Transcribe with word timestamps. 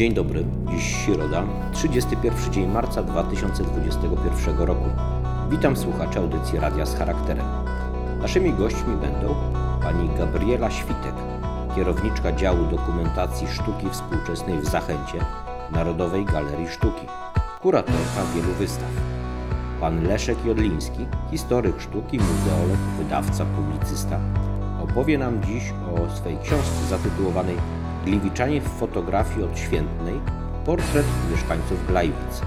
Dzień 0.00 0.14
dobry, 0.14 0.44
dziś 0.70 0.96
środa, 0.96 1.42
31 1.72 2.52
dzień 2.52 2.66
marca 2.66 3.02
2021 3.02 4.58
roku. 4.58 4.84
Witam 5.50 5.76
słuchaczy 5.76 6.18
audycji 6.18 6.58
Radia 6.58 6.86
z 6.86 6.94
Charakterem. 6.94 7.46
Naszymi 8.20 8.52
gośćmi 8.52 8.96
będą 8.96 9.34
pani 9.82 10.08
Gabriela 10.18 10.70
Świtek, 10.70 11.14
kierowniczka 11.76 12.32
działu 12.32 12.64
dokumentacji 12.64 13.48
sztuki 13.48 13.90
współczesnej 13.90 14.58
w 14.58 14.66
Zachęcie 14.66 15.18
Narodowej 15.72 16.24
Galerii 16.24 16.68
Sztuki, 16.68 17.06
kuratorka 17.62 18.24
wielu 18.34 18.52
wystaw. 18.52 18.90
Pan 19.80 20.04
Leszek 20.04 20.44
Jodliński, 20.44 21.06
historyk 21.30 21.80
sztuki, 21.80 22.18
muzeolog, 22.18 22.78
wydawca, 22.98 23.44
publicysta, 23.44 24.20
opowie 24.82 25.18
nam 25.18 25.42
dziś 25.42 25.64
o 25.70 26.16
swej 26.16 26.38
książce 26.38 26.86
zatytułowanej 26.88 27.56
Gliwiczanie 28.04 28.60
w 28.60 28.68
fotografii 28.68 29.44
odświętnej 29.44 30.20
portret 30.64 31.06
mieszkańców 31.30 31.86
Glajwic. 31.86 32.42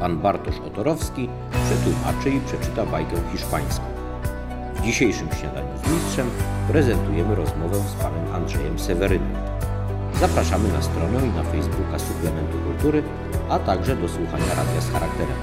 Pan 0.00 0.18
Bartosz 0.18 0.60
Otorowski 0.66 1.28
przetłumaczy 1.64 2.30
i 2.30 2.40
przeczyta 2.40 2.86
bajkę 2.86 3.16
hiszpańską. 3.32 3.84
W 4.74 4.80
dzisiejszym 4.80 5.28
śniadaniu 5.40 5.78
z 5.84 5.90
mistrzem 5.90 6.30
prezentujemy 6.68 7.34
rozmowę 7.34 7.76
z 7.76 7.92
panem 7.92 8.34
Andrzejem 8.34 8.78
Sewerynem. 8.78 9.34
Zapraszamy 10.20 10.72
na 10.72 10.82
stronę 10.82 11.26
i 11.26 11.30
na 11.30 11.42
Facebooka 11.42 11.98
Suplementu 11.98 12.58
Kultury, 12.58 13.02
a 13.48 13.58
także 13.58 13.96
do 13.96 14.08
słuchania 14.08 14.54
radia 14.56 14.80
z 14.80 14.90
charakterem. 14.90 15.36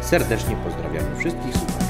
Serdecznie 0.00 0.56
pozdrawiamy 0.56 1.16
wszystkich 1.16 1.54
słuchaczy. 1.54 1.83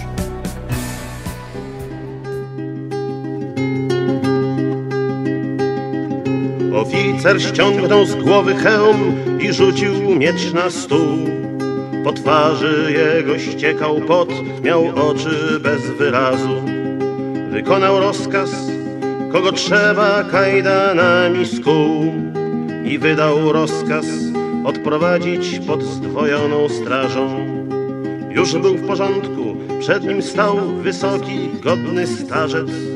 Oficer 7.24 7.42
ściągnął 7.42 8.05
z 8.05 8.15
głowy 8.15 8.54
hełm 8.54 9.16
i 9.40 9.52
rzucił 9.52 10.15
miecz 10.15 10.52
na 10.52 10.71
stół. 10.71 11.18
Po 12.04 12.12
twarzy 12.12 12.93
jego 12.93 13.38
ściekał 13.38 14.01
pot, 14.01 14.29
miał 14.62 15.09
oczy 15.09 15.60
bez 15.60 15.90
wyrazu. 15.90 16.63
Wykonał 17.51 18.01
rozkaz, 18.01 18.51
kogo 19.32 19.52
trzeba 19.52 20.24
kajdanami 20.24 21.46
skół 21.46 22.13
i 22.85 22.98
wydał 22.98 23.52
rozkaz 23.52 24.07
odprowadzić 24.65 25.60
pod 25.66 25.82
zdwojoną 25.82 26.68
strażą. 26.68 27.46
Już 28.30 28.52
był 28.52 28.74
w 28.74 28.87
porządku, 28.87 29.57
przed 29.80 30.04
nim 30.04 30.23
stał 30.23 30.57
wysoki, 30.82 31.48
godny 31.63 32.07
starzec. 32.07 32.93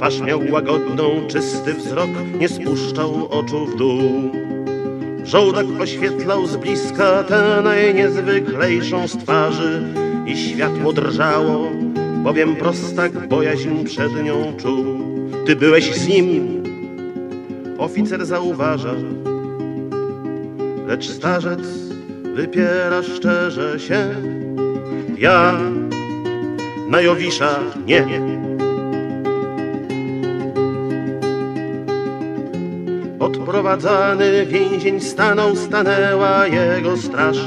Twarz 0.00 0.20
miał 0.20 0.40
łagodną, 0.50 1.26
czysty 1.28 1.74
wzrok, 1.74 2.10
nie 2.38 2.48
spuszczał 2.48 3.28
oczu 3.30 3.66
w 3.66 3.76
dół. 3.76 4.00
Żołdak 5.24 5.66
oświetlał 5.80 6.46
z 6.46 6.56
bliska 6.56 7.24
tę 7.24 7.60
najniezwyklejszą 7.64 9.08
z 9.08 9.16
twarzy 9.16 9.82
i 10.26 10.36
światło 10.36 10.92
drżało, 10.92 11.70
bowiem 12.22 12.56
prostak 12.56 13.28
bojaźń 13.28 13.84
przed 13.84 14.24
nią 14.24 14.56
czuł. 14.56 14.84
Ty 15.46 15.56
byłeś 15.56 15.94
z 15.94 16.08
nim, 16.08 16.62
oficer 17.78 18.26
zauważa, 18.26 18.94
lecz 20.86 21.08
starzec 21.08 21.60
wypiera 22.34 23.02
szczerze 23.02 23.80
się. 23.80 24.08
Ja 25.18 25.60
na 26.88 27.00
Jowisza 27.00 27.58
nie. 27.86 28.39
Odprowadzany 33.70 34.46
więzień 34.46 35.00
stanął, 35.00 35.56
stanęła 35.56 36.46
jego 36.46 36.96
straż. 36.96 37.38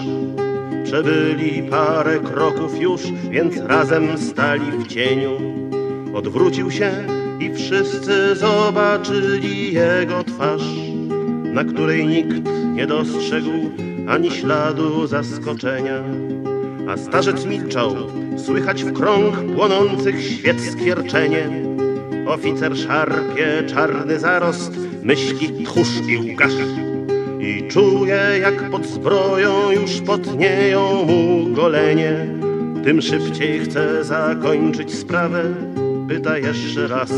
Przebyli 0.84 1.64
parę 1.64 2.20
kroków 2.20 2.82
już, 2.82 3.02
więc 3.30 3.58
razem 3.58 4.18
stali 4.18 4.72
w 4.72 4.88
cieniu. 4.88 5.32
Odwrócił 6.14 6.72
się 6.72 6.92
i 7.40 7.54
wszyscy 7.54 8.36
zobaczyli 8.36 9.74
jego 9.74 10.24
twarz, 10.24 10.64
na 11.54 11.64
której 11.64 12.08
nikt 12.08 12.50
nie 12.74 12.88
dostrzegł 12.88 13.52
ani 14.08 14.32
śladu 14.32 15.08
zaskoczenia. 15.08 16.04
A 16.90 16.98
starzec 16.98 17.46
milczał, 17.46 17.96
słychać 18.38 18.84
w 18.84 18.94
krąg 18.94 19.56
płonących 19.56 20.24
świec 20.24 20.72
skwierczenie. 20.72 21.50
Oficer 22.28 22.78
szarpie 22.78 23.64
czarny 23.68 24.20
zarost, 24.20 24.83
myśli 25.04 25.64
tchórz 25.66 26.02
i. 26.08 26.36
I 27.40 27.68
czuje, 27.68 28.22
jak 28.42 28.70
pod 28.70 28.86
zbroją 28.86 29.72
już 29.72 30.02
potnieją 30.02 31.06
mu 31.06 31.54
golenie. 31.54 32.28
Tym 32.84 33.02
szybciej 33.02 33.60
chce 33.60 34.04
zakończyć 34.04 34.94
sprawę, 34.94 35.44
pyta 36.10 36.38
jeszcze 36.38 36.88
raz. 36.88 37.12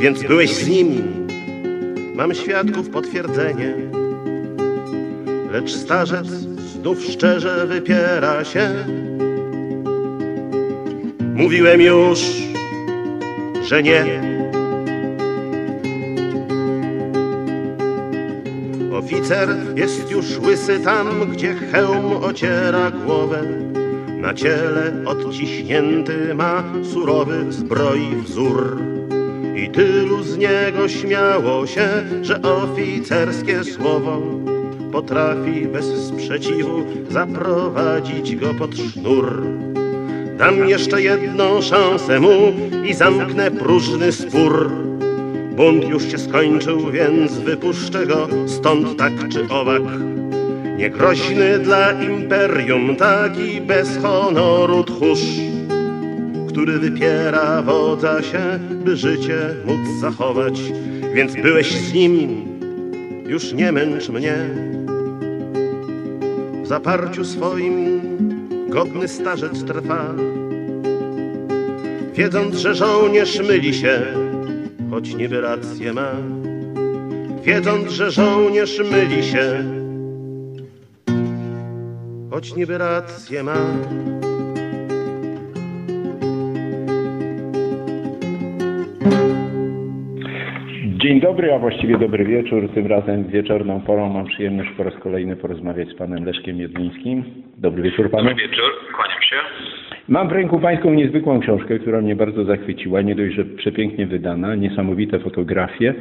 Więc 0.00 0.22
byłeś 0.22 0.54
z 0.54 0.68
nim, 0.68 1.02
mam 2.14 2.34
świadków 2.34 2.90
potwierdzenie. 2.90 3.74
Lecz 5.52 5.70
starzec 5.70 6.26
znów 6.26 7.04
szczerze 7.04 7.66
wypiera 7.66 8.44
się. 8.44 8.70
Mówiłem 11.34 11.80
już, 11.80 12.20
że 13.68 13.82
nie. 13.82 14.39
Oficer 19.10 19.48
jest 19.76 20.10
już 20.10 20.38
łysy 20.38 20.80
tam, 20.80 21.30
gdzie 21.32 21.54
hełm 21.54 22.24
ociera 22.24 22.90
głowę. 22.90 23.42
Na 24.16 24.34
ciele 24.34 24.92
odciśnięty 25.06 26.34
ma 26.34 26.64
surowy 26.92 27.52
zbroi 27.52 28.16
wzór. 28.24 28.82
I 29.56 29.70
tylu 29.70 30.22
z 30.22 30.36
niego 30.38 30.88
śmiało 30.88 31.66
się, 31.66 31.88
że 32.22 32.42
oficerskie 32.42 33.64
słowo 33.64 34.22
potrafi 34.92 35.68
bez 35.72 35.86
sprzeciwu 35.86 36.84
zaprowadzić 37.08 38.36
go 38.36 38.54
pod 38.54 38.76
sznur. 38.76 39.42
Dam 40.38 40.68
jeszcze 40.68 41.02
jedną 41.02 41.62
szansę 41.62 42.20
mu 42.20 42.52
i 42.86 42.94
zamknę 42.94 43.50
próżny 43.50 44.12
spór. 44.12 44.89
Bunt 45.60 45.88
już 45.88 46.10
się 46.10 46.18
skończył, 46.18 46.90
więc 46.90 47.32
wypuszczę 47.38 48.06
go 48.06 48.28
stąd 48.46 48.98
tak 48.98 49.12
czy 49.28 49.48
owak. 49.48 49.82
Niegroźny 50.76 51.58
dla 51.58 51.92
imperium, 51.92 52.96
taki 52.96 53.60
bez 53.60 53.98
honoru 54.02 54.84
tchórz, 54.84 55.20
który 56.48 56.78
wypiera 56.78 57.62
wodza 57.62 58.22
się, 58.22 58.58
by 58.84 58.96
życie 58.96 59.38
móc 59.64 60.00
zachować. 60.00 60.60
Więc 61.14 61.34
byłeś 61.34 61.72
z 61.72 61.92
nim, 61.92 62.44
już 63.26 63.52
nie 63.52 63.72
męcz 63.72 64.08
mnie. 64.08 64.36
W 66.62 66.66
zaparciu 66.66 67.24
swoim 67.24 68.00
godny 68.68 69.08
starzec 69.08 69.64
trwa, 69.64 70.14
wiedząc, 72.14 72.56
że 72.56 72.74
żołnierz 72.74 73.40
myli 73.48 73.74
się, 73.74 74.19
choć 74.90 75.14
niby 75.14 75.40
rację 75.40 75.92
ma. 75.92 76.12
Wiedząc, 77.44 77.90
że 77.90 78.10
żołnierz 78.10 78.78
myli 78.90 79.24
się, 79.24 79.64
choć 82.30 82.56
niby 82.56 82.78
rację 82.78 83.42
ma. 83.42 83.56
Dzień 91.10 91.20
dobry, 91.20 91.54
a 91.54 91.58
właściwie 91.58 91.98
dobry 91.98 92.24
wieczór. 92.24 92.68
Tym 92.74 92.86
razem 92.86 93.24
wieczorną 93.24 93.80
porą 93.80 94.08
mam 94.08 94.26
przyjemność 94.26 94.70
po 94.76 94.82
raz 94.82 94.94
kolejny 94.94 95.36
porozmawiać 95.36 95.88
z 95.88 95.94
panem 95.94 96.24
Leszkiem 96.24 96.56
Jedlińskim. 96.56 97.24
Dobry 97.58 97.82
wieczór 97.82 98.10
panu. 98.10 98.28
Dobry 98.28 98.48
wieczór, 98.48 98.70
kłaniam 98.96 99.22
się. 99.22 99.36
Mam 100.08 100.28
w 100.28 100.32
ręku 100.32 100.60
pańską 100.60 100.94
niezwykłą 100.94 101.40
książkę, 101.40 101.78
która 101.78 102.00
mnie 102.00 102.16
bardzo 102.16 102.44
zachwyciła. 102.44 103.02
Nie 103.02 103.14
dość, 103.14 103.34
że 103.34 103.44
przepięknie 103.44 104.06
wydana, 104.06 104.54
niesamowite 104.54 105.18
fotografie. 105.18 105.94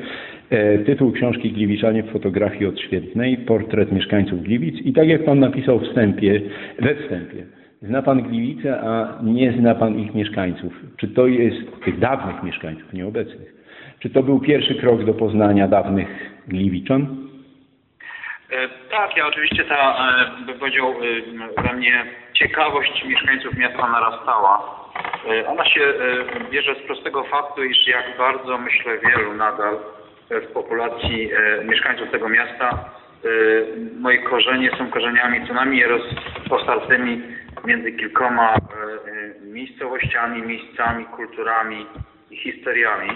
E, 0.50 0.80
tytuł 0.80 1.12
książki 1.12 1.52
Gliwiczanie 1.52 2.04
w 2.04 2.12
fotografii 2.12 2.66
odświętnej, 2.66 3.38
portret 3.38 3.92
mieszkańców 3.92 4.44
Gliwic. 4.44 4.86
I 4.86 4.94
tak 4.94 5.08
jak 5.08 5.26
pan 5.26 5.40
napisał 5.40 5.80
w 5.80 5.84
wstępie, 5.84 6.42
we 6.80 6.96
wstępie, 6.96 7.46
zna 7.82 8.02
pan 8.02 8.22
Gliwice, 8.22 8.82
a 8.82 9.20
nie 9.24 9.52
zna 9.52 9.76
pan 9.76 10.00
ich 10.00 10.16
mieszkańców. 10.16 10.74
Czy 10.98 11.08
to 11.08 11.28
jest 11.28 11.82
tych 11.86 12.00
dawnych 12.00 12.44
mieszkańców, 12.44 12.94
nieobecnych? 12.94 13.59
Czy 14.00 14.10
to 14.10 14.24
był 14.24 14.40
pierwszy 14.40 14.76
krok 14.76 15.04
do 15.04 15.14
poznania 15.14 15.68
dawnych 15.68 16.08
Gliwiczan? 16.48 17.30
E, 18.52 18.70
Tak, 18.92 19.18
ja 19.18 19.28
oczywiście 19.28 19.66
ta, 19.66 20.10
e, 20.42 20.46
bym 20.46 20.60
powiedział, 20.60 20.90
e, 20.90 21.62
we 21.64 21.74
mnie 21.74 22.06
ciekawość 22.34 23.06
mieszkańców 23.06 23.58
miasta 23.58 23.92
narastała. 23.92 24.80
Ona 25.48 25.66
się 25.66 25.94
bierze 26.52 26.76
z 26.76 26.88
prostego 26.88 27.24
faktu, 27.24 27.64
iż 27.64 27.88
jak 27.88 28.18
bardzo, 28.18 28.58
myślę, 28.58 28.98
wielu 28.98 29.34
nadal 29.34 29.78
w 30.30 30.48
populacji 30.54 31.30
mieszkańców 31.66 32.12
tego 32.12 32.30
miasta 32.30 32.90
moje 34.00 34.18
korzenie 34.18 34.72
są 34.78 34.90
korzeniami 34.90 35.48
co 35.48 35.54
najmniej 35.54 35.86
rozpostartymi 35.86 37.22
między 37.66 37.92
kilkoma 37.92 38.56
miejscowościami, 39.42 40.42
miejscami, 40.42 41.06
kulturami 41.06 41.86
i 42.32 42.38
historiami. 42.38 43.10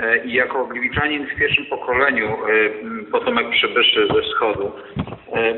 E, 0.00 0.24
I 0.24 0.32
jako 0.32 0.66
gliwiczanin 0.66 1.26
w 1.26 1.34
pierwszym 1.38 1.66
pokoleniu, 1.66 2.26
e, 2.26 3.10
potomek 3.10 3.50
przybyszy 3.50 4.06
ze 4.14 4.22
wschodu, 4.22 4.72
e, 5.32 5.54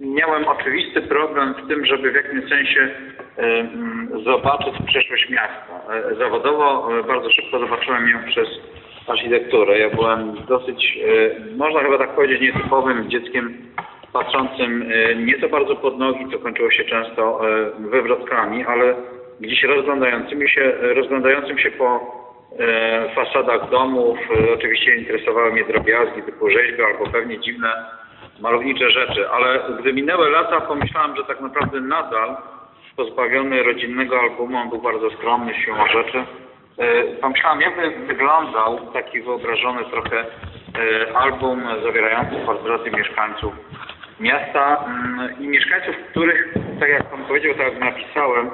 miałem 0.00 0.48
oczywisty 0.48 1.02
problem 1.02 1.54
w 1.54 1.68
tym, 1.68 1.86
żeby 1.86 2.12
w 2.12 2.14
jakimś 2.14 2.48
sensie 2.48 2.88
zobaczyć 4.24 4.74
przeszłość 4.86 5.30
miasta. 5.30 5.80
Zawodowo 6.18 6.88
bardzo 7.08 7.30
szybko 7.30 7.58
zobaczyłem 7.58 8.08
ją 8.08 8.18
przez 8.26 8.48
architekturę. 9.06 9.78
Ja 9.78 9.90
byłem 9.90 10.34
dosyć, 10.48 10.98
można 11.56 11.80
chyba 11.80 11.98
tak 11.98 12.14
powiedzieć, 12.14 12.40
nietypowym 12.40 13.10
dzieckiem 13.10 13.56
patrzącym 14.12 14.92
nie 15.16 15.38
za 15.38 15.48
bardzo 15.48 15.76
pod 15.76 15.98
nogi, 15.98 16.26
co 16.32 16.38
kończyło 16.38 16.70
się 16.70 16.84
często 16.84 17.40
wywrotkami, 17.78 18.64
ale 18.64 18.94
gdzieś 19.40 19.62
rozglądającymi 19.62 20.48
się, 20.48 20.72
rozglądającym 20.94 21.58
się 21.58 21.70
po 21.70 22.21
fasadach 23.14 23.70
domów. 23.70 24.18
E, 24.48 24.52
Oczywiście 24.54 24.94
interesowały 24.94 25.52
mnie 25.52 25.64
drobiazgi 25.64 26.22
typu 26.22 26.50
rzeźby 26.50 26.82
albo 26.82 27.10
pewnie 27.10 27.38
dziwne 27.40 27.68
malownicze 28.40 28.90
rzeczy, 28.90 29.30
ale 29.30 29.60
gdy 29.80 29.92
minęły 29.92 30.30
lata, 30.30 30.60
pomyślałem, 30.60 31.16
że 31.16 31.24
tak 31.24 31.40
naprawdę 31.40 31.80
nadal 31.80 32.36
pozbawiony 32.96 33.62
rodzinnego 33.62 34.20
albumu, 34.20 34.56
on 34.58 34.68
był 34.68 34.78
bardzo 34.82 35.10
skromny 35.10 35.54
siłą 35.54 35.86
rzeczy. 35.86 36.24
E, 36.78 37.02
Pomyślałem, 37.20 37.60
jakby 37.60 37.90
wyglądał 38.06 38.78
taki 38.92 39.20
wyobrażony 39.20 39.84
trochę 39.84 40.18
e, 40.20 41.16
album 41.16 41.62
zawierający 41.82 42.36
portrety 42.46 42.90
mieszkańców 42.90 43.52
miasta 44.20 44.84
mm, 44.86 45.40
i 45.40 45.48
mieszkańców, 45.48 45.94
których, 46.10 46.54
tak 46.80 46.88
jak 46.88 47.10
Pan 47.10 47.24
powiedział, 47.24 47.54
tak 47.54 47.66
jak 47.72 47.78
napisałem, 47.80 48.50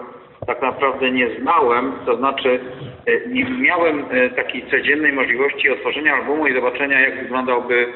tak 0.47 0.63
naprawdę 0.63 1.11
nie 1.11 1.41
znałem, 1.41 1.93
to 2.07 2.17
znaczy 2.17 2.61
e, 2.61 2.98
nie 3.27 3.45
miałem 3.45 4.05
e, 4.11 4.31
takiej 4.31 4.71
codziennej 4.71 5.13
możliwości 5.13 5.71
otworzenia 5.71 6.15
albumu 6.15 6.47
i 6.47 6.55
zobaczenia, 6.55 7.01
jak 7.01 7.23
wyglądałby 7.23 7.87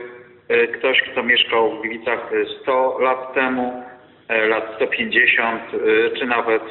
e, 0.48 0.66
ktoś, 0.66 1.02
kto 1.02 1.22
mieszkał 1.22 1.70
w 1.70 1.80
Gliwicach 1.80 2.30
e, 2.32 2.44
100 2.62 2.98
lat 3.00 3.34
temu, 3.34 3.82
e, 4.28 4.46
lat 4.46 4.72
150, 4.76 5.62
e, 5.62 6.18
czy 6.18 6.26
nawet 6.26 6.62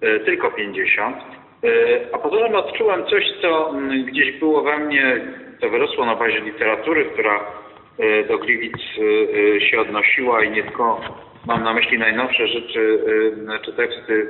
e, 0.00 0.20
tylko 0.20 0.50
50. 0.50 1.16
E, 1.16 1.20
A 2.12 2.18
poza 2.18 2.46
tym 2.46 2.54
odczułem 2.54 3.04
coś, 3.06 3.24
co 3.42 3.70
mm, 3.70 4.04
gdzieś 4.04 4.32
było 4.38 4.62
we 4.62 4.78
mnie, 4.78 5.20
to 5.60 5.68
wyrosło 5.68 6.06
na 6.06 6.16
bazie 6.16 6.40
literatury, 6.40 7.04
która 7.04 7.40
e, 7.98 8.24
do 8.24 8.38
Gliwic 8.38 8.74
e, 8.74 9.56
e, 9.56 9.60
się 9.60 9.80
odnosiła 9.80 10.44
i 10.44 10.50
nie 10.50 10.62
tylko 10.62 11.00
mam 11.46 11.64
na 11.64 11.74
myśli 11.74 11.98
najnowsze 11.98 12.48
rzeczy 12.48 12.98
e, 13.54 13.58
czy 13.64 13.72
teksty 13.72 14.26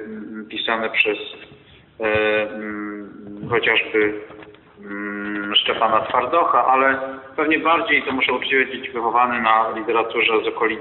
pisane 0.49 0.91
przez 0.91 1.19
e, 2.01 2.49
chociażby 3.51 4.21
mm, 4.81 5.55
Szczepana 5.55 6.01
Twardocha, 6.01 6.67
ale 6.67 6.99
pewnie 7.37 7.59
bardziej, 7.59 8.03
to 8.03 8.13
muszę 8.13 8.33
uczciwie 8.33 8.67
powiedzieć, 8.67 8.91
wychowany 8.91 9.43
na 9.43 9.71
literaturze 9.77 10.33
z 10.45 10.49
okolic 10.49 10.81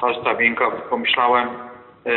Falsta 0.00 0.34
Bięka, 0.34 0.70
pomyślałem, 0.70 1.48
e, 1.48 2.10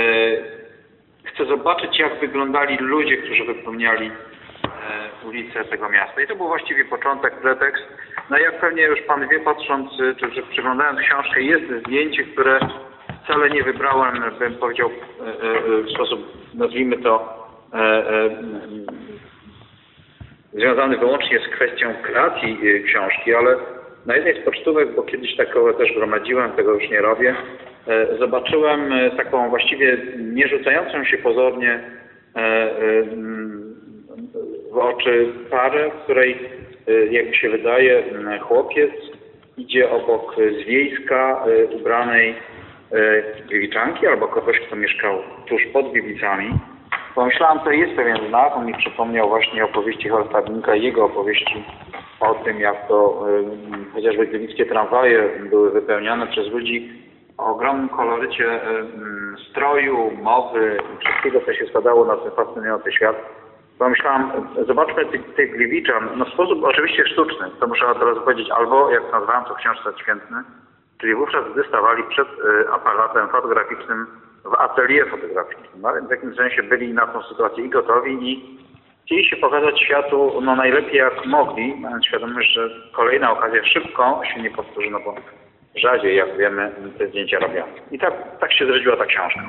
chcę 1.24 1.46
zobaczyć, 1.46 2.00
jak 2.00 2.20
wyglądali 2.20 2.78
ludzie, 2.78 3.18
którzy 3.18 3.44
wypełniali 3.46 4.08
e, 4.08 5.28
ulice 5.28 5.66
tego 5.66 5.90
miasta. 5.90 6.22
I 6.22 6.28
to 6.28 6.36
był 6.36 6.48
właściwie 6.48 6.86
początek, 6.86 7.34
pretekst. 7.34 7.84
No 8.30 8.38
jak 8.38 8.60
pewnie 8.60 8.84
już 8.84 9.02
Pan 9.02 9.28
wie, 9.28 9.40
patrząc, 9.40 9.92
e, 10.00 10.16
czy, 10.16 10.32
czy 10.32 10.42
przyglądając 10.42 11.00
książkę, 11.00 11.42
jest 11.42 11.66
zdjęcie, 11.80 12.24
które 12.24 12.60
wcale 13.24 13.50
nie 13.50 13.64
wybrałem, 13.64 14.24
bym 14.40 14.56
powiedział, 14.56 14.90
e, 14.90 15.24
e, 15.24 15.82
w 15.82 15.92
sposób, 15.92 16.20
nazwijmy 16.54 16.98
to, 16.98 17.44
e, 17.74 18.30
związany 20.54 20.98
wyłącznie 20.98 21.40
z 21.40 21.56
kwestią 21.56 21.94
kreacji 22.04 22.60
y, 22.64 22.84
książki, 22.84 23.36
ale 23.36 23.56
na 24.06 24.16
jednej 24.16 24.42
z 24.42 24.46
pocztówek, 24.46 24.96
bo 24.96 25.04
kiedyś 25.04 25.36
takowe 25.36 25.74
też 25.74 25.94
gromadziłem, 25.94 26.52
tego 26.52 26.74
już 26.74 26.90
nie 26.90 27.02
robię, 27.02 27.36
e, 27.88 28.18
zobaczyłem 28.18 28.92
e, 28.92 29.12
taką 29.12 29.50
właściwie 29.50 29.98
nie 30.18 30.48
rzucającą 30.48 31.04
się 31.04 31.18
pozornie 31.18 31.80
e, 32.36 32.70
w 34.72 34.78
oczy 34.78 35.28
parę, 35.50 35.90
w 35.90 36.04
której, 36.04 36.40
jak 37.12 37.28
mi 37.28 37.36
się 37.36 37.50
wydaje, 37.50 38.04
chłopiec 38.42 38.92
idzie 39.58 39.90
obok 39.90 40.36
z 40.36 40.68
wiejska 40.68 41.46
e, 41.46 41.66
ubranej 41.66 42.36
gliwiczanki 43.48 44.08
albo 44.08 44.28
kogoś, 44.28 44.60
kto 44.60 44.76
mieszkał 44.76 45.24
tuż 45.48 45.62
pod 45.74 45.92
Gliwicami. 45.92 46.54
Pomyślałem, 47.16 47.60
to 47.60 47.72
jest 47.72 47.96
pewien 47.96 48.28
znak. 48.28 48.56
On 48.56 48.66
mi 48.66 48.74
przypomniał 48.74 49.30
właśnie 49.30 49.66
opowieści 49.66 50.10
Holstadnika 50.10 50.76
i 50.76 50.84
jego 50.84 51.06
opowieści 51.06 51.64
o 52.20 52.36
tym, 52.36 52.60
jak 52.60 52.88
to 52.88 53.26
chociażby 53.94 54.28
gliwickie 54.28 54.66
tramwaje 54.66 55.30
były 55.50 55.72
wypełniane 55.72 56.28
przez 56.28 56.48
ludzi 56.48 57.04
o 57.38 57.46
ogromnym 57.46 57.90
kolorycie 57.90 58.62
stroju, 59.50 60.12
mowy, 60.22 60.78
wszystkiego, 61.00 61.42
co 61.46 61.54
się 61.54 61.66
składało 61.66 62.06
na 62.06 62.18
ten 62.18 62.32
fascynujący 62.32 62.92
świat. 62.92 63.16
Pomyślałem, 63.80 64.32
zobaczmy 64.68 65.06
tych, 65.06 65.36
tych 65.36 65.52
Gliwiczan, 65.52 66.10
no 66.16 66.26
w 66.26 66.34
sposób 66.34 66.64
oczywiście 66.64 67.06
sztuczny, 67.06 67.52
to 67.60 67.68
muszę 67.68 67.88
od 67.88 68.02
razu 68.02 68.22
powiedzieć, 68.22 68.52
albo 68.52 68.92
jak 68.92 69.12
nazwałem 69.12 69.46
to 69.46 69.56
książce 69.56 69.90
świętny, 70.02 70.38
czyli 71.02 71.16
wówczas 71.16 71.44
gdy 71.54 71.64
stawali 71.64 72.04
przed 72.04 72.28
y, 72.28 72.70
aparatem 72.72 73.30
fotograficznym 73.30 74.08
w 74.44 74.54
atelier 74.54 75.10
fotograficznym. 75.10 75.82
No, 75.82 75.94
więc 75.94 76.08
w 76.08 76.12
jakimś 76.12 76.36
sensie 76.36 76.64
byli 76.64 76.94
na 76.94 77.08
tą 77.08 77.24
sytuację 77.24 77.66
i 77.66 77.70
gotowi 77.70 78.32
i 78.32 78.60
chcieli 79.06 79.26
się 79.30 79.36
pokazać 79.36 79.82
światu 79.82 80.42
no, 80.42 80.56
najlepiej 80.56 80.98
jak 80.98 81.26
mogli, 81.26 81.76
mając 81.76 82.06
świadomość, 82.06 82.54
że 82.54 82.70
kolejna 82.92 83.32
okazja 83.32 83.66
szybko 83.66 84.22
się 84.34 84.42
nie 84.42 84.52
powtórzy, 84.52 84.90
no 84.90 85.00
bo 85.00 85.16
rzadziej, 85.76 86.16
jak 86.16 86.38
wiemy, 86.38 86.72
te 86.98 87.08
zdjęcia 87.08 87.40
robią. 87.40 87.64
I 87.92 88.00
tak, 88.00 88.40
tak 88.40 88.54
się 88.54 88.66
zrodziła 88.66 88.98
ta 88.98 89.06
książka. 89.06 89.42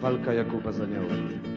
Walka 0.00 0.32
Jakuba 0.32 0.72
z 0.72 0.80
aniołem. 0.80 1.49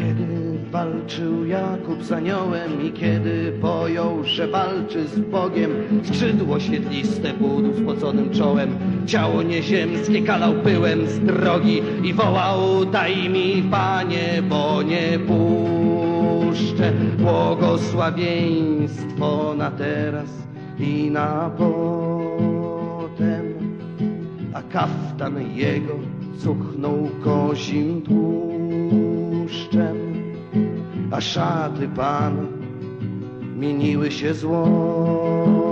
Kiedy 0.00 0.58
walczył 0.70 1.46
Jakub 1.46 2.04
z 2.04 2.12
aniołem 2.12 2.86
i 2.86 2.92
kiedy 2.92 3.52
pojął, 3.60 4.24
że 4.24 4.48
walczy 4.48 5.08
z 5.08 5.18
Bogiem, 5.18 5.70
skrzydło 6.04 6.60
świetliste 6.60 7.34
budł 7.34 7.82
spoconym 7.82 8.30
czołem, 8.30 8.70
ciało 9.06 9.42
nieziemskie 9.42 10.22
kalał 10.22 10.54
pyłem 10.54 11.08
z 11.08 11.20
drogi 11.20 11.82
i 12.02 12.14
wołał, 12.14 12.84
daj 12.84 13.28
mi 13.28 13.62
Panie, 13.70 14.42
bo 14.48 14.82
nie 14.82 15.18
puszczę. 15.18 16.92
Błogosławieństwo 17.18 19.54
na 19.58 19.70
teraz 19.70 20.28
i 20.78 21.10
na 21.10 21.50
potem. 21.58 23.42
A 24.54 24.62
kaftan 24.62 25.56
jego 25.56 25.94
cuchnął 26.38 27.08
kozim 27.24 28.02
tłuszczem, 29.50 29.96
a 31.10 31.20
szaty 31.20 31.88
pana 31.88 32.42
mieniły 33.56 34.10
się 34.10 34.34
złotem. 34.34 35.70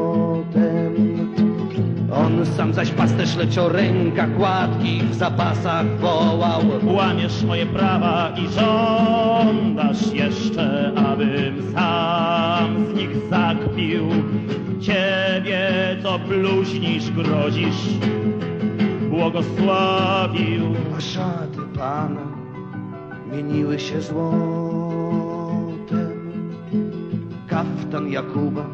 On 2.12 2.46
sam 2.46 2.74
zaś 2.74 2.90
pasterz 2.90 3.36
lecz 3.36 3.58
o 3.58 3.68
rękach 3.68 4.36
gładkich 4.36 5.04
w 5.04 5.14
zapasach 5.14 5.98
wołał. 5.98 6.60
Łamiesz 6.84 7.42
moje 7.42 7.66
prawa 7.66 8.34
i 8.36 8.48
żądasz 8.48 10.12
jeszcze, 10.12 10.92
abym 10.96 11.72
sam 11.74 12.86
z 12.86 12.94
nich 12.94 13.10
zakpił. 13.30 14.08
Ciebie, 14.80 15.70
co 16.02 16.18
bluźnisz, 16.18 17.10
grozisz, 17.10 17.98
błogosławił. 19.10 20.64
a 20.96 21.00
szaty 21.00 21.60
pana 21.78 22.37
mieniły 23.32 23.78
się 23.78 24.00
złotem. 24.00 24.28
Kaftan 27.48 28.08
Jakuba 28.08 28.66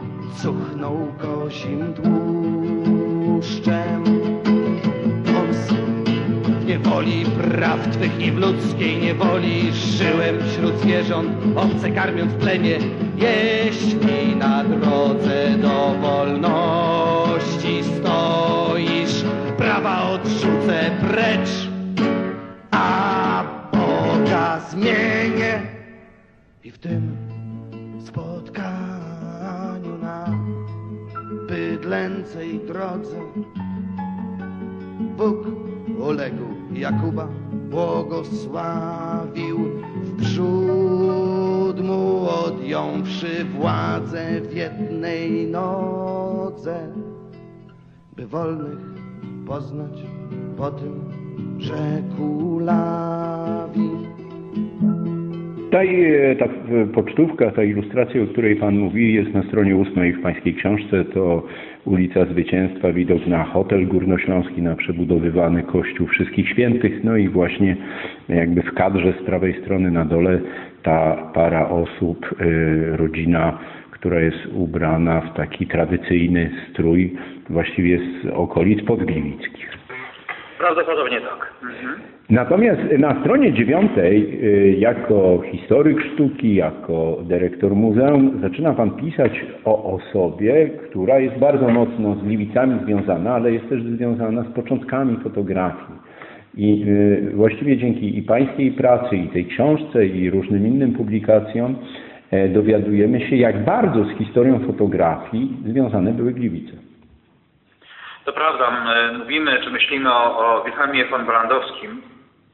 cuchnął 0.43 0.97
kozim 1.19 1.95
tłuszczem. 1.95 4.05
On 5.39 5.55
z 5.55 5.75
niewoli 6.67 7.25
praw 7.25 7.89
Twych 7.89 8.21
i 8.21 8.33
w 8.33 8.39
ludzkiej 8.39 8.97
niewoli 8.97 9.73
żyłem 9.73 10.37
wśród 10.49 10.79
zwierząt, 10.79 11.31
obce 11.57 11.91
karmiąc 11.91 12.33
w 12.33 12.37
plemię. 12.37 12.79
Jeśli 13.17 14.37
na 14.37 14.65
drodze 14.65 15.59
do 15.59 15.95
wolności 16.01 17.83
stoisz, 17.97 19.25
prawa 19.57 20.11
odrzucę 20.11 20.91
precz. 21.01 21.69
A 22.71 23.54
ja 24.31 24.61
zmienię 24.61 25.63
i 26.65 26.71
w 26.71 26.79
tym 26.79 27.17
spotkaniu 28.07 29.99
na 30.03 30.39
bydlęcej 31.49 32.61
drodze 32.61 33.17
Bóg 35.17 35.47
uległ 35.99 36.45
Jakuba, 36.73 37.29
błogosławił 37.71 39.59
wprzód 40.05 41.81
mu 41.81 42.29
odjąwszy 42.29 43.45
władzę 43.45 44.41
w 44.41 44.55
jednej 44.55 45.47
nodze, 45.47 46.93
by 48.17 48.27
wolnych 48.27 48.79
poznać 49.47 50.03
po 50.57 50.71
tym, 50.71 51.01
że 51.59 52.03
kulawi. 52.17 54.14
Ta, 55.75 55.83
e, 55.83 56.37
ta 56.37 56.49
pocztówka, 56.95 57.51
ta 57.51 57.65
ilustracja, 57.65 58.23
o 58.23 58.27
której 58.27 58.57
Pan 58.57 58.79
mówi, 58.79 59.15
jest 59.15 59.35
na 59.35 59.43
stronie 59.43 59.77
ósmej 59.77 60.13
w 60.13 60.23
Pańskiej 60.23 60.55
książce. 60.55 61.05
To 61.05 61.43
ulica 61.85 62.25
Zwycięstwa, 62.25 62.93
widok 62.93 63.27
na 63.27 63.45
hotel 63.45 63.87
górnośląski, 63.87 64.63
na 64.63 64.77
przebudowywany 64.77 65.63
kościół 65.63 66.07
Wszystkich 66.07 66.49
Świętych. 66.49 67.05
No 67.05 67.17
i 67.17 67.29
właśnie 67.29 67.77
jakby 68.29 68.63
w 68.63 68.75
kadrze 68.75 69.13
z 69.13 69.27
prawej 69.27 69.61
strony 69.63 69.91
na 69.91 70.05
dole 70.05 70.41
ta 70.83 71.31
para 71.35 71.69
osób, 71.69 72.27
e, 72.41 72.97
rodzina, 72.97 73.59
która 73.91 74.21
jest 74.21 74.47
ubrana 74.53 75.21
w 75.21 75.37
taki 75.37 75.67
tradycyjny 75.67 76.51
strój, 76.71 77.13
właściwie 77.51 77.99
z 77.99 78.27
okolic 78.27 78.85
podgliwickich. 78.85 79.74
Prawdopodobnie 80.59 81.21
tak. 81.21 81.53
Mhm. 81.63 82.15
Natomiast 82.31 82.81
na 82.99 83.21
stronie 83.21 83.53
dziewiątej, 83.53 84.41
y, 84.45 84.77
jako 84.79 85.43
historyk 85.51 86.01
sztuki, 86.01 86.55
jako 86.55 87.19
dyrektor 87.23 87.75
muzeum, 87.75 88.41
zaczyna 88.41 88.73
Pan 88.73 88.91
pisać 88.91 89.45
o 89.65 89.95
osobie, 89.95 90.71
która 90.91 91.19
jest 91.19 91.39
bardzo 91.39 91.69
mocno 91.69 92.15
z 92.15 92.23
Gliwicami 92.23 92.81
związana, 92.85 93.35
ale 93.35 93.53
jest 93.53 93.69
też 93.69 93.83
związana 93.83 94.43
z 94.43 94.55
początkami 94.55 95.17
fotografii. 95.17 95.99
I 96.57 96.85
y, 96.89 97.31
właściwie 97.35 97.77
dzięki 97.77 98.19
i 98.19 98.23
Pańskiej 98.23 98.73
pracy, 98.73 99.17
i 99.17 99.29
tej 99.29 99.47
książce, 99.47 100.07
i 100.07 100.31
różnym 100.31 100.67
innym 100.67 100.93
publikacjom 100.93 101.77
e, 102.31 102.49
dowiadujemy 102.49 103.21
się, 103.21 103.37
jak 103.37 103.65
bardzo 103.65 104.05
z 104.05 104.19
historią 104.19 104.59
fotografii 104.59 105.57
związane 105.67 106.13
były 106.13 106.33
Gliwice. 106.33 106.84
To 108.25 108.33
prawda, 108.33 108.87
mówimy 109.19 109.61
czy 109.65 109.71
myślimy 109.71 110.13
o, 110.13 110.39
o 110.39 110.65
Wilhelmie 110.65 111.05
von 111.05 111.27
Brandowskim, 111.27 112.03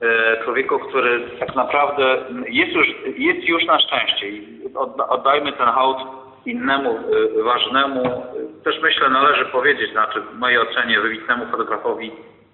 e, 0.02 0.44
człowieku, 0.44 0.78
który 0.78 1.20
tak 1.38 1.54
naprawdę 1.54 2.16
jest 2.48 2.72
już, 2.72 2.86
jest 3.16 3.48
już 3.48 3.64
na 3.64 3.80
szczęście 3.80 4.26
oddajmy 5.08 5.52
ten 5.52 5.66
hołd 5.66 5.98
innemu 6.46 6.90
e, 6.90 7.42
ważnemu, 7.42 8.26
też 8.64 8.80
myślę 8.82 9.10
należy 9.10 9.44
powiedzieć, 9.44 9.92
znaczy 9.92 10.20
w 10.20 10.38
mojej 10.38 10.58
ocenie 10.58 11.00
wybitnemu 11.00 11.46
fotografowi 11.46 12.12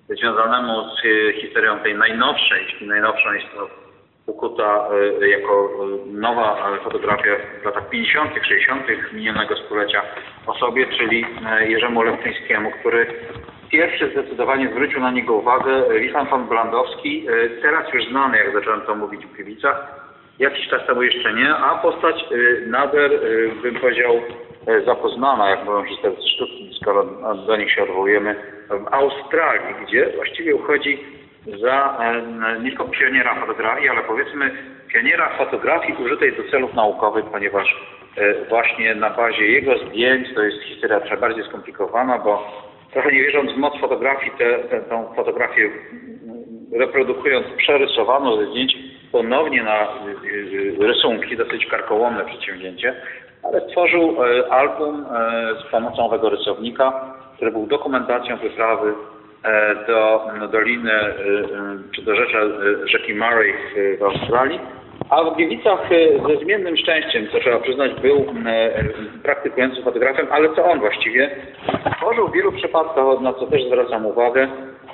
związanemu 0.09 0.83
z 0.83 1.03
historią 1.41 1.79
tej 1.79 1.95
najnowszej, 1.95 2.63
jeśli 2.63 2.89
najnowszą 2.89 3.33
jest 3.33 3.47
to 3.55 3.86
ukuta 4.27 4.89
e, 5.23 5.29
jako 5.29 5.71
e, 5.71 6.13
nowa 6.13 6.71
e, 6.77 6.85
fotografia 6.85 7.37
w 7.63 7.65
latach 7.65 7.89
50., 7.89 8.31
60. 8.49 8.83
minionego 9.13 9.57
stulecia 9.57 10.03
osobie, 10.47 10.87
czyli 10.87 11.27
Jerzemu 11.69 12.03
Leptyńskiemu, 12.03 12.71
który 12.71 13.07
pierwszy 13.71 14.11
zdecydowanie 14.11 14.69
zwrócił 14.71 15.01
na 15.01 15.11
niego 15.11 15.35
uwagę 15.35 16.01
Wilhelm 16.01 16.27
von 16.27 16.49
Blandowski, 16.49 17.27
teraz 17.63 17.95
już 17.95 18.09
znany, 18.09 18.39
jak 18.39 18.53
zacząłem 18.53 18.81
to 18.81 18.95
mówić 18.95 19.27
w 19.27 19.33
Gliwicach, 19.33 20.07
jakiś 20.39 20.69
czas 20.69 20.87
temu 20.87 21.03
jeszcze 21.03 21.35
nie, 21.35 21.55
a 21.55 21.79
postać 21.79 22.25
nader, 22.67 23.11
bym 23.63 23.75
powiedział, 23.75 24.21
zapoznana, 24.85 25.51
jak 25.51 25.65
mówią 25.65 25.85
historycy 25.85 26.29
sztuki, 26.29 26.71
skoro 26.81 27.05
do 27.47 27.57
nich 27.57 27.73
się 27.73 27.83
odwołujemy, 27.83 28.37
w 28.71 28.95
Australii, 28.95 29.75
gdzie 29.87 30.13
właściwie 30.17 30.55
uchodzi 30.55 30.99
za 31.61 31.99
e, 32.01 32.61
nie 32.61 32.69
tylko 32.69 32.85
pioniera 32.85 33.35
fotografii, 33.35 33.89
ale 33.89 34.03
powiedzmy 34.03 34.51
pioniera 34.93 35.29
fotografii 35.39 36.05
użytej 36.05 36.37
do 36.37 36.51
celów 36.51 36.75
naukowych, 36.75 37.25
ponieważ 37.25 37.77
e, 38.17 38.45
właśnie 38.49 38.95
na 38.95 39.11
bazie 39.11 39.47
jego 39.47 39.79
zdjęć, 39.79 40.35
to 40.35 40.43
jest 40.43 40.63
historia 40.63 41.01
trochę 41.01 41.17
bardziej 41.17 41.45
skomplikowana, 41.45 42.19
bo 42.19 42.63
trochę 42.93 43.13
nie 43.13 43.23
wierząc 43.23 43.53
w 43.53 43.57
moc 43.57 43.81
fotografii, 43.81 44.33
tę 44.39 45.05
fotografię 45.17 45.71
reprodukując 46.73 47.47
przerysowano 47.57 48.37
ze 48.37 48.51
zdjęć 48.51 48.77
ponownie 49.13 49.63
na 49.63 49.83
y, 49.85 50.77
rysunki, 50.81 51.37
dosyć 51.37 51.67
karkołomne 51.67 52.25
przedsięwzięcie, 52.25 52.95
ale 53.43 53.61
stworzył 53.69 54.17
e, 54.25 54.53
album 54.53 55.07
e, 55.07 55.55
z 55.61 55.71
pomocą 55.71 56.07
owego 56.07 56.31
rysownika, 56.31 57.15
który 57.37 57.51
był 57.51 57.67
dokumentacją 57.67 58.37
wyprawy 58.37 58.89
e, 58.89 59.16
do 59.87 60.21
no, 60.39 60.49
doliny 60.49 60.93
e, 60.93 61.07
e, 61.07 61.13
czy 61.95 62.03
do 62.03 62.17
rzecza, 62.17 62.39
e, 62.39 62.89
rzeki 62.89 63.15
Murray 63.15 63.55
w, 63.99 64.03
Australii. 64.03 64.61
A 65.11 65.25
w 65.25 65.37
Gliwicach 65.37 65.93
e, 65.93 66.29
ze 66.29 66.45
zmiennym 66.45 66.77
szczęściem, 66.77 67.29
co 67.33 67.41
trzeba 67.41 67.61
przyznać, 67.61 68.01
był 68.01 68.27
e, 68.47 68.85
praktykującym 69.23 69.85
fotografem, 69.85 70.27
ale 70.31 70.55
co 70.55 70.65
on 70.65 70.81
właściwie 70.81 71.31
tworzył 71.97 72.29
w 72.29 72.33
wielu 72.33 72.53
przypadkach, 72.53 73.21
na 73.21 73.33
co 73.33 73.47
też 73.47 73.65
zwracam 73.67 74.07
uwagę, 74.07 74.49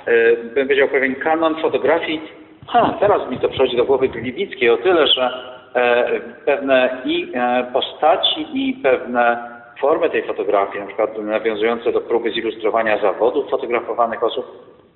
e, 0.05 0.35
bym 0.37 0.67
powiedział 0.67 0.87
pewien 0.87 1.15
kanon 1.15 1.61
fotografii. 1.61 2.21
Ha, 2.67 2.97
teraz 2.99 3.29
mi 3.29 3.39
to 3.39 3.49
przychodzi 3.49 3.77
do 3.77 3.85
głowy 3.85 4.07
gliwickiej 4.09 4.69
o 4.69 4.77
tyle, 4.77 5.07
że 5.07 5.29
e, 5.75 6.19
pewne 6.45 7.01
i 7.05 7.31
e, 7.35 7.65
postaci 7.73 8.47
i 8.53 8.73
pewne 8.73 9.52
formy 9.83 10.09
tej 10.09 10.23
fotografii, 10.23 10.79
na 10.79 10.87
przykład 10.87 11.17
nawiązujące 11.17 11.91
do 11.91 12.01
próby 12.01 12.31
zilustrowania 12.31 13.01
zawodów 13.01 13.49
fotografowanych 13.49 14.23
osób, 14.23 14.45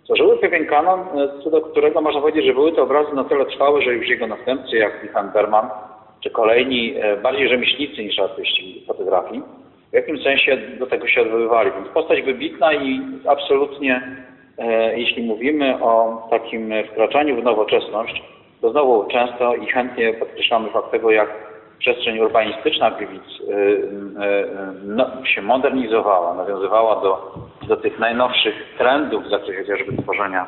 tworzyły 0.06 0.38
pewien 0.38 0.66
kanon, 0.66 1.00
e, 1.00 1.44
co 1.44 1.50
do 1.50 1.62
którego 1.62 2.02
można 2.02 2.22
powiedzieć, 2.22 2.46
że 2.46 2.54
były 2.54 2.72
to 2.72 2.84
obrazy 2.84 3.16
na 3.16 3.24
tyle 3.24 3.46
trwałe, 3.46 3.82
że 3.82 3.94
już 3.94 4.08
jego 4.08 4.28
następcy, 4.28 4.78
jak 4.78 5.02
Wilhelm 5.02 5.32
Berman, 5.32 5.70
czy 6.24 6.30
kolejni 6.30 6.96
e, 6.98 7.18
bardziej 7.18 7.50
rzemieślnicy 7.50 8.04
niż 8.04 8.20
artyści 8.20 8.84
fotografii, 8.88 9.42
w 9.92 9.94
jakimś 9.94 10.24
sensie 10.24 10.58
do 10.80 10.88
tego 10.88 11.08
się 11.08 11.22
odwoływali. 11.22 11.72
Więc 11.72 11.88
postać 11.88 12.22
wybitna 12.22 12.74
i 12.74 13.02
absolutnie, 13.28 14.02
e, 14.58 15.00
jeśli 15.00 15.24
mówimy 15.24 15.84
o 15.84 16.28
takim 16.30 16.74
wkraczaniu 16.92 17.42
w 17.42 17.44
nowoczesność, 17.44 18.24
to 18.62 18.72
znowu 18.72 19.04
często 19.04 19.56
i 19.56 19.66
chętnie 19.66 20.14
podkreślamy 20.14 20.70
fakt 20.70 20.92
tego, 20.92 21.12
jak 21.12 21.47
przestrzeń 21.80 22.20
urbanistyczna 22.20 22.92
Gliwic 22.92 23.24
y, 23.24 23.44
y, 23.44 23.56
y, 23.56 23.88
no, 24.84 25.26
się 25.26 25.42
modernizowała, 25.42 26.34
nawiązywała 26.34 27.02
do, 27.02 27.34
do 27.68 27.78
tych 27.78 28.00
najnowszych 28.00 28.56
trendów 28.78 29.24
w 29.24 29.30
zakresie 29.30 29.62
chociażby 29.62 30.04
tworzenia 30.04 30.48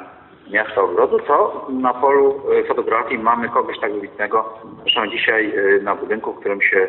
miasta 0.51 0.81
ogrodu, 0.81 1.19
to 1.19 1.67
na 1.69 1.93
polu 1.93 2.41
fotografii 2.67 3.19
mamy 3.19 3.49
kogoś 3.49 3.79
tak 3.79 3.93
wybitnego. 3.93 4.59
Zresztą 4.81 5.07
dzisiaj 5.07 5.53
na 5.81 5.95
budynku, 5.95 6.33
w 6.33 6.39
którym 6.39 6.61
się 6.61 6.87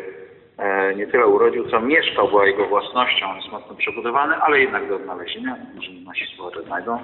nie 0.95 1.07
tyle 1.07 1.27
urodził, 1.27 1.69
co 1.69 1.79
mieszkał, 1.79 2.27
była 2.27 2.45
jego 2.45 2.65
własnością. 2.65 3.29
On 3.29 3.35
jest 3.35 3.51
mocno 3.51 3.75
przebudowany, 3.75 4.35
ale 4.35 4.59
jednak 4.59 4.89
do 4.89 4.95
odnalezienia. 4.95 5.55
Może 5.75 5.91
nasi 6.05 6.25
słuchacze 6.35 6.63
znajdą 6.63 6.99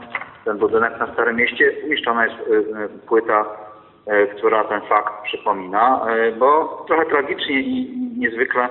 ten 0.45 0.57
budynek 0.57 0.99
na 0.99 1.13
Starym 1.13 1.35
Mieście. 1.35 1.71
Umieszczona 1.85 2.25
jest 2.25 2.37
płyta, 3.07 3.45
która 4.37 4.63
ten 4.63 4.81
fakt 4.81 5.23
przypomina, 5.23 6.05
y, 6.27 6.31
bo 6.31 6.83
trochę 6.87 7.05
tragicznie 7.05 7.61
i 7.61 7.97
niezwykle 8.17 8.69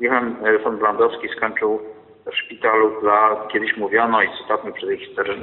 y, 0.00 0.58
von 0.58 0.78
Blandowski 0.78 1.28
skończył 1.28 1.80
w 2.26 2.34
szpitalu 2.36 3.00
dla, 3.00 3.46
kiedyś 3.48 3.76
mówiono 3.76 4.22
i 4.22 4.28
zostawmy 4.38 4.72
przy 4.72 4.86
tej 4.86 4.98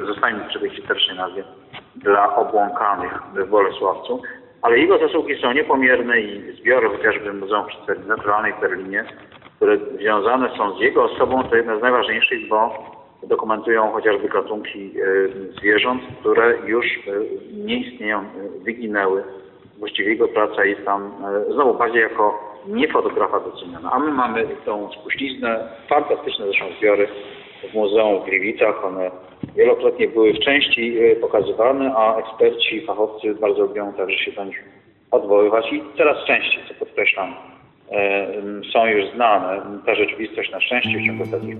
zostańmy 0.05 0.47
przy 0.49 0.59
tej 0.59 0.71
nazwie, 1.17 1.43
dla 1.95 2.35
obłąkanych 2.35 3.11
w 3.33 3.49
Bolesławcu. 3.49 4.21
Ale 4.61 4.79
jego 4.79 4.97
zasługi 4.97 5.41
są 5.41 5.53
niepomierne 5.53 6.21
i 6.21 6.57
zbiory 6.57 6.89
chociażby 6.89 7.33
Muzeum 7.33 7.69
Historii 7.69 8.07
Naturalnej 8.07 8.53
w 8.53 8.59
Berlinie, 8.59 9.05
które 9.55 9.77
związane 9.77 10.57
są 10.57 10.77
z 10.77 10.81
jego 10.81 11.03
osobą, 11.03 11.43
to 11.43 11.55
jedna 11.55 11.79
z 11.79 11.81
najważniejszych, 11.81 12.47
bo 12.49 12.85
dokumentują 13.27 13.91
chociażby 13.91 14.29
gatunki 14.29 14.91
e, 14.99 15.03
zwierząt, 15.59 16.01
które 16.19 16.57
już 16.65 16.85
e, 16.85 17.11
nie 17.53 17.79
istnieją, 17.79 18.19
e, 18.19 18.23
wyginęły. 18.63 19.23
Właściwie 19.85 20.09
jego 20.09 20.27
praca 20.27 20.65
jest 20.65 20.85
tam 20.85 21.11
e, 21.49 21.53
znowu 21.53 21.73
bardziej 21.73 22.01
jako 22.01 22.39
nie 22.67 22.87
fotografa 22.87 23.39
doceniana. 23.39 23.91
A 23.91 23.99
my 23.99 24.11
mamy 24.11 24.47
tą 24.65 24.91
spuściznę, 24.91 25.69
fantastyczne 25.89 26.45
zresztą 26.45 26.65
zbiory 26.77 27.07
w 27.71 27.73
Muzeum 27.73 28.21
w 28.21 28.25
Gliwicach. 28.25 28.85
One 28.85 29.11
wielokrotnie 29.55 30.07
były 30.07 30.33
w 30.33 30.39
części 30.39 30.97
e, 30.99 31.15
pokazywane, 31.15 31.93
a 31.95 32.17
eksperci, 32.17 32.85
fachowcy 32.85 33.35
bardzo 33.35 33.61
lubią 33.61 33.93
także 33.93 34.17
się 34.17 34.31
do 34.31 34.45
nich 34.45 34.63
odwoływać 35.11 35.73
i 35.73 35.83
coraz 35.97 36.25
częściej, 36.27 36.63
co 36.67 36.73
podkreślam, 36.73 37.33
e, 37.91 38.27
są 38.73 38.85
już 38.85 39.11
znane. 39.15 39.61
Ta 39.85 39.95
rzeczywistość 39.95 40.51
na 40.51 40.61
szczęście 40.61 40.99
w 40.99 41.05
ciągu 41.05 41.23
ostatnich 41.23 41.57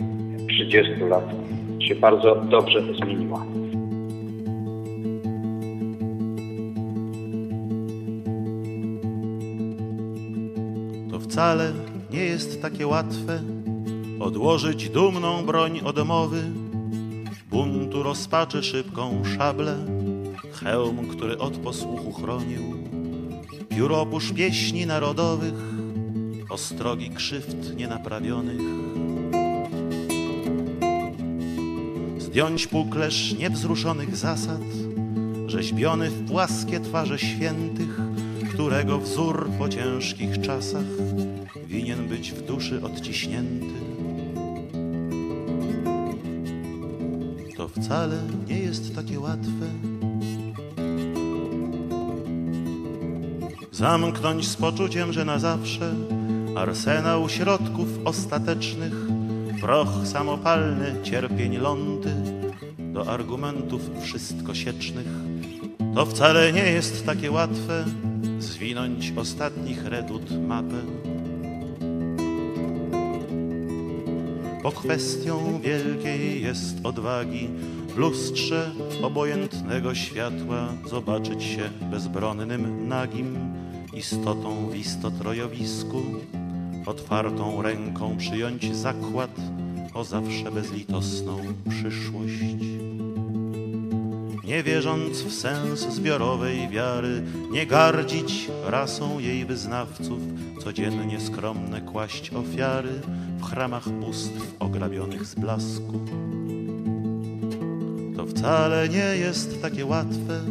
30 0.49 0.93
lat 1.09 1.23
się 1.79 1.95
bardzo 1.95 2.35
dobrze 2.35 2.81
zmieniła. 2.81 3.64
Wcale 11.35 11.73
nie 12.11 12.23
jest 12.23 12.61
takie 12.61 12.87
łatwe 12.87 13.41
odłożyć 14.19 14.89
dumną 14.89 15.45
broń 15.45 15.81
od 15.83 16.07
mowy, 16.07 16.43
buntu 17.49 18.03
rozpaczy 18.03 18.63
szybką 18.63 19.23
szablę, 19.37 19.77
hełm, 20.53 21.07
który 21.07 21.37
od 21.37 21.57
posłuchu 21.57 22.13
chronił, 22.13 22.61
pióropusz 23.69 24.31
pieśni 24.33 24.85
narodowych, 24.85 25.53
ostrogi 26.49 27.09
krzywd 27.09 27.75
nienaprawionych. 27.75 28.61
Zdjąć 32.17 32.67
puklesz 32.67 33.35
niewzruszonych 33.39 34.15
zasad, 34.15 34.61
rzeźbiony 35.47 36.09
w 36.09 36.27
płaskie 36.27 36.79
twarze 36.79 37.19
świętych, 37.19 37.99
którego 38.55 38.99
wzór 38.99 39.49
po 39.59 39.69
ciężkich 39.69 40.41
czasach 40.41 40.85
winien 41.67 42.07
być 42.07 42.31
w 42.31 42.45
duszy 42.45 42.81
odciśnięty. 42.83 43.75
To 47.57 47.67
wcale 47.67 48.17
nie 48.47 48.59
jest 48.59 48.95
takie 48.95 49.19
łatwe. 49.19 49.65
Zamknąć 53.71 54.47
z 54.47 54.55
poczuciem, 54.55 55.13
że 55.13 55.25
na 55.25 55.39
zawsze 55.39 55.93
arsenał 56.55 57.29
środków 57.29 57.87
ostatecznych, 58.05 58.93
proch 59.61 60.07
samopalny, 60.07 60.95
cierpień 61.03 61.57
lądy, 61.57 62.13
do 62.79 63.07
argumentów 63.07 63.81
wszystko 64.01 64.53
siecznych. 64.53 65.07
To 65.95 66.05
wcale 66.05 66.53
nie 66.53 66.71
jest 66.71 67.05
takie 67.05 67.31
łatwe 67.31 67.85
zwinąć 68.75 69.13
ostatnich 69.15 69.85
redut 69.85 70.31
mapę. 70.47 70.81
Bo 74.63 74.71
kwestią 74.71 75.61
wielkiej 75.61 76.41
jest 76.43 76.77
odwagi 76.83 77.49
w 77.87 77.97
lustrze 77.97 78.71
obojętnego 79.01 79.95
światła 79.95 80.67
zobaczyć 80.89 81.43
się 81.43 81.69
bezbronnym, 81.91 82.87
nagim 82.87 83.37
istotą 83.93 84.69
w 84.69 84.75
istotrojowisku, 84.75 86.01
otwartą 86.85 87.61
ręką 87.61 88.17
przyjąć 88.17 88.75
zakład 88.75 89.31
o 89.93 90.03
zawsze 90.03 90.51
bezlitosną 90.51 91.37
przyszłość. 91.69 92.84
Nie 94.45 94.63
wierząc 94.63 95.21
w 95.21 95.33
sens 95.33 95.79
zbiorowej 95.79 96.69
wiary, 96.69 97.23
nie 97.51 97.65
gardzić 97.65 98.47
rasą 98.65 99.19
jej 99.19 99.45
wyznawców, 99.45 100.19
codziennie 100.63 101.19
skromne 101.19 101.81
kłaść 101.81 102.31
ofiary 102.33 103.01
w 103.37 103.43
chramach 103.43 103.89
bóstw 103.89 104.55
ograbionych 104.59 105.25
z 105.25 105.35
blasku. 105.35 105.99
To 108.17 108.25
wcale 108.25 108.89
nie 108.89 109.17
jest 109.17 109.61
takie 109.61 109.85
łatwe. 109.85 110.41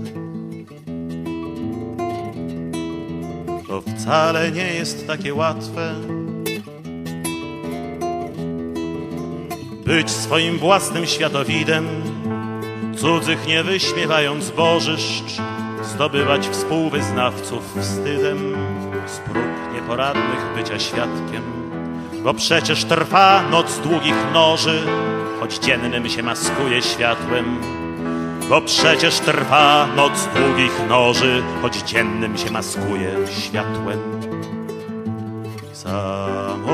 To 3.69 3.81
wcale 3.81 4.53
nie 4.53 4.75
jest 4.75 5.07
takie 5.07 5.35
łatwe. 5.35 5.95
Być 9.85 10.11
swoim 10.11 10.59
własnym 10.59 11.07
światowidem, 11.07 11.87
cudzych 13.05 13.47
nie 13.47 13.63
wyśmiewając 13.63 14.51
bożyszcz, 14.51 15.41
zdobywać 15.83 16.49
współwyznawców 16.49 17.75
wstydem 17.81 18.39
z 19.07 19.19
prób 19.19 19.75
nieporadnych 19.75 20.55
bycia 20.57 20.79
świadkiem. 20.79 21.43
Bo 22.23 22.35
przecież 22.35 22.85
trwa 22.85 23.43
noc 23.51 23.79
długich 23.79 24.15
noży, 24.33 24.83
choć 25.41 25.59
dziennym 25.59 26.09
się 26.09 26.23
maskuje 26.23 26.83
światłem. 26.83 27.59
Bo 28.49 28.61
przecież 28.61 29.19
trwa 29.19 29.87
noc 29.97 30.29
długich 30.37 30.89
noży, 30.89 31.43
choć 31.63 31.77
dziennym 31.77 32.39
się 32.39 32.51
maskuje 32.51 33.11
światłem. 33.41 33.99
Samotną 35.73 36.65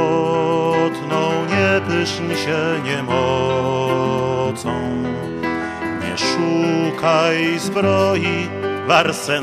nie 1.48 1.80
pyszn 1.88 2.28
się 2.28 2.58
nie 2.84 3.02
szukaj 6.40 7.58
zbroi 7.58 8.48
w 8.86 8.90
arsenałach, 8.90 9.40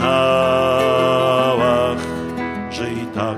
żyj 2.72 3.08
tak, 3.16 3.38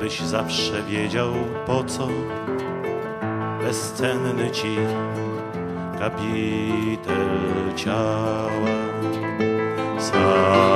byś 0.00 0.20
zawsze 0.20 0.82
wiedział 0.82 1.32
po 1.66 1.84
co 1.84 2.08
bezcenny 3.62 4.50
ci 4.50 4.76
kapitel 5.98 7.28
ciała. 7.76 8.68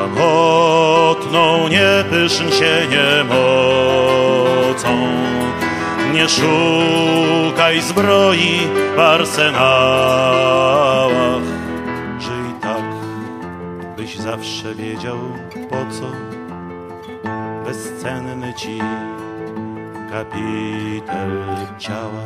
Samotną 0.03 0.49
nie 1.69 2.05
pyszn 2.11 2.51
się 2.51 2.87
niemocą, 2.91 3.39
nie 6.15 6.29
szukaj 6.29 7.81
zbroi 7.81 8.61
w 8.97 9.01
arsenałach. 9.01 10.43
Zawsze 14.23 14.75
wiedział 14.75 15.17
po 15.71 15.77
co 15.91 16.07
bezcenny 17.65 18.55
ci 18.57 18.79
kapitel 20.11 21.31
ciała. 21.79 22.25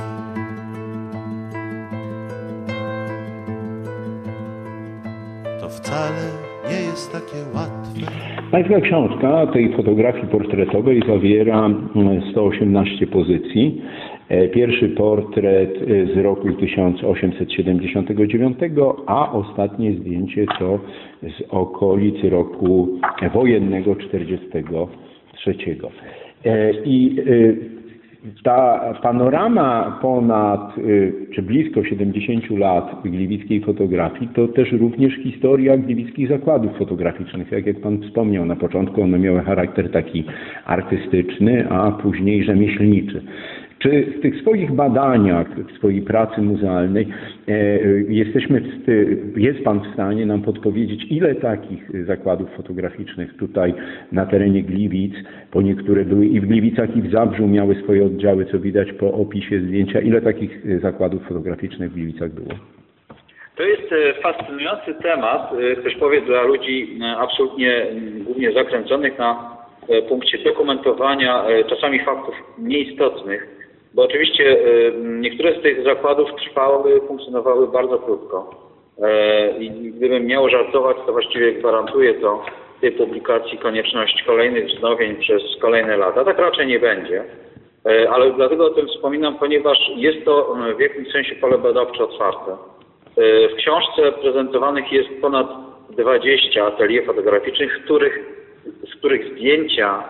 To 5.61 5.69
wcale 5.69 6.25
nie 6.71 6.81
jest 6.81 7.13
takie 7.13 7.39
łatwe. 7.55 8.13
Pańska 8.51 8.81
książka 8.81 9.47
tej 9.47 9.77
fotografii 9.77 10.27
portretowej 10.27 11.03
zawiera 11.09 11.67
mm, 11.67 12.23
118 12.31 13.07
pozycji. 13.07 13.83
E, 14.29 14.49
Pierwszy 14.49 14.89
portret 14.89 15.79
e, 15.83 16.07
z 16.15 16.17
roku 16.17 16.53
1879, 16.53 18.59
a 19.07 19.33
ostatnie 19.33 19.93
zdjęcie 19.93 20.47
to 20.59 20.79
z 21.23 21.43
okolicy 21.51 22.31
roku 22.31 22.89
wojennego 23.35 23.97
43. 23.97 25.55
E, 26.45 26.73
I 26.85 27.17
ta 28.45 28.95
panorama 29.03 29.99
ponad 30.03 30.75
czy 31.35 31.43
blisko 31.43 31.85
70 31.85 32.51
lat 32.51 33.03
gliwickiej 33.05 33.61
fotografii 33.61 34.29
to 34.35 34.49
też 34.49 34.73
również 34.73 35.15
historia 35.15 35.77
gliwickich 35.77 36.29
zakładów 36.29 36.79
fotograficznych. 36.79 37.53
Jak, 37.53 37.67
jak 37.67 37.81
Pan 37.81 38.03
wspomniał 38.03 38.45
na 38.45 38.57
początku, 38.57 39.03
one 39.03 39.19
miały 39.19 39.41
charakter 39.41 39.91
taki 39.91 40.25
artystyczny, 40.65 41.71
a 41.71 41.93
później 41.93 42.45
rzemieślniczy. 42.45 43.23
Czy 43.87 44.12
w 44.18 44.20
tych 44.20 44.40
swoich 44.40 44.72
badaniach, 44.72 45.46
w 45.49 45.77
swojej 45.77 46.03
pracy 46.03 46.42
muzealnej 46.42 47.09
e, 47.49 47.53
jesteśmy, 48.09 48.62
jest 49.37 49.64
Pan 49.64 49.81
w 49.81 49.94
stanie 49.94 50.27
nam 50.27 50.42
podpowiedzieć, 50.42 51.07
ile 51.11 51.35
takich 51.35 52.07
zakładów 52.07 52.51
fotograficznych 52.57 53.37
tutaj 53.37 53.75
na 54.12 54.27
terenie 54.27 54.62
Gliwic, 54.62 55.14
bo 55.53 55.62
niektóre 55.62 56.05
były 56.05 56.27
i 56.27 56.40
w 56.40 56.46
Gliwicach 56.46 56.96
i 56.96 57.03
w 57.03 57.11
Zabrzu 57.11 57.46
miały 57.46 57.75
swoje 57.75 58.05
oddziały, 58.05 58.44
co 58.44 58.59
widać 58.59 58.92
po 58.92 59.12
opisie 59.12 59.61
zdjęcia, 59.61 60.01
ile 60.01 60.22
takich 60.22 60.66
e, 60.66 60.79
zakładów 60.79 61.22
fotograficznych 61.22 61.90
w 61.90 61.94
Gliwicach 61.94 62.31
było? 62.31 62.51
To 63.57 63.62
jest 63.62 63.92
e, 63.92 64.22
fascynujący 64.22 64.94
temat, 65.03 65.53
ktoś 65.81 65.96
powie 65.96 66.20
dla 66.20 66.42
ludzi 66.42 66.99
absolutnie 67.18 67.87
głównie 68.25 68.53
zakręconych 68.53 69.18
na 69.18 69.57
punkcie 70.09 70.38
dokumentowania 70.38 71.44
czasami 71.68 72.01
faktów 72.05 72.35
nieistotnych, 72.59 73.56
bo 73.97 74.03
oczywiście 74.03 74.51
e, 74.51 74.93
niektóre 75.01 75.59
z 75.59 75.63
tych 75.63 75.85
zakładów 75.85 76.31
trwały, 76.35 77.01
funkcjonowały 77.01 77.69
bardzo 77.69 77.99
krótko. 77.99 78.51
E, 79.03 79.51
I 79.59 79.71
gdybym 79.71 80.27
miał 80.27 80.49
żartować, 80.49 80.97
to 81.07 81.13
właściwie 81.13 81.53
gwarantuję 81.53 82.15
to 82.15 82.43
tej 82.81 82.93
publikacji 82.93 83.59
konieczność 83.59 84.23
kolejnych 84.27 84.67
wznowień 84.67 85.17
przez 85.17 85.43
kolejne 85.61 85.97
lata. 85.97 86.25
Tak 86.25 86.39
raczej 86.39 86.67
nie 86.67 86.79
będzie. 86.79 87.25
E, 87.87 88.11
Ale 88.11 88.33
dlatego 88.33 88.67
o 88.67 88.71
tym 88.71 88.87
wspominam, 88.87 89.39
ponieważ 89.39 89.79
jest 89.97 90.25
to 90.25 90.57
w 90.77 90.81
jakimś 90.81 91.13
sensie 91.13 91.35
pole 91.35 91.59
badawcze 91.59 92.05
otwarte. 92.05 92.57
W 93.53 93.55
książce 93.57 94.13
prezentowanych 94.13 94.93
jest 94.93 95.09
ponad 95.21 95.47
20 95.91 96.67
atelier 96.67 97.05
fotograficznych, 97.05 97.85
których, 97.85 98.19
z 98.93 98.95
których 98.99 99.33
zdjęcia 99.33 100.05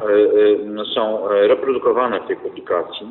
są 0.94 1.28
reprodukowane 1.28 2.20
w 2.20 2.26
tej 2.26 2.36
publikacji. 2.36 3.06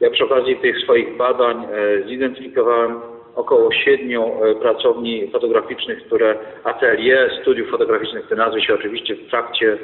Ja 0.00 0.10
przy 0.10 0.24
okazji 0.24 0.56
tych 0.56 0.78
swoich 0.78 1.16
badań 1.16 1.64
e, 1.64 2.08
zidentyfikowałem 2.08 3.00
około 3.34 3.72
siedmiu 3.72 4.24
e, 4.24 4.54
pracowni 4.54 5.30
fotograficznych, 5.30 6.06
które 6.06 6.38
atelier 6.64 7.30
studiów 7.42 7.70
fotograficznych, 7.70 8.28
te 8.28 8.36
nazwy 8.36 8.60
się 8.60 8.74
oczywiście 8.74 9.16
w 9.16 9.30
trakcie 9.30 9.78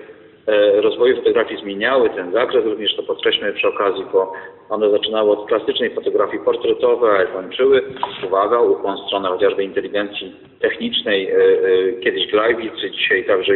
e, 0.46 0.80
rozwoju 0.80 1.16
fotografii 1.16 1.60
zmieniały 1.60 2.10
ten 2.10 2.32
zakres, 2.32 2.64
również 2.64 2.96
to 2.96 3.02
podkreślmy 3.02 3.52
przy 3.52 3.68
okazji, 3.68 4.04
bo 4.12 4.32
one 4.68 4.90
zaczynały 4.90 5.30
od 5.30 5.48
klasycznej 5.48 5.94
fotografii 5.94 6.44
portretowej, 6.44 7.22
a 7.22 7.26
kończyły, 7.26 7.82
uwaga, 8.26 8.60
ukłon 8.60 8.98
stronę 9.06 9.28
chociażby 9.28 9.64
inteligencji 9.64 10.36
technicznej, 10.60 11.30
kiedyś 12.04 12.30
Glajwicy, 12.30 12.90
dzisiaj 12.90 13.24
także 13.24 13.54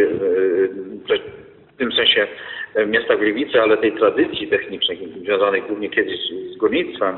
w 1.77 1.79
tym 1.79 1.93
sensie 1.93 2.27
e, 2.75 2.87
miasta 2.87 3.17
Gliwice, 3.17 3.63
ale 3.63 3.77
tej 3.77 3.93
tradycji 3.93 4.49
technicznej 4.49 4.99
związanej 5.21 5.63
głównie 5.63 5.91
kiedyś 5.91 6.21
z 6.55 6.57
górnictwem 6.57 7.17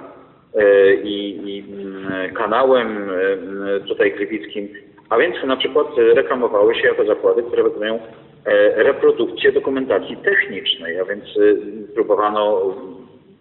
e, 0.55 0.94
i, 0.94 1.47
i 1.51 1.64
mm, 1.73 2.35
kanałem 2.35 3.11
e, 3.11 3.33
m, 3.33 3.68
tutaj 3.88 4.12
gliwickim, 4.12 4.68
a 5.09 5.18
więc 5.18 5.37
na 5.47 5.57
przykład 5.57 5.87
reklamowały 5.97 6.75
się 6.75 6.87
jako 6.87 7.05
zakłady, 7.05 7.42
które 7.42 7.62
wykonują 7.62 8.01
reprodukcję 8.77 9.53
dokumentacji 9.53 10.16
technicznej, 10.16 11.01
a 11.01 11.05
więc 11.05 11.25
próbowano, 11.94 12.75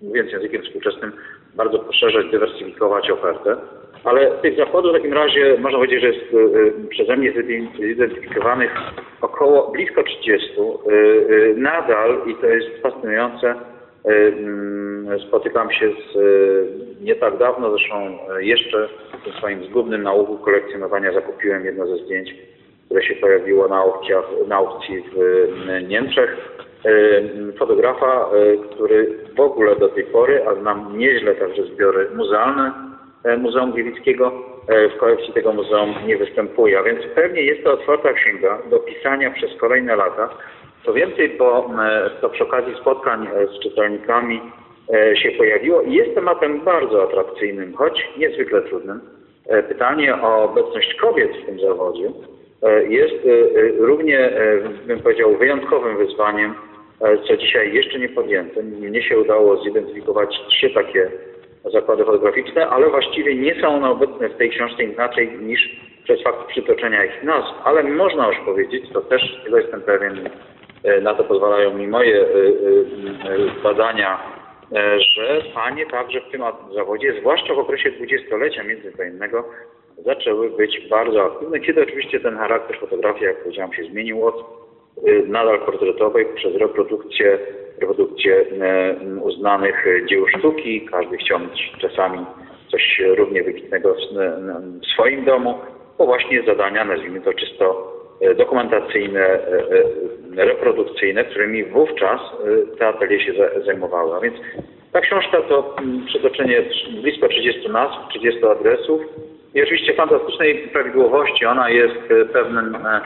mówiąc 0.01 0.31
językiem 0.31 0.61
współczesnym, 0.61 1.11
bardzo 1.55 1.79
poszerzać, 1.79 2.31
dywersyfikować 2.31 3.11
ofertę. 3.11 3.57
Ale 4.03 4.31
tych 4.31 4.57
zakładów 4.57 4.91
w 4.91 4.95
takim 4.95 5.13
razie 5.13 5.55
można 5.59 5.77
powiedzieć, 5.77 6.01
że 6.01 6.07
jest 6.07 6.33
e, 6.33 6.87
przeze 6.89 7.17
mnie 7.17 7.33
zidentyfikowanych 7.79 8.75
około 9.21 9.71
blisko 9.71 10.03
30. 10.03 10.51
E, 10.59 10.63
e, 10.63 11.53
Nadal, 11.55 12.21
i 12.27 12.35
to 12.35 12.47
jest 12.47 12.81
fascynujące, 12.81 13.55
mm, 14.05 15.19
spotykam 15.19 15.71
się 15.71 15.89
z 15.89 16.17
nie 17.01 17.15
tak 17.15 17.37
dawno, 17.37 17.71
zresztą 17.71 18.17
jeszcze 18.39 18.89
w 19.25 19.37
swoim 19.37 19.63
zgubnym 19.63 20.03
nałogu 20.03 20.37
kolekcjonowania 20.37 21.13
zakupiłem 21.13 21.65
jedno 21.65 21.87
ze 21.87 21.97
zdjęć, 21.97 22.35
które 22.85 23.03
się 23.03 23.15
pojawiło 23.15 23.67
na, 23.67 23.83
na 24.47 24.55
aukcji 24.55 25.03
w 25.15 25.87
Niemczech. 25.87 26.37
E, 26.85 27.53
Fotografa, 27.57 28.29
który 28.71 29.17
w 29.35 29.39
ogóle 29.39 29.75
do 29.75 29.89
tej 29.89 30.03
pory, 30.03 30.47
a 30.47 30.55
znam 30.55 30.97
nieźle 30.97 31.35
także 31.35 31.63
zbiory 31.63 32.07
muzealne 32.15 32.86
Muzeum 33.37 33.71
Gliwickiego, 33.71 34.31
e, 34.67 34.89
w 34.89 34.97
kolekcji 34.97 35.33
tego 35.33 35.53
muzeum 35.53 35.95
nie 36.05 36.17
występuje, 36.17 36.79
a 36.79 36.83
więc 36.83 36.99
pewnie 37.15 37.41
jest 37.41 37.63
to 37.63 37.73
otwarta 37.73 38.13
księga 38.13 38.57
do 38.69 38.79
pisania 38.79 39.31
przez 39.31 39.57
kolejne 39.59 39.95
lata. 39.95 40.29
Co 40.85 40.93
więcej, 40.93 41.29
bo 41.29 41.69
e, 41.83 42.09
to 42.21 42.29
przy 42.29 42.43
okazji 42.43 42.75
spotkań 42.81 43.27
e, 43.27 43.47
z 43.47 43.59
czytelnikami 43.59 44.41
e, 44.93 45.15
się 45.17 45.31
pojawiło 45.31 45.81
i 45.81 45.93
jest 45.93 46.15
tematem 46.15 46.61
bardzo 46.61 47.03
atrakcyjnym, 47.03 47.73
choć 47.73 48.07
niezwykle 48.17 48.61
trudnym. 48.61 49.01
E, 49.47 49.63
Pytanie 49.63 50.21
o 50.21 50.43
obecność 50.43 50.95
kobiet 50.95 51.31
w 51.37 51.45
tym 51.45 51.59
zawodzie 51.59 52.11
e, 52.63 52.83
jest 52.83 53.13
e, 53.25 53.59
e, 53.59 53.71
równie, 53.77 54.19
e, 54.19 54.59
bym 54.87 54.99
powiedział, 54.99 55.37
wyjątkowym 55.37 55.97
wyzwaniem, 55.97 56.53
e, 57.01 57.17
co 57.17 57.37
dzisiaj 57.37 57.73
jeszcze 57.73 57.99
nie 57.99 58.09
podjęte. 58.09 58.63
Mnie 58.63 59.03
się 59.03 59.19
udało 59.19 59.63
zidentyfikować 59.63 60.35
trzy 60.49 60.69
takie 60.69 61.11
zakłady 61.71 62.05
fotograficzne, 62.05 62.67
ale 62.67 62.89
właściwie 62.89 63.35
nie 63.35 63.61
są 63.61 63.67
one 63.67 63.89
obecne 63.89 64.29
w 64.29 64.37
tej 64.37 64.49
książce 64.49 64.83
inaczej 64.83 65.37
niż 65.41 65.79
przez 66.03 66.21
fakt 66.23 66.47
przytoczenia 66.47 67.05
ich 67.05 67.23
nazw. 67.23 67.47
Ale 67.63 67.83
można 67.83 68.27
już 68.27 68.37
powiedzieć, 68.45 68.83
to 68.93 69.01
też 69.01 69.41
tego 69.43 69.57
jestem 69.57 69.81
pewien, 69.81 70.29
e, 70.83 71.01
na 71.01 71.13
to 71.13 71.23
pozwalają 71.23 71.73
mi 71.73 71.87
moje 71.87 72.21
e, 72.21 72.23
e, 72.23 73.63
badania, 73.63 74.37
że 74.97 75.41
panie 75.53 75.85
także 75.85 76.21
w 76.21 76.31
tym 76.31 76.41
zawodzie, 76.75 77.13
zwłaszcza 77.19 77.53
w 77.53 77.59
okresie 77.59 77.91
dwudziestolecia 77.91 78.63
międzywojennego, 78.63 79.43
zaczęły 80.05 80.49
być 80.49 80.87
bardzo 80.89 81.25
aktywne, 81.25 81.59
kiedy 81.59 81.83
oczywiście 81.83 82.19
ten 82.19 82.37
charakter 82.37 82.79
fotografii, 82.79 83.25
jak 83.25 83.43
powiedziałem, 83.43 83.73
się 83.73 83.83
zmienił 83.83 84.27
od 84.27 84.35
nadal 85.27 85.59
portretowej 85.59 86.25
przez 86.35 86.55
reprodukcję, 86.55 87.39
reprodukcję 87.81 88.35
e, 88.61 88.95
uznanych 89.21 89.87
e, 89.87 90.05
dzieł 90.05 90.27
sztuki. 90.27 90.81
Każdy 90.91 91.17
chciał 91.17 91.39
mieć 91.39 91.71
czasami 91.81 92.25
coś 92.71 93.01
równie 93.17 93.43
wybitnego 93.43 93.93
w, 93.93 93.97
w 94.81 94.85
swoim 94.93 95.25
domu, 95.25 95.59
po 95.97 96.05
właśnie 96.05 96.43
zadania, 96.43 96.85
nazwijmy 96.85 97.21
to 97.21 97.33
czysto 97.33 97.93
e, 98.21 98.35
dokumentacyjne, 98.35 99.19
e, 99.19 99.39
e, 100.37 100.45
reprodukcyjne, 100.45 101.23
którymi 101.25 101.63
wówczas 101.63 102.21
e, 102.73 102.77
te 102.77 102.87
atelier 102.87 103.21
się 103.21 103.33
za- 103.33 103.59
zajmowały. 103.65 104.15
A 104.15 104.19
więc 104.19 104.35
ta 104.91 105.01
książka 105.01 105.41
to 105.41 105.75
przytoczenie 106.07 106.61
trz- 106.61 107.01
blisko 107.01 107.27
30 107.27 107.69
nazw, 107.69 107.95
30 108.09 108.45
adresów, 108.45 109.01
i 109.53 109.63
oczywiście 109.63 109.93
fantastycznej 109.93 110.55
prawidłowości. 110.73 111.45
Ona 111.45 111.69
jest 111.69 111.95
e, 112.21 112.25
pewnym 112.25 112.75
e, 112.75 113.01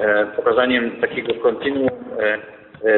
e, 0.00 0.26
pokazaniem 0.36 0.90
takiego 1.00 1.34
kontinuum 1.34 1.88
e, 2.18 2.22
e, 2.34 2.38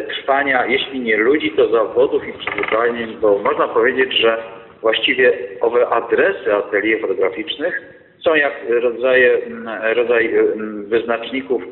trwania, 0.09 0.67
jeśli 0.67 1.01
nie 1.01 1.17
ludzi, 1.17 1.51
to 1.51 1.69
zawodów 1.69 2.29
i 2.29 2.33
przyzwyczajeń, 2.33 3.17
bo 3.21 3.39
można 3.39 3.69
powiedzieć, 3.69 4.13
że 4.13 4.39
właściwie 4.81 5.33
owe 5.61 5.89
adresy 5.89 6.55
atelier 6.55 7.01
fotograficznych 7.01 7.83
są 8.25 8.35
jak 8.35 8.53
rodzaje, 8.69 9.39
m, 9.47 9.69
rodzaj 9.95 10.35
m, 10.37 10.85
wyznaczników 10.89 11.63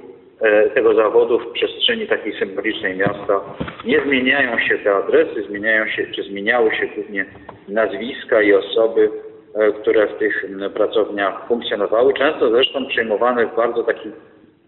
e, 0.40 0.70
tego 0.70 0.94
zawodu 0.94 1.38
w 1.38 1.52
przestrzeni 1.52 2.06
takiej 2.06 2.38
symbolicznej 2.38 2.96
miasta. 2.96 3.40
Nie 3.84 4.00
zmieniają 4.00 4.58
się 4.58 4.78
te 4.78 4.94
adresy, 4.94 5.42
zmieniają 5.48 5.86
się, 5.86 6.06
czy 6.06 6.22
zmieniały 6.22 6.74
się 6.74 6.86
głównie 6.86 7.24
nazwiska 7.68 8.42
i 8.42 8.54
osoby, 8.54 9.10
e, 9.54 9.72
które 9.72 10.06
w 10.06 10.18
tych 10.18 10.44
m, 10.44 10.70
pracowniach 10.70 11.48
funkcjonowały, 11.48 12.14
często 12.14 12.50
zresztą 12.50 12.86
przejmowane 12.86 13.46
w 13.46 13.56
bardzo 13.56 13.82
taki 13.82 14.10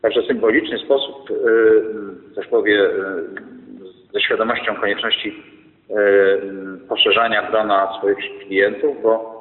także 0.02 0.22
symboliczny 0.22 0.78
sposób, 0.78 1.28
też 2.34 2.46
powie, 2.46 2.80
e, 2.80 2.90
ze 4.12 4.20
świadomością 4.20 4.76
konieczności 4.76 5.42
m, 5.90 6.80
poszerzania 6.88 7.50
grona 7.50 7.98
swoich 7.98 8.16
klientów, 8.46 9.02
bo 9.02 9.38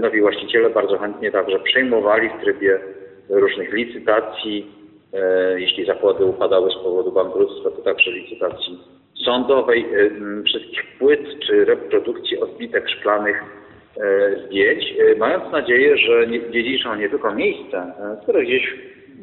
nowi 0.00 0.20
właściciele 0.20 0.70
bardzo 0.70 0.98
chętnie 0.98 1.32
także 1.32 1.58
przejmowali 1.58 2.28
w 2.28 2.42
trybie 2.42 2.80
różnych 3.28 3.72
licytacji, 3.72 4.66
jeśli 5.56 5.86
zakłady 5.86 6.24
upadały 6.24 6.70
z 6.70 6.74
powodu 6.74 7.12
bankructwa, 7.12 7.70
to 7.70 7.82
także 7.82 8.10
licytacji 8.10 8.78
sądowej, 9.24 9.86
wszystkich 10.46 10.98
płyt 10.98 11.20
czy 11.46 11.64
reprodukcji 11.64 12.40
odbitek 12.40 12.90
szklanych 12.90 13.42
zdjęć, 14.46 14.94
mając 15.18 15.52
nadzieję, 15.52 15.96
że 15.96 16.26
dziedziczą 16.50 16.94
nie 16.94 17.08
tylko 17.08 17.34
miejsce, 17.34 17.92
które 18.22 18.42
gdzieś 18.42 18.74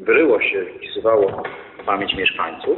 wryło 0.01 0.41
się, 0.41 0.65
wpisywało 0.77 1.43
w 1.81 1.85
pamięć 1.85 2.15
mieszkańców, 2.15 2.77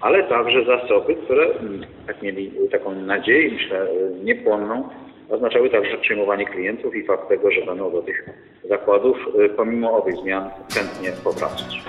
ale 0.00 0.22
także 0.22 0.64
zasoby, 0.64 1.14
które, 1.14 1.44
mm, 1.44 1.86
tak 2.06 2.22
mieli 2.22 2.52
taką 2.70 2.94
nadzieję, 2.94 3.50
myślę, 3.52 3.80
e, 3.80 4.24
niepłonną, 4.24 4.88
oznaczały 5.28 5.70
także 5.70 5.98
przyjmowanie 5.98 6.46
klientów 6.46 6.96
i 6.96 7.06
fakt 7.06 7.28
tego, 7.28 7.50
że 7.50 7.66
będą 7.66 7.92
do 7.92 8.02
tych 8.02 8.28
zakładów, 8.68 9.16
e, 9.44 9.48
pomimo 9.48 9.96
owych 9.96 10.16
zmian, 10.16 10.50
chętnie 10.74 11.12
powracać. 11.24 11.82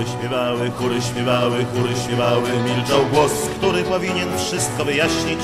Chóry 0.00 0.12
śpiewały, 0.12 0.70
chóry 0.70 1.02
śpiewały, 1.02 1.64
chóry 1.64 1.94
śpiewały, 2.04 2.50
milczał 2.64 3.06
głos, 3.12 3.32
który 3.58 3.82
powinien 3.82 4.28
wszystko 4.38 4.84
wyjaśnić. 4.84 5.40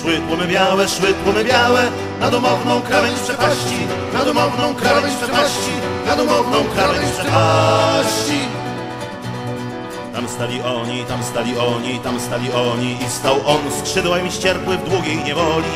Szły 0.00 0.20
tłumy 0.28 0.46
białe, 0.46 0.88
szły 0.88 1.14
tłumy 1.24 1.44
białe, 1.44 1.82
na 2.20 2.30
domowną 2.30 2.80
krawędź 2.82 3.18
przepaści, 3.20 3.78
na 4.12 4.24
domowną 4.24 4.74
krawędź 4.74 5.14
przepaści, 5.14 5.72
na 6.06 6.16
domowną 6.16 6.64
krawędź 6.74 7.10
przepaści. 7.12 8.40
Tam 10.14 10.28
stali 10.28 10.62
oni, 10.62 11.04
tam 11.04 11.22
stali 11.22 11.58
oni, 11.58 11.98
tam 11.98 12.20
stali 12.20 12.52
oni 12.52 12.92
i 13.06 13.10
stał 13.10 13.36
on 13.46 13.60
skrzydłami 13.80 14.32
ścierpły 14.32 14.76
w 14.76 14.90
długiej 14.90 15.16
niewoli. 15.24 15.74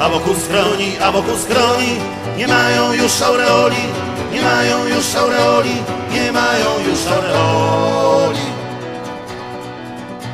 A 0.00 0.08
wokół 0.08 0.34
schroni, 0.34 0.98
a 1.02 1.12
wokół 1.12 1.36
schroni 1.36 1.96
nie 2.38 2.48
mają 2.48 2.92
już 2.92 3.22
aureoli, 3.22 3.82
nie 4.32 4.42
mają 4.42 4.86
już 4.86 5.14
aureoli, 5.14 5.76
nie 6.12 6.32
mają 6.32 6.70
już 6.88 7.06
aureoli. 7.06 8.46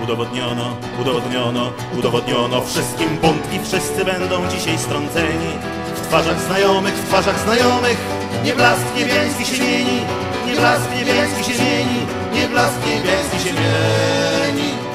Udowodniono, 0.03 0.77
udowodniono, 1.01 1.73
udowodniono 1.99 2.63
wszystkim 2.63 3.17
bunt 3.23 3.53
i 3.53 3.59
wszyscy 3.67 4.05
będą 4.05 4.49
dzisiaj 4.49 4.79
strąceni. 4.79 5.53
W 5.97 6.01
twarzach 6.07 6.41
znajomych, 6.41 6.95
w 6.95 7.09
twarzach 7.09 7.39
znajomych, 7.39 7.99
nie 8.45 8.53
blask 8.53 8.83
niebiański 8.97 9.45
się 9.45 9.63
mieni, 9.63 10.01
nie 10.47 10.55
blask 10.57 10.85
niebiański 10.99 11.45
się 11.45 11.65
mieni, 11.65 12.01
nie 12.35 12.49
blask 12.49 12.77
niebiański 12.87 13.49
się 13.49 13.55
mieni. 13.55 14.92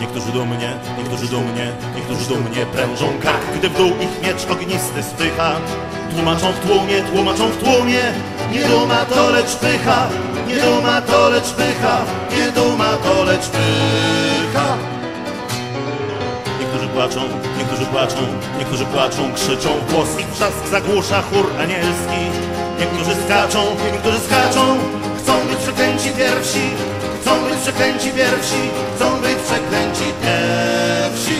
Niektórzy 0.00 0.32
dumnie, 0.32 0.72
niektórzy 0.98 1.26
dumnie, 1.28 1.72
niektórzy 1.96 2.28
dumnie 2.28 2.66
prężą 2.66 3.06
kark, 3.22 3.46
gdy 3.58 3.68
w 3.68 3.76
dół 3.76 3.88
ich 3.88 4.22
miecz 4.22 4.50
ognisty 4.50 5.02
spycha. 5.02 5.56
Tłumaczą 6.14 6.52
w 6.52 6.58
tłumie, 6.60 7.02
tłumaczą 7.02 7.48
w 7.48 7.56
tłumie, 7.56 8.02
nie 8.52 8.64
duma 8.64 9.04
to 9.04 9.30
lecz 9.30 9.56
pycha, 9.56 10.08
nie 10.48 10.56
duma 10.56 11.00
to 11.00 11.28
lecz 11.28 11.50
pycha, 11.50 11.98
nie 12.36 12.52
duma 12.52 12.96
to 13.04 13.24
lecz 13.24 13.48
pycha. 13.48 14.66
Niektórzy 16.60 16.88
płaczą, 16.88 17.20
niektórzy 17.58 17.86
płaczą, 17.86 18.16
niektórzy 18.58 18.84
płaczą, 18.84 19.34
krzyczą 19.34 19.68
głos 19.90 20.18
ich 20.18 20.28
wrzask 20.28 20.66
zagłusza 20.70 21.22
chór 21.22 21.52
anielski. 21.60 22.20
Niektórzy 22.80 23.10
skaczą, 23.24 23.62
niektórzy 23.92 24.20
skaczą, 24.20 24.78
chcą 25.26 25.46
być 25.46 25.58
przeklęci 25.58 26.10
pierwsi, 26.10 26.70
chcą 27.20 27.30
być 27.44 27.58
przeklęci 27.60 28.10
pierwsi, 28.10 28.62
chcą 28.96 29.20
być 29.20 29.36
przeklęci 29.46 30.04
pierwsi. 30.22 31.36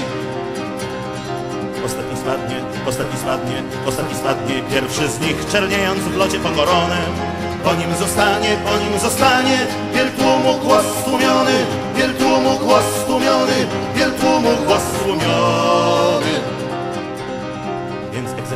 Ostatni 1.85 2.17
spadnie, 2.17 2.57
ostatni 2.89 3.19
spadnie, 3.19 3.63
ostatni 3.87 4.15
spadnie, 4.17 4.63
pierwszy 4.71 5.09
z 5.09 5.21
nich 5.21 5.47
czerniejąc 5.53 6.01
w 6.01 6.17
locie 6.17 6.39
pogoronem. 6.39 7.13
Po 7.65 7.75
nim 7.75 7.95
zostanie, 7.99 8.57
po 8.65 8.77
nim 8.79 8.99
zostanie, 8.99 9.59
wiel 9.95 10.11
tłumu 10.19 10.59
głos 10.59 10.85
stłumiony, 11.01 11.57
wiel 11.97 12.15
tłumu 12.15 12.59
głos 12.59 12.85
stłumiony, 13.03 13.67
wiel 13.95 14.13
tłumu 14.13 14.51
głos 14.67 14.83
stłumiony. 15.01 15.96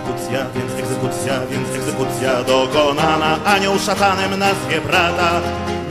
Egzekucja, 0.01 0.47
więc 0.55 0.73
egzekucja, 0.79 1.35
więc 1.51 1.69
egzekucja 1.75 2.45
dokonana 2.45 3.45
Anioł 3.45 3.79
szatanem 3.79 4.39
nazwie 4.39 4.81
brata 4.81 5.41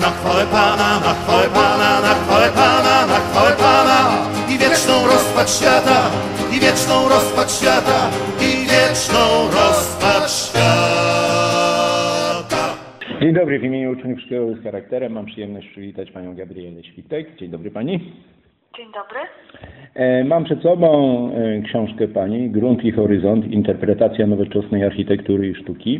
Na 0.01 0.09
chwałę 0.17 0.45
Pana, 0.45 0.99
na 0.99 1.13
chwałę 1.13 1.47
Pana, 1.53 2.01
na 2.01 2.13
chwałę 2.13 2.49
Pana, 2.51 3.07
na 3.07 3.19
chwałę 3.19 3.51
Pana 3.51 3.99
I 4.49 4.57
wieczną 4.57 5.07
rozpacz 5.07 5.49
świata, 5.49 6.01
i 6.55 6.59
wieczną 6.59 7.09
rozpacz 7.09 7.51
świata 7.51 8.09
I 8.41 8.51
wieczną 8.71 9.21
rozpacz 9.57 10.31
świata 10.31 10.69
Dzień 13.21 13.33
dobry, 13.33 13.59
w 13.59 13.63
imieniu 13.63 13.91
uczniów 13.91 14.19
Szkoły 14.21 14.57
z 14.61 14.63
charakterem 14.63 15.11
mam 15.13 15.25
przyjemność 15.25 15.67
przywitać 15.67 16.11
panią 16.11 16.35
Gabrielę 16.35 16.83
Świtek. 16.83 17.35
Dzień 17.39 17.49
dobry 17.49 17.71
pani. 17.71 18.13
Dzień 18.77 18.87
dobry. 18.93 19.19
E, 19.95 20.23
Mam 20.23 20.43
przed 20.43 20.61
sobą 20.61 20.89
e, 21.31 21.61
książkę 21.61 22.07
pani 22.07 22.49
Grunt 22.49 22.85
i 22.85 22.91
Horyzont, 22.91 23.51
interpretacja 23.51 24.27
nowoczesnej 24.27 24.83
architektury 24.83 25.49
i 25.49 25.55
sztuki. 25.55 25.99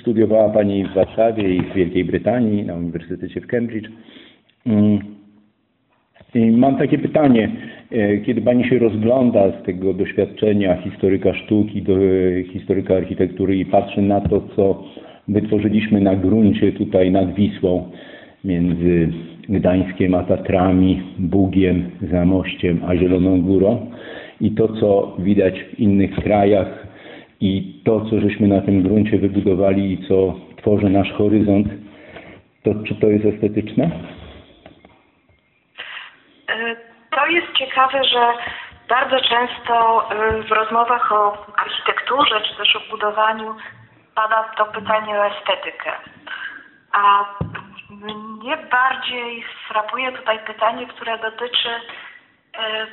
Studiowała 0.00 0.48
pani 0.48 0.84
w 0.84 0.94
Warszawie 0.94 1.54
i 1.54 1.62
w 1.62 1.74
Wielkiej 1.74 2.04
Brytanii 2.04 2.64
na 2.64 2.74
Uniwersytecie 2.74 3.40
w 3.40 3.46
Cambridge. 3.46 3.88
Mm. 4.66 4.98
I 6.34 6.50
mam 6.50 6.78
takie 6.78 6.98
pytanie, 6.98 7.50
e, 7.92 8.18
kiedy 8.18 8.42
pani 8.42 8.68
się 8.68 8.78
rozgląda 8.78 9.50
z 9.50 9.66
tego 9.66 9.94
doświadczenia 9.94 10.76
historyka 10.76 11.34
sztuki, 11.34 11.82
do, 11.82 11.94
historyka 12.52 12.96
architektury 12.96 13.56
i 13.56 13.64
patrzy 13.64 14.02
na 14.02 14.20
to, 14.20 14.42
co 14.56 14.84
wytworzyliśmy 15.28 16.00
na 16.00 16.16
gruncie 16.16 16.72
tutaj 16.72 17.10
nad 17.10 17.34
Wisłą, 17.34 17.90
między 18.44 19.12
Gdańskiem 19.48 20.14
a 20.14 20.22
Tatrami, 20.22 21.02
Bugiem, 21.18 21.90
Zamościem 22.12 22.80
a 22.88 22.96
Zieloną 22.96 23.42
Górą 23.42 23.90
i 24.40 24.50
to, 24.54 24.68
co 24.68 25.16
widać 25.18 25.54
w 25.60 25.78
innych 25.80 26.14
krajach 26.14 26.86
i 27.40 27.80
to, 27.84 28.00
co 28.10 28.20
żeśmy 28.20 28.48
na 28.48 28.60
tym 28.60 28.82
gruncie 28.82 29.18
wybudowali 29.18 29.92
i 29.92 30.08
co 30.08 30.34
tworzy 30.56 30.90
nasz 30.90 31.12
horyzont, 31.12 31.68
to 32.62 32.74
czy 32.88 32.94
to 32.94 33.06
jest 33.06 33.24
estetyczne? 33.24 33.90
E, 36.48 36.76
To 37.10 37.26
jest 37.26 37.46
ciekawe, 37.58 38.04
że 38.04 38.32
bardzo 38.88 39.16
często 39.20 40.04
e, 40.10 40.42
w 40.42 40.50
rozmowach 40.52 41.12
o 41.12 41.46
architekturze 41.56 42.40
czy 42.40 42.56
też 42.56 42.76
o 42.76 42.90
budowaniu 42.90 43.54
pada 44.14 44.44
to 44.56 44.64
pytanie 44.64 45.18
o 45.18 45.26
estetykę. 45.26 45.90
A 46.92 47.24
mnie 47.90 48.56
bardziej 48.56 49.44
frapuje 49.68 50.12
tutaj 50.12 50.38
pytanie, 50.38 50.86
które 50.86 51.18
dotyczy 51.18 51.68
e, 52.58 52.86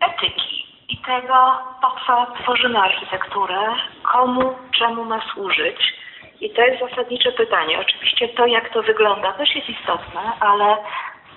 etyki 0.00 0.66
i 0.88 0.98
tego, 0.98 1.58
po 1.82 1.96
co 2.06 2.26
tworzymy 2.42 2.78
architekturę, 2.78 3.74
komu, 4.02 4.54
czemu 4.78 5.04
ma 5.04 5.20
służyć. 5.32 6.02
I 6.40 6.50
to 6.50 6.62
jest 6.62 6.80
zasadnicze 6.80 7.32
pytanie. 7.32 7.78
Oczywiście 7.80 8.28
to, 8.28 8.46
jak 8.46 8.72
to 8.72 8.82
wygląda, 8.82 9.32
też 9.32 9.54
jest 9.54 9.68
istotne, 9.68 10.20
ale 10.40 10.76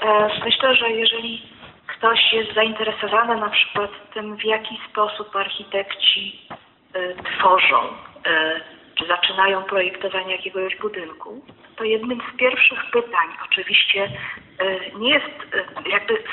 e, 0.02 0.30
myślę, 0.46 0.76
że 0.76 0.90
jeżeli 0.90 1.42
ktoś 1.88 2.34
jest 2.34 2.54
zainteresowany 2.54 3.36
na 3.36 3.50
przykład 3.50 3.92
tym, 4.14 4.38
w 4.38 4.44
jaki 4.44 4.80
sposób 4.90 5.36
architekci 5.36 6.48
e, 6.94 7.24
tworzą, 7.24 7.78
czy 8.96 9.08
zaczynają 9.08 9.64
projektowanie 9.64 10.36
jakiegoś 10.36 10.76
budynku, 10.76 11.46
to 11.76 11.84
jednym 11.84 12.22
z 12.34 12.38
pierwszych 12.38 12.80
pytań, 12.92 13.28
oczywiście 13.46 14.10
e, 14.60 14.98
nie 15.00 15.10
jest 15.10 15.56
e, 15.86 15.90
jakby 15.90 16.24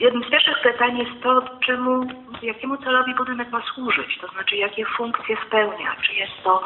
jednym 0.00 0.24
z 0.24 0.30
pierwszych 0.30 0.60
pytań 0.62 0.98
jest 0.98 1.22
to, 1.22 1.42
czemu, 1.66 2.06
jakiemu 2.42 2.76
celowi 2.76 3.14
budynek 3.14 3.50
ma 3.50 3.62
służyć, 3.62 4.18
to 4.20 4.28
znaczy 4.28 4.56
jakie 4.56 4.84
funkcje 4.84 5.36
spełnia, 5.46 5.96
czy 6.02 6.12
jest 6.12 6.42
to 6.44 6.62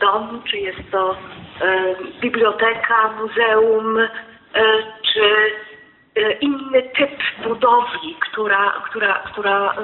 dom, 0.00 0.42
czy 0.50 0.56
jest 0.58 0.90
to 0.90 1.16
e, 1.60 1.94
biblioteka, 2.20 3.12
muzeum, 3.20 3.98
czy 5.12 5.20
inny 6.40 6.82
typ 6.82 7.10
budowli, 7.44 8.16
która, 8.20 8.72
która, 8.90 9.14
która, 9.14 9.74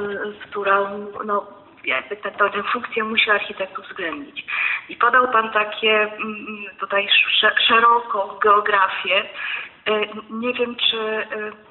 którą 0.51 1.07
no, 1.25 1.62
jakby 1.85 2.17
tę 2.17 2.31
tę 2.31 2.63
funkcję 2.73 3.05
musi 3.05 3.31
architekt 3.31 3.79
uwzględnić. 3.79 4.45
I 4.89 4.97
podał 4.97 5.29
Pan 5.33 5.51
takie 5.51 6.01
mm, 6.03 6.47
tutaj 6.81 7.09
sze- 7.41 7.55
szeroką 7.69 8.39
geografię. 8.43 9.23
E, 9.87 10.01
Nie 10.31 10.53
wiem, 10.55 10.77
czy 10.91 10.99
e, 10.99 11.27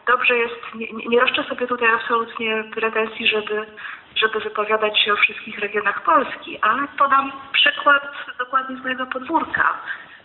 dobrze 0.07 0.37
jest, 0.37 0.55
nie, 0.75 0.87
nie 1.07 1.19
roszczę 1.19 1.43
sobie 1.43 1.67
tutaj 1.67 1.89
absolutnie 1.93 2.63
pretensji, 2.75 3.27
żeby, 3.27 3.65
żeby 4.15 4.39
wypowiadać 4.39 4.99
się 4.99 5.13
o 5.13 5.15
wszystkich 5.15 5.59
regionach 5.59 6.03
Polski, 6.03 6.59
ale 6.61 6.87
podam 6.97 7.31
przykład 7.53 8.03
dokładnie 8.39 8.77
z 8.77 8.83
mojego 8.83 9.05
podwórka 9.05 9.73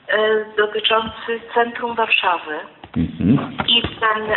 e, 0.08 0.18
dotyczący 0.56 1.40
centrum 1.54 1.94
Warszawy. 1.94 2.58
Mhm. 2.96 3.56
I 3.68 3.82
ten, 4.00 4.36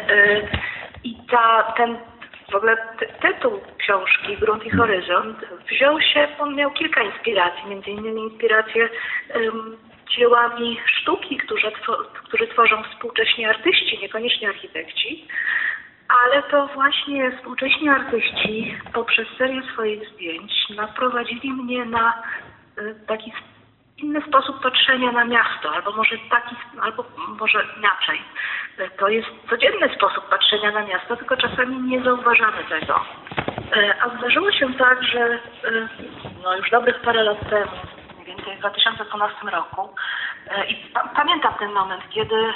i 1.04 1.16
ta, 1.32 1.64
ten 1.64 1.98
w 2.52 2.56
ogóle 2.56 2.78
ty, 3.00 3.08
tytuł 3.22 3.62
książki 3.78 4.38
Grunt 4.38 4.66
i 4.66 4.70
Horyzont 4.70 5.38
wziął 5.72 6.02
się, 6.02 6.28
on 6.40 6.56
miał 6.56 6.72
kilka 6.72 7.04
inspiracji, 7.04 7.70
między 7.70 7.90
innymi 7.90 8.22
inspiracje 8.22 8.90
ym, 9.36 9.78
dziełami 10.18 10.80
sztuki, 10.86 11.38
które, 11.38 11.72
które 12.24 12.48
tworzą 12.48 12.84
współcześni 12.84 13.46
artyści, 13.46 14.00
niekoniecznie 14.02 14.48
architekci, 14.48 15.28
ale 16.08 16.44
to 16.44 16.68
właśnie 16.68 17.32
współcześni 17.38 17.90
artyści 17.90 18.78
poprzez 18.94 19.28
serię 19.38 19.62
swoich 19.74 20.10
zdjęć 20.10 20.70
naprowadzili 20.76 21.54
mnie 21.54 21.86
na 21.86 22.24
y, 22.78 22.96
taki 23.08 23.34
inny 24.04 24.22
sposób 24.22 24.62
patrzenia 24.64 25.12
na 25.12 25.26
miasto, 25.26 25.72
albo 25.76 25.92
może 25.92 26.16
taki, 26.30 26.56
albo 26.82 27.06
może 27.40 27.66
inaczej. 27.78 28.22
To 28.98 29.08
jest 29.10 29.28
codzienny 29.50 29.96
sposób 29.96 30.30
patrzenia 30.30 30.72
na 30.72 30.82
miasto, 30.82 31.16
tylko 31.18 31.38
czasami 31.38 31.80
nie 31.82 32.04
zauważamy 32.04 32.64
tego. 32.70 33.02
Y, 33.78 33.94
A 34.02 34.18
zdarzyło 34.18 34.52
się 34.52 34.74
tak, 34.74 35.04
że 35.04 35.20
y, 35.30 35.40
no 36.44 36.56
już 36.56 36.70
dobrych 36.70 37.02
parę 37.02 37.24
lat 37.24 37.50
temu, 37.50 37.72
mniej 38.16 38.26
więcej 38.26 38.56
w 38.56 38.60
2012 38.60 39.50
roku, 39.50 39.90
y, 40.62 40.66
i 40.66 40.76
pa- 40.76 41.08
pamiętam 41.16 41.54
ten 41.60 41.72
moment, 41.74 42.04
kiedy 42.10 42.54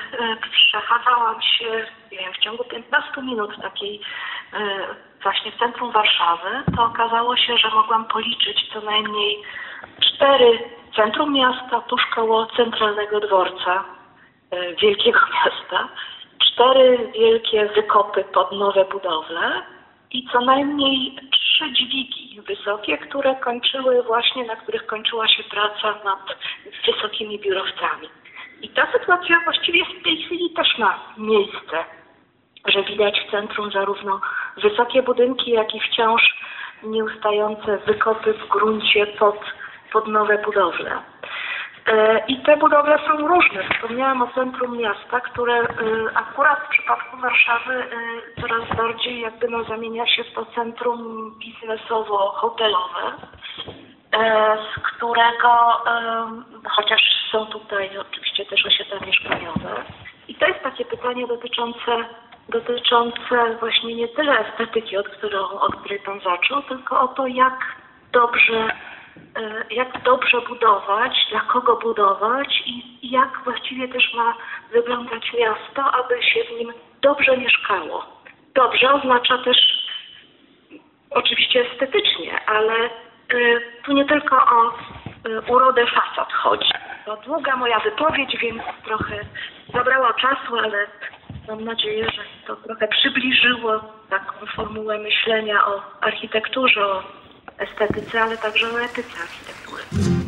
przechadzałam 0.51 1.41
się 1.41 1.85
wiem, 2.11 2.33
w 2.33 2.37
ciągu 2.37 2.63
15 2.63 3.21
minut 3.21 3.61
takiej 3.61 4.01
właśnie 5.23 5.51
w 5.51 5.59
centrum 5.59 5.91
Warszawy, 5.91 6.63
to 6.75 6.83
okazało 6.83 7.37
się, 7.37 7.57
że 7.57 7.69
mogłam 7.69 8.05
policzyć 8.05 8.69
co 8.73 8.81
najmniej 8.81 9.37
cztery 10.01 10.59
centrum 10.95 11.33
miasta 11.33 11.81
tuż 11.81 12.01
koło 12.15 12.45
centralnego 12.45 13.19
dworca 13.19 13.83
y, 14.53 14.75
wielkiego 14.81 15.19
miasta, 15.35 15.89
cztery 16.45 17.11
wielkie 17.13 17.65
wykopy 17.75 18.23
pod 18.23 18.51
nowe 18.51 18.85
budowle 18.85 19.63
i 20.11 20.27
co 20.31 20.41
najmniej 20.41 21.15
trzy 21.31 21.73
dźwigi 21.73 22.41
wysokie, 22.47 22.97
które 22.97 23.35
kończyły 23.35 24.03
właśnie, 24.03 24.43
na 24.43 24.55
których 24.55 24.85
kończyła 24.85 25.27
się 25.27 25.43
praca 25.43 26.03
nad 26.03 26.37
wysokimi 26.85 27.39
biurowcami. 27.39 28.07
I 28.61 28.69
ta 28.69 28.91
sytuacja 28.91 29.39
właściwie 29.43 29.85
w 29.85 30.03
tej 30.03 30.23
chwili 30.23 30.49
też 30.49 30.77
ma 30.77 30.99
miejsce, 31.17 31.85
że 32.67 32.83
widać 32.83 33.19
w 33.19 33.31
centrum 33.31 33.71
zarówno 33.71 34.21
wysokie 34.57 35.03
budynki, 35.03 35.51
jak 35.51 35.75
i 35.75 35.79
wciąż 35.79 36.21
nieustające 36.83 37.77
wykopy 37.77 38.33
w 38.33 38.47
gruncie 38.47 39.07
pod, 39.07 39.39
pod 39.93 40.07
nowe 40.07 40.37
budowle. 40.37 40.91
E, 41.87 42.19
I 42.27 42.43
te 42.43 42.57
budowle 42.57 42.99
są 43.07 43.27
różne. 43.27 43.63
Wspomniałam 43.69 44.21
o 44.21 44.27
centrum 44.27 44.77
miasta, 44.77 45.19
które 45.19 45.53
e, 45.53 45.67
akurat 46.15 46.59
w 46.59 46.69
przypadku 46.69 47.17
Warszawy 47.17 47.73
e, 47.73 48.41
coraz 48.41 48.77
bardziej 48.77 49.21
jakby 49.21 49.47
no, 49.47 49.63
zamienia 49.63 50.07
się 50.07 50.23
w 50.23 50.33
to 50.33 50.45
centrum 50.45 51.31
biznesowo-hotelowe, 51.39 53.11
z 54.71 54.81
którego, 54.81 55.83
chociaż 56.69 57.01
są 57.31 57.45
tutaj 57.45 57.97
oczywiście 57.97 58.45
też 58.45 58.65
osiedla 58.65 58.99
mieszkaniowe. 58.99 59.83
I 60.27 60.35
to 60.35 60.47
jest 60.47 60.59
takie 60.63 60.85
pytanie 60.85 61.27
dotyczące, 61.27 61.91
dotyczące 62.49 63.55
właśnie 63.59 63.95
nie 63.95 64.07
tyle 64.07 64.39
estetyki, 64.39 64.97
od, 64.97 65.09
którą, 65.09 65.39
od 65.49 65.75
której 65.75 65.99
Pan 65.99 66.19
zaczął, 66.19 66.61
tylko 66.61 67.01
o 67.01 67.07
to, 67.07 67.27
jak 67.27 67.75
dobrze 68.11 68.71
jak 69.69 70.03
dobrze 70.03 70.41
budować, 70.41 71.27
dla 71.31 71.39
kogo 71.39 71.75
budować 71.75 72.63
i 72.65 73.09
jak 73.11 73.43
właściwie 73.43 73.87
też 73.87 74.13
ma 74.13 74.33
wyglądać 74.71 75.33
miasto, 75.39 75.91
aby 75.91 76.23
się 76.23 76.43
w 76.43 76.59
nim 76.59 76.73
dobrze 77.01 77.37
mieszkało. 77.37 78.05
Dobrze 78.55 78.93
oznacza 78.93 79.37
też 79.37 79.57
oczywiście 81.09 81.71
estetycznie, 81.71 82.45
ale 82.45 82.73
y, 83.33 83.61
tu 83.85 83.93
nie 83.93 84.05
tylko 84.05 84.35
o 84.35 84.69
y, 85.29 85.41
urodę 85.51 85.85
fasad 85.85 86.33
chodzi. 86.33 86.71
To 87.05 87.17
długa 87.17 87.55
moja 87.55 87.79
wypowiedź, 87.79 88.37
więc 88.37 88.63
trochę 88.85 89.19
zabrało 89.73 90.13
czasu, 90.13 90.57
ale 90.63 90.87
mam 91.47 91.63
nadzieję, 91.63 92.05
że 92.15 92.21
to 92.47 92.55
trochę 92.55 92.87
przybliżyło 92.87 93.79
taką 94.09 94.45
formułę 94.55 94.97
myślenia 94.97 95.67
o 95.67 95.81
architekturze, 96.01 96.85
o 96.85 97.03
estetyce, 97.63 98.21
ale 98.21 98.37
także 98.37 98.73
o 98.73 98.81
etyce 98.81 99.17
architektury. 99.21 100.22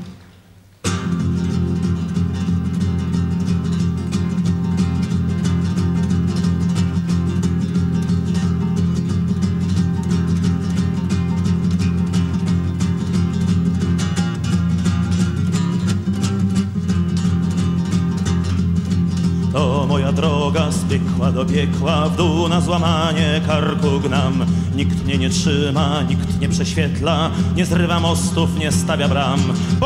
Do 21.35 21.45
piekła, 21.45 22.09
w 22.09 22.15
dół 22.15 22.47
na 22.47 22.61
złamanie 22.61 23.41
karku 23.47 23.99
gnam. 23.99 24.45
Nikt 24.75 25.05
mnie 25.05 25.17
nie 25.17 25.29
trzyma, 25.29 26.01
nikt 26.01 26.39
nie 26.41 26.49
prześwietla, 26.49 27.31
nie 27.55 27.65
zrywa 27.65 27.99
mostów, 27.99 28.59
nie 28.59 28.71
stawia 28.71 29.07
bram. 29.07 29.39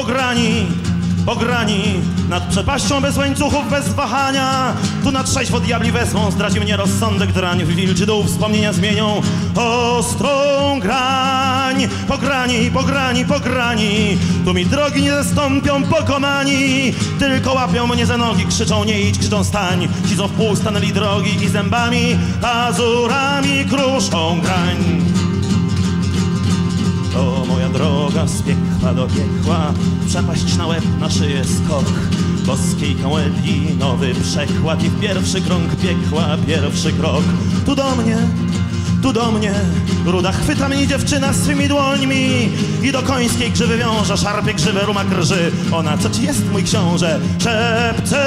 Grani, 0.07 0.65
po 1.25 1.35
grani, 1.35 1.83
nad 2.29 2.43
przepaścią 2.43 3.01
bez 3.01 3.17
łańcuchów, 3.17 3.69
bez 3.69 3.89
wahania. 3.93 4.73
Tu 5.03 5.11
na 5.11 5.23
trzeźwo 5.23 5.59
diabli 5.59 5.91
wezmą, 5.91 6.31
zdradzi 6.31 6.59
mnie 6.59 6.77
rozsądek 6.77 7.31
drań, 7.31 7.65
wilczy 7.65 8.05
dół 8.05 8.23
wspomnienia 8.23 8.73
zmienią 8.73 9.21
ostrą 9.55 10.29
grań. 10.79 11.87
Po 12.07 12.17
grani, 12.17 12.71
po 12.71 12.83
grani, 12.83 13.25
po 13.25 13.39
grani, 13.39 14.17
tu 14.45 14.53
mi 14.53 14.65
drogi 14.65 15.01
nie 15.01 15.11
zastąpią 15.11 15.83
pokonani. 15.83 16.93
Tylko 17.19 17.53
łapią 17.53 17.87
mnie 17.87 18.05
za 18.05 18.17
nogi, 18.17 18.45
krzyczą 18.45 18.83
nie 18.83 19.01
idź, 19.01 19.19
krzyczą 19.19 19.43
stań. 19.43 19.87
Ci 20.09 20.17
co 20.17 20.27
w 20.27 20.31
pół 20.31 20.55
stanęli 20.55 20.93
drogi 20.93 21.43
i 21.43 21.49
zębami, 21.49 22.17
pazurami 22.41 23.65
kruszą 23.65 24.41
grań. 24.41 25.28
Droga 27.73 28.27
z 28.27 28.41
piekła 28.41 28.93
do 28.93 29.07
piekła, 29.07 29.73
przepaść 30.07 30.57
na 30.57 30.67
łeb, 30.67 30.83
na 30.99 31.09
szyję 31.09 31.41
skok. 31.45 31.85
Boskiej 32.45 32.95
kałębi 32.95 33.75
nowy 33.79 34.13
przekład 34.15 34.83
i 34.83 34.89
w 34.89 34.99
pierwszy 34.99 35.41
krąg 35.41 35.75
piekła 35.75 36.37
pierwszy 36.47 36.93
krok. 36.93 37.23
Tu 37.65 37.75
do 37.75 37.95
mnie, 37.95 38.17
tu 39.01 39.13
do 39.13 39.31
mnie, 39.31 39.53
ruda 40.05 40.31
chwyta 40.31 40.69
mnie 40.69 40.87
dziewczyna 40.87 41.33
swymi 41.33 41.67
dłońmi 41.67 42.49
i 42.81 42.91
do 42.91 43.01
końskiej 43.01 43.51
grzywy 43.51 43.77
wiąże, 43.77 44.17
szarpie 44.17 44.53
grzywę, 44.53 44.81
ruma 44.85 45.03
krży. 45.03 45.51
Ona, 45.71 45.97
co 45.97 46.09
ci 46.09 46.23
jest, 46.23 46.51
mój 46.51 46.63
książę? 46.63 47.19
Szepce 47.43 48.21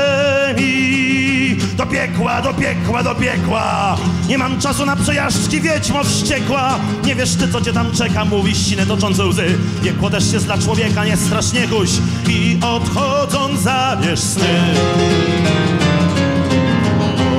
mi 0.59 1.57
do 1.77 1.87
piekła, 1.87 2.43
do 2.43 2.55
piekła, 2.55 3.03
do 3.03 3.15
piekła. 3.15 3.97
Nie 4.29 4.39
mam 4.39 4.61
czasu 4.61 4.87
na 4.87 4.97
przejażdżki, 4.97 5.61
wiedźmo 5.61 6.05
wściekła. 6.05 6.79
Nie 7.05 7.15
wiesz 7.15 7.35
ty, 7.35 7.49
co 7.49 7.61
cię 7.61 7.73
tam 7.73 7.93
czeka, 7.93 8.25
mówi 8.25 8.55
ściny 8.55 8.87
toczące 8.87 9.25
łzy. 9.25 9.59
Piekło 9.85 10.11
też 10.11 10.33
jest 10.33 10.45
dla 10.45 10.59
człowieka, 10.59 11.05
nie 11.05 11.17
strasznie 11.17 11.69
kuś. 11.69 11.91
I 12.29 12.59
odchodząc 12.63 13.61
zabierz 13.61 14.21
sny. 14.21 14.75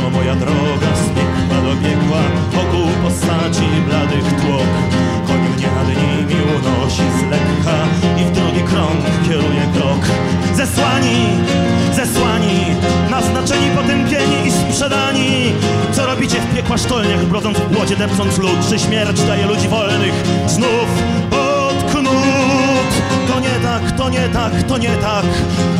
O 0.07 0.09
moja 0.09 0.35
droga 0.35 0.95
z 0.95 1.07
piekła 1.07 1.61
do 1.61 1.75
piekła, 1.75 2.21
postaci 3.13 3.67
bladych 3.87 4.27
tłok. 4.41 4.71
Koń 5.27 5.39
mnie 5.55 5.67
nad 5.67 5.87
nimi 5.87 6.41
unosi 6.55 7.01
z 7.19 7.21
lekka 7.31 7.77
i 8.21 8.25
w 8.25 8.31
drugi 8.31 8.61
krąg 8.63 9.27
kieruje 9.27 9.67
krok. 9.73 10.05
Zesłani, 10.55 11.25
zesłani, 11.95 12.59
naznaczeni, 13.09 13.69
potępieni 13.75 14.47
i 14.47 14.51
sprzedani. 14.51 15.53
Co 15.91 16.05
robicie 16.05 16.39
w 16.39 16.55
piekła 16.55 16.77
sztolniach, 16.77 17.25
brodząc 17.25 17.57
w 17.57 17.69
błocie, 17.69 17.95
depcząc 17.95 18.37
lód? 18.37 18.69
Czy 18.69 18.79
śmierć 18.79 19.21
daje 19.21 19.45
ludzi 19.45 19.67
wolnych 19.67 20.13
znów 20.47 20.87
tak, 23.63 23.91
to 23.97 24.09
nie 24.09 24.29
tak, 24.29 24.63
to 24.63 24.77
nie 24.77 24.89
tak. 24.89 25.25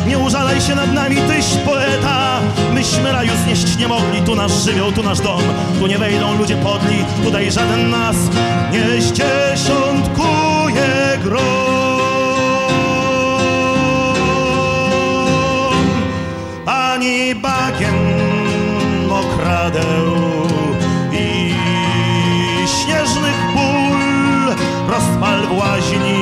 Nie 0.06 0.18
użalaj 0.18 0.60
się 0.60 0.74
nad 0.74 0.92
nami, 0.92 1.16
tyś 1.16 1.46
poeta. 1.64 2.40
Myśmy 2.74 3.12
raju 3.12 3.32
znieść 3.44 3.76
nie 3.76 3.88
mogli, 3.88 4.22
tu 4.22 4.34
nasz 4.34 4.52
żywioł, 4.52 4.92
tu 4.92 5.02
nasz 5.02 5.20
dom. 5.20 5.42
Tu 5.78 5.86
nie 5.86 5.98
wejdą 5.98 6.38
ludzie 6.38 6.56
podli, 6.56 7.04
tutaj 7.24 7.50
żaden 7.50 7.90
nas 7.90 8.16
nie 8.72 9.02
zdziesiątkuje 9.02 11.18
grom. 11.22 11.64
Ani 16.66 17.34
bagien 17.34 17.94
mokradeł 19.08 20.14
i 21.12 21.54
śnieżnych 22.66 23.52
ból 23.54 24.54
rozpal 24.88 25.46
w 25.46 25.58
łaźni 25.58 26.13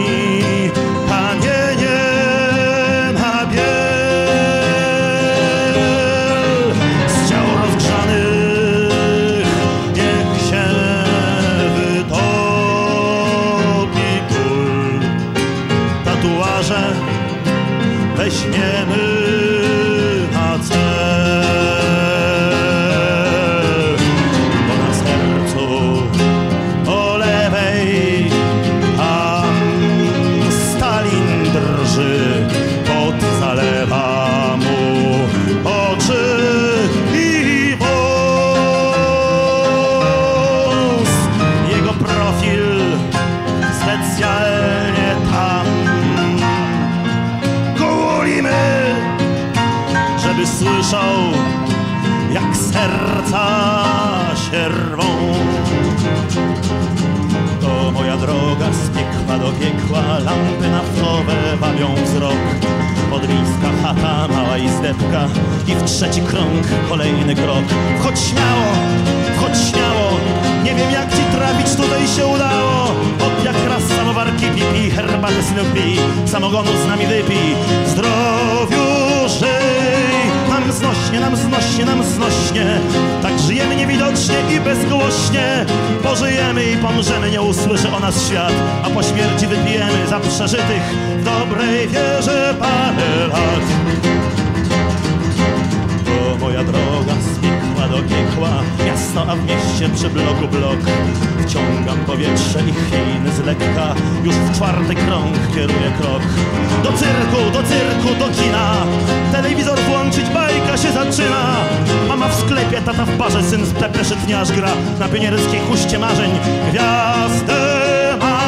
lampy 60.08 60.68
naftowe 60.70 61.56
bawią 61.60 61.94
wzrok. 62.04 62.42
Podwiejska 63.10 63.70
chata, 63.82 64.28
mała 64.28 64.58
izdebka 64.58 65.28
i 65.66 65.74
w 65.74 65.82
trzeci 65.84 66.20
krąg 66.20 66.66
kolejny 66.88 67.34
krok. 67.34 67.64
Wchodź 67.98 68.18
śmiało, 68.18 68.72
wchodź 69.36 69.58
śmiało, 69.70 70.10
nie 70.64 70.74
wiem 70.74 70.90
jak 70.92 71.10
ci 71.10 71.22
trafić 71.32 71.74
tutaj 71.76 72.08
się 72.16 72.26
udało. 72.26 72.82
Od 73.26 73.44
jak 73.44 73.56
raz 73.68 73.82
samowarki 73.82 74.46
pipi, 74.46 74.90
herbatę 74.90 75.42
synu 75.42 75.64
pij, 75.74 75.98
samogonu 76.26 76.70
z 76.84 76.88
nami 76.88 77.06
wypij, 77.06 77.54
zdrowiu 77.86 78.84
żyj. 79.28 79.81
Nam 80.62 80.72
znośnie, 80.72 81.20
nam 81.20 81.36
znośnie, 81.36 81.84
nam 81.84 82.04
znośnie, 82.04 82.80
tak 83.22 83.38
żyjemy 83.38 83.76
niewidocznie 83.76 84.34
i 84.56 84.60
bezgłośnie. 84.60 85.66
Pożyjemy 86.02 86.64
i 86.64 86.76
pomrzemy, 86.76 87.30
nie 87.30 87.42
usłyszy 87.42 87.88
o 87.88 88.00
nas 88.00 88.28
świat, 88.28 88.52
a 88.84 88.90
po 88.90 89.02
śmierci 89.02 89.46
wypijemy 89.46 90.06
za 90.08 90.20
przeżytych 90.20 90.82
w 91.18 91.24
dobrej 91.24 91.88
wierze 91.88 92.54
parę 92.58 93.28
lat. 93.28 93.64
To 96.04 96.36
moja 96.38 96.64
droga 96.64 97.14
z 97.20 97.38
piekła 97.38 97.88
do 97.88 97.96
piekła, 97.96 98.50
miasto, 98.86 99.32
a 99.32 99.36
w 99.36 99.44
mieście 99.46 99.88
przy 99.94 100.10
bloku 100.10 100.48
blok. 100.48 100.78
Wyciągam 101.52 101.98
powietrze 102.06 102.60
i 102.60 102.72
chwiny 102.72 103.30
z 103.32 103.46
lekka. 103.46 103.94
Już 104.24 104.34
w 104.34 104.56
czwarty 104.56 104.94
krąg 104.94 105.36
kieruję 105.54 105.92
krok. 106.00 106.22
Do 106.82 106.92
cyrku, 106.92 107.50
do 107.52 107.62
cyrku, 107.62 108.14
do 108.18 108.42
kina. 108.42 108.72
Telewizor 109.32 109.78
włączyć, 109.78 110.30
bajka 110.30 110.76
się 110.76 110.92
zaczyna. 110.92 111.56
Mama 112.08 112.28
w 112.28 112.34
sklepie, 112.34 112.80
tata 112.80 113.04
w 113.04 113.16
barze, 113.16 113.42
syn 113.42 113.66
z 113.66 113.72
pepy 113.72 114.04
szytniarz 114.04 114.52
gra. 114.52 114.70
Na 114.98 115.08
pionierskiej 115.08 115.60
huście 115.60 115.98
marzeń 115.98 116.30
Gwiazdy 116.70 117.52
ma. 118.20 118.38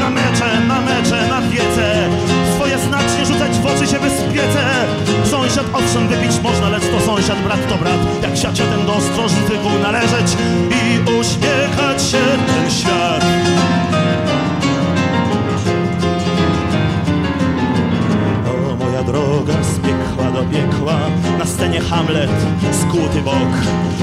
Na 0.00 0.10
mecze, 0.10 0.60
na 0.68 0.80
mecze, 0.80 1.28
na 1.28 1.40
wiece. 1.40 2.08
Swoje 2.54 2.78
znacznie 2.78 3.26
rzucać 3.26 3.52
w 3.58 3.66
oczy 3.66 3.86
się 3.86 3.98
wyspiece. 3.98 4.64
Razem 5.56 6.08
wypić 6.08 6.40
można, 6.42 6.68
lecz 6.68 6.82
to 6.82 7.00
sąsiad, 7.00 7.42
brat 7.42 7.68
to 7.68 7.76
brat. 7.76 8.22
Jak 8.22 8.36
siacie 8.36 8.64
ten 8.64 8.86
do 8.86 8.94
ostrożny 8.94 9.42
tytuł 9.42 9.70
należeć 9.82 10.36
I 10.70 11.10
uśmiechać 11.20 12.02
się 12.02 12.18
ten 12.46 12.70
świat. 12.70 13.24
O 18.48 18.84
moja 18.84 19.02
droga 19.02 19.52
z 19.62 19.78
piekła 19.78 20.30
do 20.30 20.42
piekła 20.42 20.98
Na 21.46 21.52
scenie 21.52 21.80
Hamlet, 21.80 22.30
skłuty 22.72 23.22
bok 23.22 23.52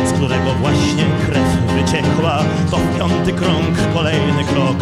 Z 0.06 0.14
którego 0.14 0.54
właśnie 0.62 1.06
krew 1.26 1.76
wyciekła. 1.76 2.44
To 2.72 2.80
piąty 2.98 3.34
krąg, 3.34 3.94
kolejny 3.94 4.44
krok. 4.44 4.78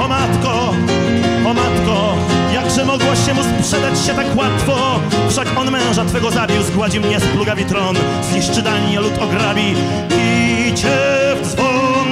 O 0.00 0.08
matko, 0.08 0.74
o 1.46 1.54
matko 1.54 2.14
Jakże 2.54 2.84
mogłaś 2.84 3.26
się 3.26 3.34
mu 3.34 3.42
sprzedać 3.42 4.06
się 4.06 4.14
tak 4.14 4.36
łatwo? 4.36 5.00
Wszak 5.30 5.48
on 5.58 5.70
męża 5.70 6.04
twego 6.04 6.30
zabił 6.30 6.62
Zgładzi 6.62 7.00
mnie 7.00 7.20
z 7.20 7.24
plugawi 7.24 7.64
tron. 7.64 7.96
Zniszczy 8.30 8.62
danie, 8.62 9.00
lud 9.00 9.18
ograbi. 9.22 9.74
Idzie 10.68 10.98
w 11.42 11.48
dzwon. 11.48 12.08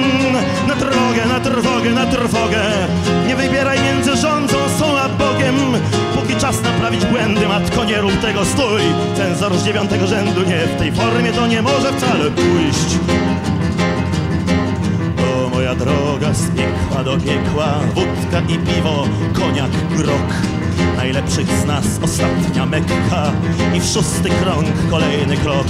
Na 0.67 0.75
drogę, 0.75 1.25
na 1.27 1.39
trwogę, 1.39 1.89
na 1.89 2.05
trwogę. 2.05 2.61
Nie 3.27 3.35
wybieraj 3.35 3.79
między 3.81 4.15
rządzą 4.15 4.57
są 4.79 4.97
a 4.97 5.09
Bogiem 5.09 5.55
czas 6.39 6.61
naprawić 6.61 7.05
błędy 7.05 7.47
Matko 7.47 7.85
nie 7.85 8.01
rób 8.01 8.21
tego, 8.21 8.45
stój. 8.45 8.81
Cenzor 9.15 9.57
z 9.57 9.63
dziewiątego 9.63 10.07
rzędu 10.07 10.41
Nie, 10.41 10.67
w 10.67 10.77
tej 10.77 10.91
formie 10.91 11.31
to 11.31 11.47
nie 11.47 11.61
może 11.61 11.93
wcale 11.93 12.31
pójść. 12.31 12.99
O 15.17 15.49
moja 15.49 15.75
droga 15.75 16.33
z 16.33 16.49
piekła 16.49 17.03
do 17.03 17.17
piekła 17.17 17.79
Wódka 17.95 18.53
i 18.53 18.57
piwo, 18.57 19.07
koniak, 19.33 19.71
grok 19.97 20.56
Najlepszych 20.97 21.47
z 21.47 21.65
nas 21.65 21.85
ostatnia 22.03 22.65
Mekka. 22.65 23.31
I 23.73 23.79
w 23.79 23.85
szósty 23.85 24.29
krąg 24.29 24.67
kolejny 24.89 25.37
krok. 25.37 25.67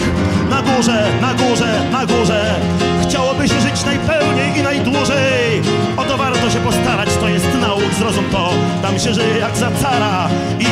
Na 0.49 0.61
górze, 0.61 1.07
na 1.21 1.33
górze, 1.33 1.89
na 1.91 2.05
górze. 2.05 2.55
Chciałoby 3.03 3.47
się 3.47 3.61
żyć 3.61 3.85
najpełniej 3.85 4.59
i 4.59 4.63
najdłużej. 4.63 5.61
O 5.97 6.03
to 6.03 6.17
warto 6.17 6.49
się 6.49 6.59
postarać, 6.59 7.09
to 7.19 7.29
jest 7.29 7.47
nauk, 7.61 7.93
zrozum 7.99 8.25
to. 8.31 8.49
Tam 8.81 8.99
się 8.99 9.13
żyje 9.13 9.37
jak 9.37 9.57
za 9.57 9.71
cara. 9.71 10.29
I 10.59 10.65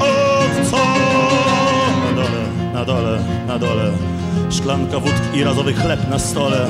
od 0.00 0.70
co? 0.70 0.76
Na 2.06 2.12
dole, 2.14 2.42
na 2.72 2.84
dole, 2.84 3.18
na 3.46 3.58
dole. 3.58 3.92
Szklanka 4.50 5.00
wódki 5.00 5.38
i 5.38 5.44
razowy 5.44 5.74
chleb 5.74 6.10
na 6.10 6.18
stole 6.18 6.66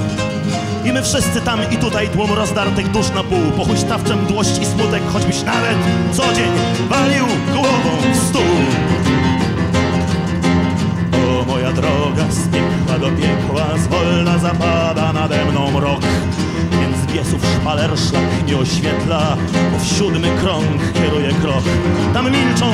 i 0.87 0.93
my 0.93 1.03
wszyscy 1.03 1.41
tam 1.41 1.61
i 1.71 1.77
tutaj 1.77 2.09
tłum 2.09 2.33
rozdartych 2.33 2.91
dusz 2.91 3.11
na 3.11 3.23
pół. 3.23 3.51
Po 3.57 3.65
huśtawczem 3.65 4.23
mdłość 4.23 4.59
i 4.59 4.67
smutek, 4.67 5.03
choćbyś 5.13 5.43
nawet 5.43 5.77
co 6.13 6.23
dzień 6.35 6.51
walił 6.89 7.25
głową 7.53 8.13
w 8.13 8.17
stół. 8.17 8.43
O 11.13 11.45
moja 11.45 11.73
droga 11.73 12.25
z 12.31 12.49
piekła 12.49 12.99
do 12.99 13.17
piekła 13.17 13.79
Zwolna 13.79 14.39
zapada 14.39 15.13
nade 15.13 15.45
mną 15.45 15.71
mrok. 15.71 16.01
Więc 16.71 17.13
biesów 17.13 17.41
szpaler 17.61 17.99
szlak 17.99 18.47
nie 18.47 18.57
oświetla 18.57 19.37
Bo 19.73 19.79
w 19.79 19.87
siódmy 19.87 20.29
krąg 20.41 20.93
kieruje 20.95 21.33
krok. 21.33 21.65
Tam 22.15 22.31
milczą 22.31 22.73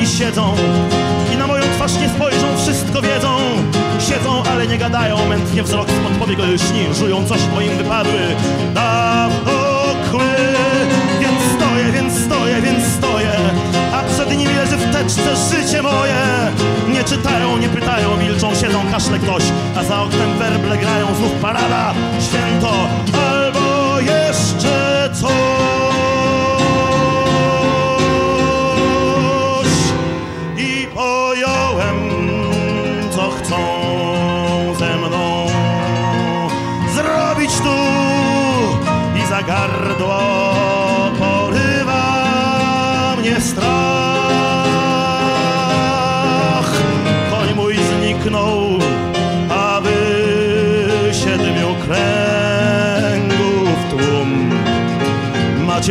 i 0.00 0.06
siedzą. 0.06 0.54
I 1.34 1.36
na 1.36 1.46
moją 1.46 1.62
twarz 1.62 1.92
nie 2.00 2.08
spojrzą, 2.08 2.56
wszystko 2.56 3.02
wiedzą. 3.02 3.36
Siedzą, 4.08 4.42
ale 4.52 4.66
nie 4.66 4.78
gadają, 4.78 5.28
mętnie 5.28 5.62
wzrok 5.62 5.88
spod 5.90 6.12
powiek 6.12 6.38
lśni 6.38 6.94
Żują 6.94 7.26
coś, 7.26 7.40
bo 7.54 7.60
im 7.60 7.76
wypadły 7.76 8.20
dawno 8.74 9.52
kły. 10.10 10.20
Więc 11.20 11.40
stoję, 11.56 11.92
więc 11.92 12.24
stoję, 12.24 12.62
więc 12.62 12.84
stoję. 12.92 13.32
A 13.92 14.02
przed 14.02 14.38
nimi 14.38 14.54
leży 14.54 14.76
w 14.76 14.92
teczce 14.92 15.36
życie 15.50 15.82
moje. 15.82 16.50
Nie 16.88 17.04
czytają, 17.04 17.58
nie 17.58 17.68
pytają, 17.68 18.16
milczą, 18.16 18.54
siedzą, 18.54 18.82
kaszle 18.90 19.18
ktoś. 19.18 19.42
A 19.76 19.84
za 19.84 20.02
oknem 20.02 20.38
werble 20.38 20.78
grają, 20.78 21.06
znów 21.14 21.32
parada, 21.32 21.94
święto. 22.20 22.72
Albo 23.30 24.00
jeszcze 24.00 25.10
coś 25.12 25.49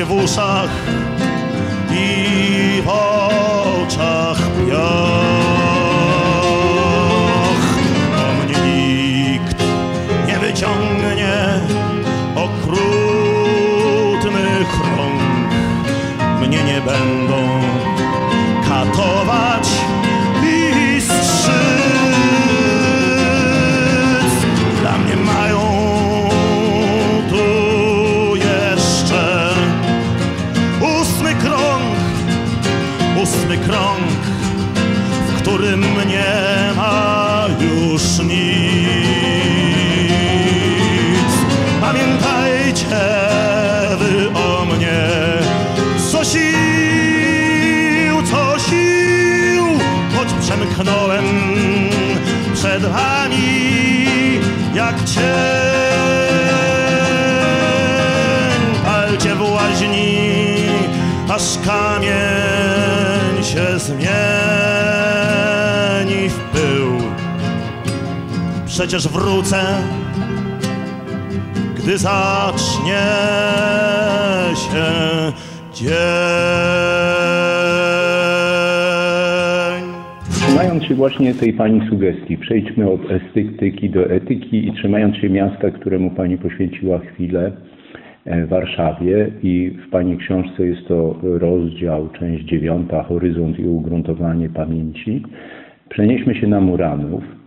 vos 0.10 0.39
Przecież 68.80 69.07
wrócę, 69.07 69.57
gdy 71.77 71.97
zacznie 71.97 73.01
się 74.55 74.84
dzień. 75.73 75.89
Trzymając 80.32 80.84
się 80.84 80.95
właśnie 80.95 81.34
tej 81.34 81.53
Pani 81.53 81.89
sugestii, 81.89 82.38
przejdźmy 82.38 82.91
od 82.91 83.01
estetyki 83.11 83.89
do 83.89 84.09
etyki 84.09 84.67
i 84.67 84.73
trzymając 84.73 85.15
się 85.15 85.30
miasta, 85.30 85.71
któremu 85.71 86.11
Pani 86.11 86.38
poświęciła 86.38 86.99
chwilę, 86.99 87.51
e, 88.25 88.45
w 88.45 88.49
Warszawie 88.49 89.32
i 89.43 89.77
w 89.88 89.89
Pani 89.89 90.17
książce 90.17 90.65
jest 90.65 90.88
to 90.88 91.15
rozdział, 91.21 92.09
część 92.19 92.45
dziewiąta, 92.45 93.03
horyzont 93.03 93.59
i 93.59 93.67
ugruntowanie 93.67 94.49
pamięci. 94.49 95.23
Przenieśmy 95.89 96.36
się 96.36 96.47
na 96.47 96.61
Muranów 96.61 97.38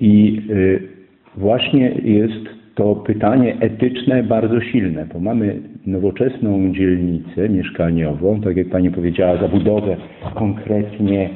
i 0.00 0.42
e, 0.50 1.40
właśnie 1.40 1.92
jest 2.04 2.60
to 2.74 2.94
pytanie 2.94 3.56
etyczne 3.60 4.22
bardzo 4.22 4.60
silne, 4.60 5.06
bo 5.12 5.20
mamy 5.20 5.60
nowoczesną 5.86 6.72
dzielnicę 6.72 7.48
mieszkaniową, 7.48 8.40
tak 8.40 8.56
jak 8.56 8.68
Pani 8.68 8.90
powiedziała, 8.90 9.36
zabudowę 9.36 9.96
konkretnie 10.34 11.30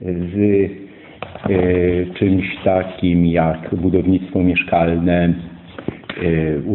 z 0.00 0.36
e, 0.36 2.14
czymś 2.14 2.44
takim 2.64 3.26
jak 3.26 3.74
budownictwo 3.74 4.42
mieszkalne, 4.42 5.34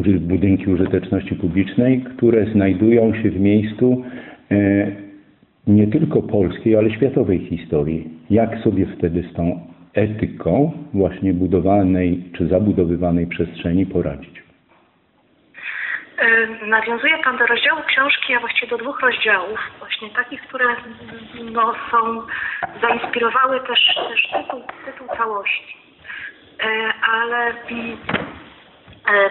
e, 0.10 0.20
budynki 0.20 0.70
użyteczności 0.70 1.36
publicznej, 1.36 2.02
które 2.02 2.46
znajdują 2.46 3.14
się 3.14 3.30
w 3.30 3.40
miejscu 3.40 4.02
e, 4.52 4.88
nie 5.68 5.88
tylko 5.88 6.22
polskiej, 6.22 6.76
ale 6.76 6.92
światowej 6.92 7.40
historii. 7.40 8.10
Jak 8.30 8.58
sobie 8.58 8.86
wtedy 8.98 9.24
z 9.32 9.34
tą 9.34 9.60
etyką 9.96 10.72
właśnie 10.94 11.34
budowanej 11.34 12.24
czy 12.38 12.48
zabudowywanej 12.48 13.28
przestrzeni 13.28 13.86
poradzić? 13.86 14.44
E, 16.18 16.48
Nawiązuje 16.68 17.18
Pan 17.24 17.38
do 17.38 17.46
rozdziału 17.46 17.82
książki, 17.88 18.34
a 18.34 18.40
właściwie 18.40 18.68
do 18.68 18.78
dwóch 18.78 19.00
rozdziałów, 19.00 19.60
właśnie 19.80 20.10
takich, 20.10 20.42
które 20.42 20.66
no, 21.52 21.74
są, 21.92 22.22
zainspirowały 22.82 23.60
też, 23.60 23.96
też 24.10 24.30
tytuł, 24.34 24.62
tytuł 24.86 25.08
całości. 25.18 25.78
E, 26.64 26.94
Ale 27.12 27.48
e, 27.50 27.56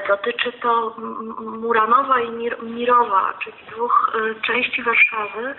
dotyczy 0.08 0.52
to 0.62 0.96
Muranowa 1.60 2.20
i 2.20 2.28
Mir- 2.28 2.62
Mirowa, 2.62 3.34
czyli 3.44 3.56
dwóch 3.72 4.16
części 4.46 4.82
Warszawy, 4.82 5.54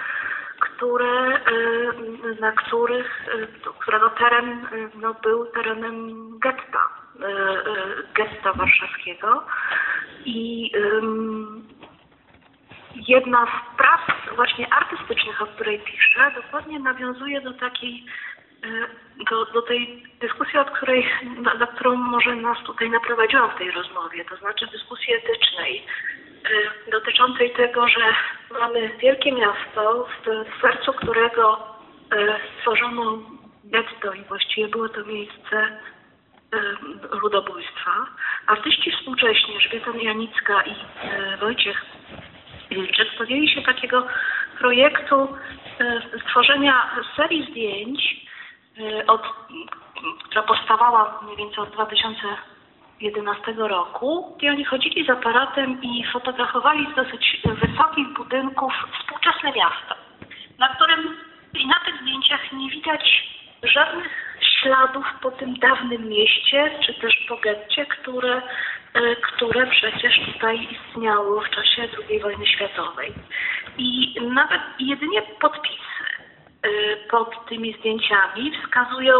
które, 0.65 1.35
e, 1.35 1.41
na 2.39 2.51
których, 2.51 3.27
e, 3.27 3.71
którego 3.79 4.09
teren 4.09 4.51
e, 4.51 4.89
no, 4.95 5.13
był 5.13 5.45
terenem 5.45 6.39
getta, 6.39 6.89
getta 8.15 8.53
warszawskiego. 8.53 9.43
I 10.25 10.71
jedna 12.95 13.45
z 13.45 13.77
prac 13.77 14.35
właśnie 14.35 14.73
artystycznych, 14.73 15.41
o 15.41 15.45
której 15.45 15.79
piszę, 15.79 16.31
dokładnie 16.35 16.79
nawiązuje 16.79 17.41
do 17.41 17.53
takiej, 17.53 18.05
y, 18.65 18.87
do, 19.29 19.45
do 19.45 19.61
tej 19.61 20.03
dyskusji, 20.19 20.59
od 20.59 20.71
której, 20.71 21.07
na, 21.37 21.53
na 21.53 21.67
którą 21.67 21.95
może 21.95 22.35
nas 22.35 22.57
tutaj 22.65 22.89
naprowadziłam 22.89 23.51
w 23.51 23.57
tej 23.57 23.71
rozmowie, 23.71 24.25
to 24.25 24.35
znaczy 24.35 24.67
dyskusji 24.67 25.13
etycznej, 25.13 25.77
y, 25.77 26.14
dotyczącej 26.91 27.51
tego, 27.51 27.87
że 27.87 28.15
mamy 28.59 28.89
wielkie 28.97 29.31
miasto, 29.31 30.07
w, 30.25 30.61
sercu 30.61 30.93
którego 30.93 31.75
y, 32.13 32.17
stworzono 32.59 33.19
getto 33.63 34.13
i 34.13 34.23
właściwie 34.23 34.67
było 34.67 34.89
to 34.89 35.05
miejsce 35.05 35.79
y, 36.53 37.17
ludobójstwa. 37.21 37.91
Artyści 38.47 38.91
współcześni, 38.91 39.55
Elżbieta 39.55 39.91
Janicka 40.01 40.63
i 40.63 40.71
y, 40.71 41.37
Wojciech 41.37 41.85
Wilczek 42.71 43.07
podjęli 43.17 43.49
się 43.49 43.61
takiego 43.61 44.07
projektu 44.59 45.37
stworzenia 46.21 46.89
serii 47.15 47.47
zdjęć, 47.51 48.25
od, 49.07 49.21
która 50.23 50.43
powstawała 50.43 51.19
mniej 51.23 51.37
więcej 51.37 51.63
od 51.63 51.75
2011 52.99 53.53
roku, 53.57 54.35
gdzie 54.37 54.51
oni 54.51 54.65
chodzili 54.65 55.05
z 55.05 55.09
aparatem 55.09 55.81
i 55.81 56.05
fotografowali 56.13 56.87
z 56.93 56.95
dosyć 56.95 57.41
wysokich 57.45 58.07
budynków 58.17 58.73
współczesne 58.99 59.51
miasto, 59.51 59.95
na 60.59 60.69
którym 60.69 61.17
i 61.53 61.67
na 61.67 61.79
tych 61.85 62.01
zdjęciach 62.01 62.51
nie 62.51 62.69
widać 62.69 63.29
żadnych 63.63 64.39
śladów 64.41 65.05
po 65.21 65.31
tym 65.31 65.53
dawnym 65.53 66.09
mieście, 66.09 66.71
czy 66.85 66.93
też 66.93 67.25
po 67.29 67.37
getcie, 67.37 67.85
które, 67.85 68.41
e, 68.93 69.15
które 69.15 69.67
przecież 69.67 70.19
tutaj 70.33 70.67
istniało 70.71 71.41
w 71.41 71.49
czasie 71.49 71.87
II 72.09 72.19
wojny 72.19 72.47
światowej. 72.47 73.13
I 73.77 74.15
nawet 74.21 74.61
jedynie 74.79 75.21
podpisy 75.21 76.05
e, 76.61 76.67
pod 77.09 77.45
tymi 77.45 77.73
zdjęciami 77.73 78.51
wskazują 78.51 79.13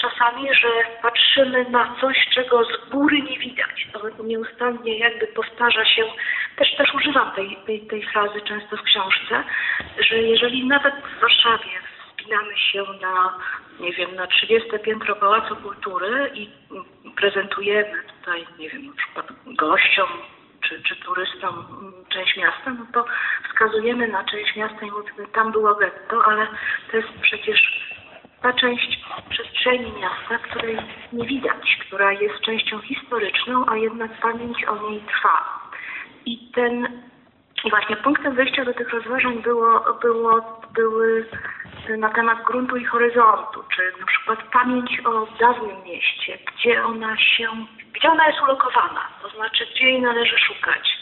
czasami, 0.00 0.54
że 0.54 0.68
patrzymy 1.02 1.70
na 1.70 1.94
coś, 2.00 2.16
czego 2.34 2.64
z 2.64 2.90
góry 2.90 3.22
nie 3.22 3.38
widać. 3.38 3.86
To 3.92 4.22
nieustannie 4.22 4.98
jakby 4.98 5.26
powtarza 5.26 5.84
się, 5.84 6.04
też, 6.56 6.76
też 6.76 6.94
używam 6.94 7.30
tej, 7.30 7.58
tej, 7.66 7.80
tej 7.80 8.02
frazy 8.02 8.40
często 8.40 8.76
w 8.76 8.82
książce, 8.82 9.44
że 9.98 10.16
jeżeli 10.16 10.66
nawet 10.66 10.94
w 10.94 11.20
Warszawie 11.20 11.70
wspinamy 12.08 12.58
się 12.58 12.84
na, 13.00 13.38
nie 13.80 13.92
wiem, 13.92 14.14
na 14.14 14.26
30 14.26 14.70
piętro 14.84 15.16
Pałacu 15.16 15.56
Kultury 15.56 16.30
i 16.34 16.50
prezentujemy 17.16 18.02
tutaj, 18.18 18.46
nie 18.58 18.70
wiem, 18.70 18.86
na 18.86 18.92
przykład 18.92 19.26
gościom 19.46 20.08
czy, 20.60 20.82
czy 20.82 20.96
turystom 20.96 21.64
część 22.08 22.36
miasta, 22.36 22.70
no 22.78 22.86
to 22.92 23.04
wskazujemy 23.48 24.08
na 24.08 24.24
część 24.24 24.56
miasta 24.56 24.86
i 24.86 24.90
mówimy, 24.90 25.28
tam 25.32 25.52
było 25.52 25.74
getto, 25.74 26.24
ale 26.24 26.46
to 26.90 26.96
jest 26.96 27.08
przecież 27.22 27.89
ta 28.42 28.52
część 28.52 29.00
przestrzeni 29.30 29.92
miasta, 29.92 30.38
której 30.38 30.78
nie 31.12 31.26
widać, 31.26 31.78
która 31.86 32.12
jest 32.12 32.40
częścią 32.40 32.80
historyczną, 32.80 33.64
a 33.68 33.76
jednak 33.76 34.10
pamięć 34.20 34.64
o 34.64 34.90
niej 34.90 35.00
trwa. 35.00 35.68
I 36.26 36.50
ten 36.54 37.02
i 37.64 37.70
właśnie 37.70 37.96
punktem 37.96 38.34
wyjścia 38.34 38.64
do 38.64 38.74
tych 38.74 38.90
rozważań 38.90 39.42
było, 39.42 39.98
było, 40.02 40.60
były 40.74 41.26
na 41.98 42.08
temat 42.08 42.42
gruntu 42.44 42.76
i 42.76 42.84
horyzontu, 42.84 43.64
czy 43.76 43.82
na 44.00 44.06
przykład 44.06 44.38
pamięć 44.52 45.00
o 45.04 45.26
dawnym 45.40 45.84
mieście, 45.84 46.38
gdzie 46.46 46.84
ona 46.84 47.16
się, 47.16 47.48
gdzie 47.92 48.10
ona 48.10 48.26
jest 48.26 48.42
ulokowana, 48.42 49.08
to 49.22 49.28
znaczy 49.28 49.66
gdzie 49.74 49.84
jej 49.84 50.02
należy 50.02 50.38
szukać. 50.38 50.98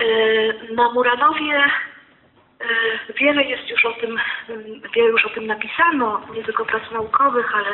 Yy, 0.00 0.74
Na 0.74 0.92
Muranowie 0.92 1.64
wiele 3.20 3.42
jest 3.44 3.70
już 3.70 3.84
o 3.84 3.92
tym, 3.92 4.20
yy, 4.48 4.80
wiele 4.94 5.08
już 5.08 5.26
o 5.26 5.30
tym 5.30 5.46
napisano, 5.46 6.22
nie 6.34 6.44
tylko 6.44 6.64
prac 6.64 6.82
naukowych, 6.92 7.56
ale 7.56 7.68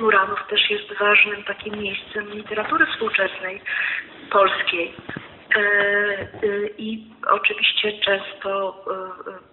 Muranów 0.00 0.46
też 0.48 0.70
jest 0.70 0.98
ważnym 0.98 1.44
takim 1.44 1.78
miejscem 1.78 2.30
literatury 2.30 2.86
współczesnej 2.86 3.60
polskiej. 4.30 4.94
E, 5.56 5.64
I 6.78 7.06
oczywiście 7.30 7.92
często 7.92 8.84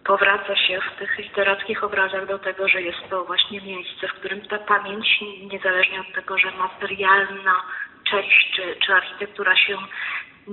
powraca 0.04 0.56
się 0.56 0.80
w 0.82 1.00
tych 1.00 1.18
literackich 1.18 1.84
obrazach 1.84 2.28
do 2.28 2.40
tego, 2.40 2.68
że 2.68 2.82
jest 2.82 3.10
to 3.10 3.26
właśnie 3.26 3.62
miejsce, 3.62 4.08
w 4.08 4.14
którym 4.14 4.42
ta 4.42 4.58
pamięć, 4.58 5.20
niezależnie 5.52 6.00
od 6.00 6.16
tego, 6.16 6.38
że 6.38 6.52
materialna 6.52 7.56
część 8.04 8.52
czy, 8.56 8.76
czy 8.86 8.94
architektura 8.94 9.56
się 9.56 9.78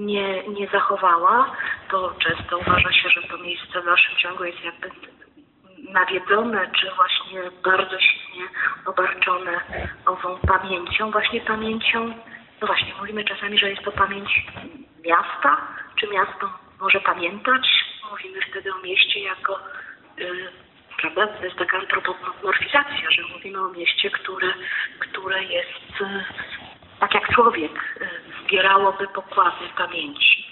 nie, 0.07 0.49
nie 0.49 0.67
zachowała, 0.67 1.53
to 1.91 2.15
często 2.19 2.59
uważa 2.59 2.93
się, 2.93 3.09
że 3.09 3.23
to 3.23 3.39
miejsce 3.39 3.81
w 3.81 3.85
dalszym 3.85 4.17
ciągu 4.17 4.45
jest 4.45 4.65
jakby 4.65 4.91
nawiedzone, 5.93 6.71
czy 6.81 6.91
właśnie 6.97 7.41
bardzo 7.65 8.01
silnie 8.01 8.49
obarczone 8.87 9.61
ową 10.07 10.39
pamięcią, 10.39 11.11
właśnie 11.11 11.41
pamięcią, 11.41 12.15
no 12.61 12.67
właśnie, 12.67 12.95
mówimy 13.01 13.25
czasami, 13.25 13.59
że 13.59 13.71
jest 13.71 13.83
to 13.83 13.93
pamięć 13.93 14.47
miasta, 15.05 15.61
czy 16.01 16.07
miasto 16.07 16.51
może 16.81 17.01
pamiętać. 17.01 17.85
Mówimy 18.11 18.41
wtedy 18.51 18.75
o 18.75 18.79
mieście 18.79 19.21
jako, 19.21 19.59
y, 20.19 20.49
prawda, 20.97 21.27
to 21.27 21.45
jest 21.45 21.57
taka 21.57 21.79
antropomorfizacja, 21.79 23.11
że 23.11 23.23
mówimy 23.35 23.61
o 23.61 23.69
mieście, 23.69 24.11
które, 24.11 24.53
które 24.99 25.45
jest 25.45 26.01
y, 26.01 26.25
tak 27.01 27.15
jak 27.15 27.35
człowiek, 27.35 27.73
y, 28.01 28.09
zbierałoby 28.43 29.09
pokłady 29.09 29.69
pamięci. 29.77 30.47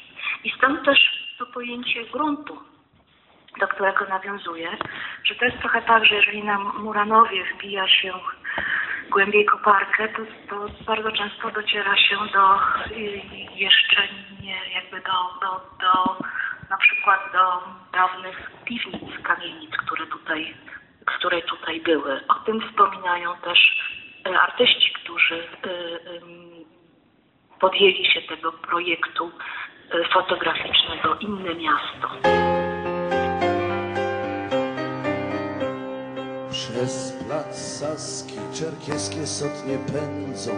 I 0.44 0.50
stąd 0.50 0.84
też 0.84 0.98
to 1.38 1.46
pojęcie 1.46 2.04
gruntu, 2.04 2.58
do 3.60 3.68
którego 3.68 4.04
nawiązuje, 4.04 4.76
że 5.24 5.34
to 5.34 5.44
jest 5.44 5.58
trochę 5.58 5.82
tak, 5.82 6.04
że 6.04 6.14
jeżeli 6.14 6.44
na 6.44 6.58
Muranowie 6.58 7.44
wbija 7.54 7.88
się 7.88 8.12
głębiej 9.10 9.44
koparkę, 9.44 10.08
to, 10.08 10.22
to 10.48 10.84
bardzo 10.86 11.12
często 11.12 11.50
dociera 11.50 11.96
się 11.96 12.16
do 12.32 12.54
y, 12.96 13.20
jeszcze 13.54 14.02
nie, 14.40 14.60
jakby 14.74 15.00
do, 15.00 15.12
do, 15.40 15.60
do 15.80 16.16
na 16.70 16.76
przykład 16.76 17.20
do 17.32 17.62
dawnych 17.92 18.50
piwnic, 18.64 19.22
kamienic, 19.22 19.70
które 19.76 20.06
tutaj, 20.06 20.54
które 21.04 21.42
tutaj 21.42 21.80
były. 21.80 22.20
O 22.28 22.34
tym 22.34 22.60
wspominają 22.60 23.36
też 23.36 23.58
artyści, 24.34 24.92
którzy 24.92 25.34
y, 25.34 25.68
ym, 26.22 26.64
podjęli 27.60 28.04
się 28.04 28.22
tego 28.22 28.52
projektu 28.52 29.30
y, 29.94 30.04
fotograficznego 30.12 31.16
Inne 31.20 31.54
Miasto. 31.54 32.08
Przez 36.50 37.12
plac 37.26 37.78
Saski 37.78 38.38
czerkieskie 38.54 39.26
sotnie 39.26 39.78
pędzą, 39.92 40.52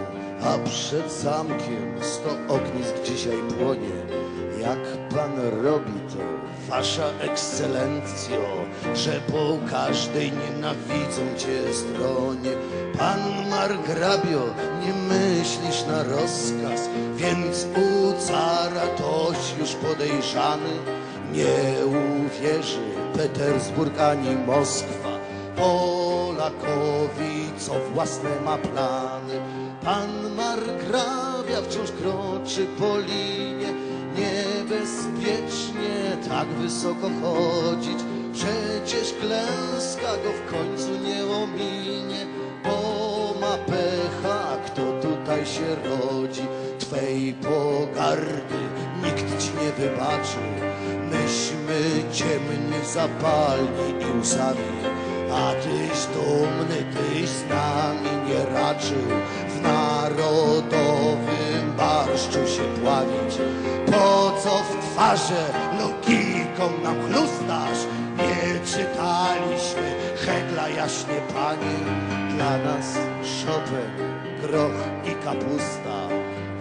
a 0.45 0.69
przed 0.69 1.13
zamkiem 1.13 2.03
sto 2.03 2.55
ognisk 2.55 3.03
dzisiaj 3.05 3.37
płonie. 3.59 3.99
Jak 4.61 4.79
pan 5.15 5.33
robi 5.65 6.01
to, 6.13 6.25
wasza 6.69 7.09
ekscelencjo, 7.21 8.41
że 8.95 9.21
po 9.33 9.71
każdej 9.71 10.33
nienawidzą 10.33 11.23
cię 11.37 11.75
stronie. 11.75 12.51
Pan 12.99 13.49
margrabio, 13.51 14.45
nie 14.83 14.93
myślisz 15.15 15.87
na 15.87 16.03
rozkaz, 16.03 16.89
więc 17.17 17.67
u 17.77 18.13
cara 18.27 18.87
toś 18.87 19.59
już 19.61 19.75
podejrzany. 19.75 20.71
Nie 21.33 21.87
uwierzy 21.87 22.81
Petersburg 23.17 24.01
ani 24.01 24.37
Moskwa. 24.47 25.19
Polakowi, 25.57 27.51
co 27.59 27.73
własne 27.95 28.31
ma 28.45 28.59
plany. 28.59 29.41
Pan 29.85 30.11
margrawia 30.37 31.63
wciąż 31.63 31.91
kroczy 31.93 32.67
po 32.79 32.99
linie, 32.99 33.73
niebezpiecznie 34.19 36.17
tak 36.29 36.49
wysoko 36.49 37.11
chodzić. 37.23 37.99
Przecież 38.33 39.15
klęska 39.21 40.13
go 40.25 40.31
w 40.33 40.53
końcu 40.53 40.91
nie 41.05 41.25
ominie, 41.27 42.27
bo 42.65 43.35
ma 43.41 43.59
pecha, 43.59 44.57
kto 44.67 44.83
tutaj 44.93 45.47
się 45.47 45.77
rodzi. 45.85 46.47
Twej 46.79 47.35
pogardy 47.35 48.61
nikt 49.05 49.43
ci 49.43 49.51
nie 49.65 49.73
wybaczy. 49.73 50.39
Myśmy 51.11 52.13
ciemni 52.13 52.81
zapalni 52.93 53.89
i 54.01 54.21
łzami, 54.21 54.79
a 55.33 55.53
tyś 55.53 56.07
dumny, 56.15 56.79
tyś 56.95 57.29
z 57.29 57.49
nami 57.49 58.11
nie 58.29 58.45
raczył 58.55 59.05
w 59.49 59.63
narodowym 59.63 61.38
barszczu 61.79 62.47
się 62.55 62.63
pławić. 62.81 63.35
Po 63.87 64.33
co 64.43 64.59
w 64.59 64.93
twarze 64.93 65.45
logiką 65.79 66.83
nam 66.83 66.97
chlustasz? 67.07 67.83
Nie 68.19 68.61
czytaliśmy 68.67 69.95
Hegla 70.17 70.69
jaśnie 70.69 71.21
panie, 71.35 71.77
dla 72.35 72.59
nas 72.59 72.99
Chopin, 73.47 73.91
groch 74.43 74.81
i 75.05 75.25
kapusta. 75.25 75.99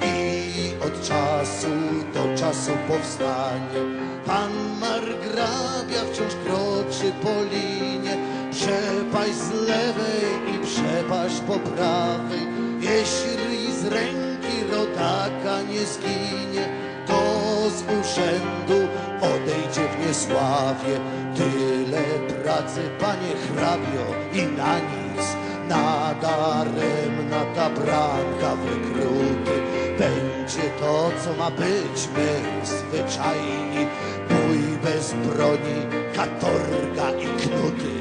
I 0.01 0.37
od 0.85 1.07
czasu 1.07 1.67
do 2.13 2.37
czasu 2.37 2.71
powstanie 2.87 3.79
Pan 4.25 4.51
Margrabia 4.79 6.01
wciąż 6.11 6.33
kroczy 6.45 7.11
po 7.23 7.43
linie 7.43 8.17
Przepaść 8.51 9.33
z 9.33 9.51
lewej 9.51 10.55
i 10.55 10.59
przepaść 10.65 11.39
po 11.39 11.53
prawej 11.53 12.47
Jeśli 12.79 13.73
z 13.73 13.85
ręki 13.85 14.36
rodaka 14.71 15.61
nie 15.61 15.85
zginie 15.85 16.65
To 17.07 17.21
z 17.69 17.81
urzędu 17.81 18.87
odejdzie 19.21 19.87
w 19.87 20.07
niesławie. 20.07 20.99
Tyle 21.35 22.03
pracy, 22.43 22.81
panie 22.99 23.33
hrabio, 23.47 24.05
i 24.33 24.57
na 24.57 24.79
nic. 24.79 25.25
Nadaremna 25.69 27.41
ta 27.55 27.69
branka 27.69 28.55
wykruty. 28.55 29.55
Będzie 29.99 30.69
to, 30.79 31.11
co 31.23 31.33
ma 31.33 31.51
być, 31.51 32.09
my 32.15 32.65
zwyczajni 32.65 33.87
Bój 34.29 34.77
bez 34.83 35.13
broni, 35.13 35.79
katorga 36.15 37.11
i 37.11 37.25
knuty. 37.25 37.93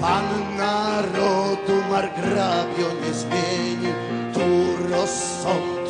Pan 0.00 0.56
narodu 0.56 1.76
margrabio 1.90 2.88
nie 3.02 3.14
zmieni. 3.14 3.92
Tu 4.34 4.74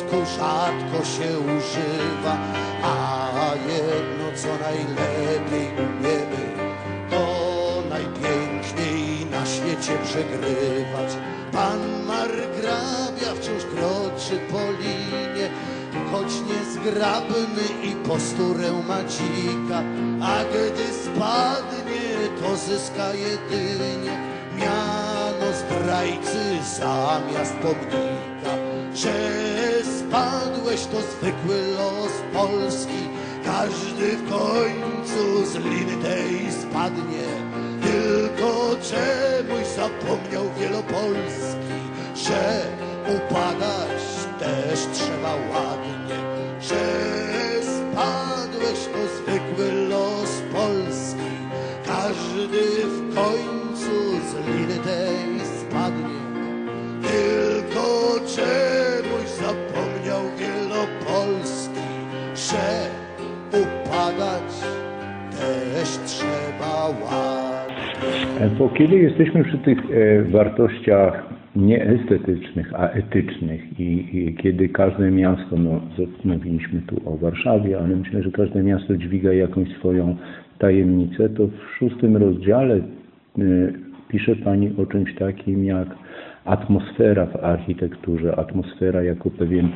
rozsądku 0.05 0.39
rzadko 0.39 1.05
się 1.05 1.39
używa 1.39 2.37
A 2.83 3.51
jedno, 3.67 4.25
co 4.35 4.47
najlepiej 4.47 5.85
umiemy 5.85 6.45
To 7.09 7.83
najpiękniej 7.89 9.25
na 9.25 9.45
świecie 9.45 9.97
przegrywać. 10.03 11.17
Pan 11.51 11.79
margrabia 12.07 13.35
wciąż 13.35 13.63
kroczy 13.75 14.39
po 14.51 14.59
linie 14.71 15.49
Choć 16.11 16.33
niezgrabny 16.49 17.63
i 17.83 17.95
posturę 18.07 18.71
ma 18.87 19.03
dzika 19.03 19.83
A 20.23 20.43
gdy 20.43 20.93
spadnie, 20.93 22.29
to 22.41 22.55
zyska 22.55 23.13
jedynie 23.13 24.17
Miano 24.57 25.53
zdrajcy 25.53 26.79
zamiast 26.79 27.53
pomnika 27.53 28.55
Że 28.93 29.55
spadłeś, 30.15 30.85
to 30.85 31.01
zwykły 31.01 31.67
los 31.77 32.11
Polski. 32.33 33.09
Każdy 33.45 34.17
w 34.17 34.29
końcu 34.29 35.45
z 35.51 35.55
liny 35.55 36.03
tej 36.03 36.51
spadnie. 36.51 37.27
Tylko 37.81 38.75
czemuś 38.81 39.67
zapomniał 39.75 40.43
Wielopolski, 40.59 41.79
że 42.15 42.65
upadać 43.15 43.94
Bo 68.59 68.69
kiedy 68.69 68.95
jesteśmy 68.95 69.43
przy 69.43 69.57
tych 69.57 69.79
e, 69.79 70.23
wartościach 70.23 71.29
nie 71.55 71.85
estetycznych, 71.85 72.73
a 72.73 72.89
etycznych 72.89 73.79
i, 73.79 74.17
i 74.17 74.35
kiedy 74.35 74.69
każde 74.69 75.11
miasto, 75.11 75.57
no 75.57 75.81
mówiliśmy 76.25 76.81
tu 76.81 77.01
o 77.05 77.17
Warszawie, 77.17 77.77
ale 77.79 77.95
myślę, 77.95 78.23
że 78.23 78.31
każde 78.31 78.63
miasto 78.63 78.97
dźwiga 78.97 79.33
jakąś 79.33 79.69
swoją 79.69 80.15
tajemnicę, 80.59 81.29
to 81.29 81.47
w 81.47 81.77
szóstym 81.79 82.17
rozdziale 82.17 82.75
e, 82.75 82.81
pisze 84.07 84.35
Pani 84.35 84.71
o 84.77 84.85
czymś 84.85 85.15
takim 85.15 85.65
jak 85.65 85.87
atmosfera 86.45 87.25
w 87.25 87.35
architekturze, 87.35 88.35
atmosfera 88.35 89.03
jako 89.03 89.29
pewien 89.29 89.69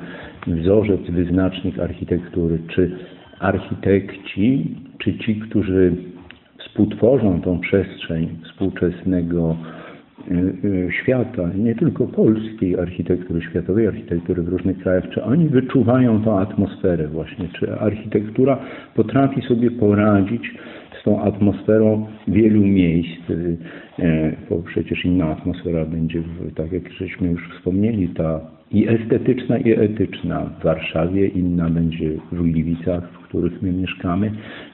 wzorzec, 0.48 1.02
wyznacznik 1.10 1.80
architektury. 1.80 2.60
Czy 2.68 2.92
architekci, 3.40 4.76
czy 4.98 5.18
ci, 5.18 5.36
którzy 5.36 5.94
współtworzą 6.80 7.42
tą 7.42 7.60
przestrzeń 7.60 8.28
współczesnego 8.44 9.56
y, 10.32 10.34
y, 10.66 10.90
świata, 10.92 11.50
nie 11.56 11.76
tylko 11.76 12.08
polskiej 12.08 12.80
architektury, 12.80 13.42
światowej 13.42 13.88
architektury 13.88 14.44
w 14.44 14.48
różnych 14.48 14.78
krajach, 14.78 15.10
czy 15.10 15.24
oni 15.24 15.50
wyczuwają 15.50 16.24
tą 16.24 16.40
atmosferę 16.40 17.08
właśnie, 17.08 17.48
czy 17.60 17.80
architektura 17.80 18.60
potrafi 18.96 19.42
sobie 19.42 19.72
poradzić 19.72 20.54
z 21.02 21.04
tą 21.04 21.22
atmosferą 21.22 22.08
wielu 22.28 22.62
miejsc, 22.62 23.30
y, 23.30 23.58
bo 24.50 24.58
przecież 24.58 25.06
inna 25.06 25.26
atmosfera 25.26 25.86
będzie, 25.86 26.24
tak 26.56 26.72
jak 26.72 26.90
żeśmy 26.90 27.32
już 27.32 27.50
wspomnieli, 27.50 28.08
ta 28.08 28.40
i 28.72 28.88
estetyczna, 28.88 29.58
i 29.58 29.72
etyczna. 29.72 30.46
W 30.60 30.64
Warszawie 30.64 31.28
inna 31.28 31.70
będzie 31.70 32.10
w 32.32 32.44
Gliwicach, 32.44 33.19
których 33.30 33.62
my 33.62 33.72
mieszkamy, 33.72 34.32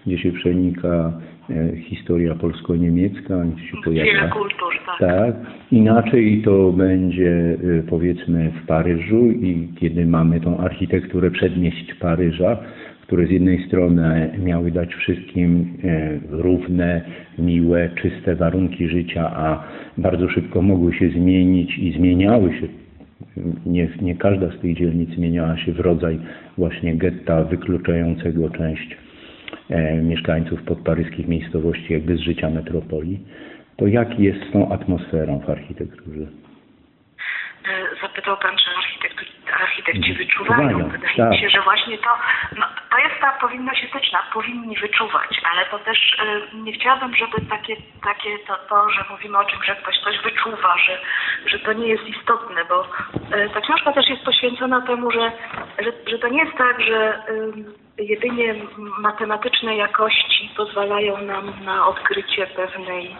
gdzie 0.07 0.17
się 0.17 0.31
przenika 0.31 1.13
e, 1.49 1.77
historia 1.77 2.35
polsko-niemiecka, 2.35 3.45
gdzie 3.45 3.63
się 3.63 3.77
Wiele 3.91 4.05
pojawia 4.05 4.27
kultur, 4.27 4.73
tak. 4.85 4.99
tak. 4.99 5.35
Inaczej 5.71 6.41
to 6.45 6.71
będzie 6.71 7.57
y, 7.63 7.83
powiedzmy 7.89 8.51
w 8.51 8.67
Paryżu 8.67 9.31
i 9.31 9.69
kiedy 9.79 10.05
mamy 10.05 10.41
tą 10.41 10.57
architekturę 10.57 11.31
przedmieść 11.31 11.93
Paryża, 11.93 12.57
które 13.01 13.27
z 13.27 13.29
jednej 13.29 13.67
strony 13.67 14.31
miały 14.43 14.71
dać 14.71 14.95
wszystkim 14.95 15.73
e, 15.83 16.19
równe, 16.29 17.01
miłe, 17.39 17.89
czyste 18.01 18.35
warunki 18.35 18.87
życia, 18.87 19.31
a 19.35 19.63
bardzo 19.97 20.29
szybko 20.29 20.61
mogły 20.61 20.93
się 20.93 21.09
zmienić 21.09 21.77
i 21.77 21.91
zmieniały 21.91 22.53
się. 22.53 22.84
Nie, 23.65 23.89
nie 24.01 24.15
każda 24.15 24.51
z 24.51 24.59
tych 24.59 24.77
dzielnic 24.77 25.09
zmieniała 25.09 25.57
się 25.57 25.73
w 25.73 25.79
rodzaj 25.79 26.19
właśnie 26.57 26.95
getta 26.95 27.43
wykluczającego 27.43 28.49
część 28.49 28.97
e, 29.69 29.95
mieszkańców 29.95 30.63
podparyskich 30.63 31.27
miejscowości 31.27 31.93
jakby 31.93 32.17
z 32.17 32.19
życia 32.19 32.49
metropolii, 32.49 33.19
to 33.77 33.87
jak 33.87 34.19
jest 34.19 34.39
z 34.49 34.51
tą 34.51 34.71
atmosferą 34.71 35.39
w 35.39 35.49
architekturze? 35.49 36.21
E, 36.21 38.01
Zapytał 38.01 38.37
Pan, 38.37 38.55
czy 38.57 38.69
architekci, 39.61 40.09
Mhm. 40.11 40.17
wyczuwają. 40.17 40.89
Wydaje 40.89 41.17
tak. 41.17 41.31
mi 41.31 41.39
się, 41.39 41.49
że 41.49 41.61
właśnie 41.61 41.97
to, 41.97 42.09
no, 42.57 42.65
to 42.91 42.97
jest 42.97 43.15
ta 43.21 43.31
powinność 43.31 43.83
etyczna, 43.83 44.19
powinni 44.33 44.77
wyczuwać, 44.77 45.41
ale 45.51 45.65
to 45.65 45.79
też 45.79 46.17
e, 46.19 46.55
nie 46.57 46.73
chciałabym, 46.73 47.15
żeby 47.15 47.41
takie, 47.49 47.75
takie 48.03 48.39
to, 48.47 48.55
to, 48.69 48.89
że 48.89 49.05
mówimy 49.09 49.37
o 49.37 49.45
czymś, 49.45 49.65
że 49.65 49.75
ktoś 49.75 49.99
coś 49.99 50.19
wyczuwa, 50.23 50.77
że, 50.77 50.99
że 51.45 51.59
to 51.59 51.73
nie 51.73 51.87
jest 51.87 52.07
istotne, 52.07 52.65
bo 52.65 52.87
e, 53.31 53.49
ta 53.49 53.61
książka 53.61 53.91
też 53.93 54.09
jest 54.09 54.25
poświęcona 54.25 54.81
temu, 54.81 55.11
że, 55.11 55.31
że, 55.79 55.91
że 56.07 56.19
to 56.19 56.27
nie 56.27 56.43
jest 56.43 56.57
tak, 56.57 56.81
że 56.81 57.23
ym, 57.29 57.84
jedynie 57.97 58.55
matematyczne 58.99 59.75
jakości 59.75 60.49
pozwalają 60.57 61.21
nam 61.21 61.63
na 61.63 61.87
odkrycie 61.87 62.47
pewnej 62.47 63.15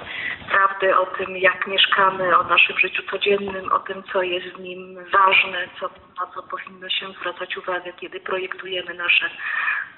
prawdy 0.50 0.98
o 0.98 1.06
tym, 1.06 1.38
jak 1.38 1.68
mieszkamy, 1.68 2.38
o 2.38 2.44
naszym 2.44 2.80
życiu 2.80 3.04
codziennym, 3.12 3.72
o 3.72 3.80
tym, 3.80 4.04
co 4.14 4.22
jest 4.22 4.48
w 4.48 4.60
nim 4.60 4.96
ważne, 4.96 5.68
co, 5.80 5.90
na 6.20 6.32
co 6.36 6.44
powinno 6.44 6.90
się 6.90 7.12
zwracać 7.12 7.58
uwagę, 7.58 7.94
kiedy 8.00 8.20
projektujemy 8.20 8.94
nasze, 8.94 9.30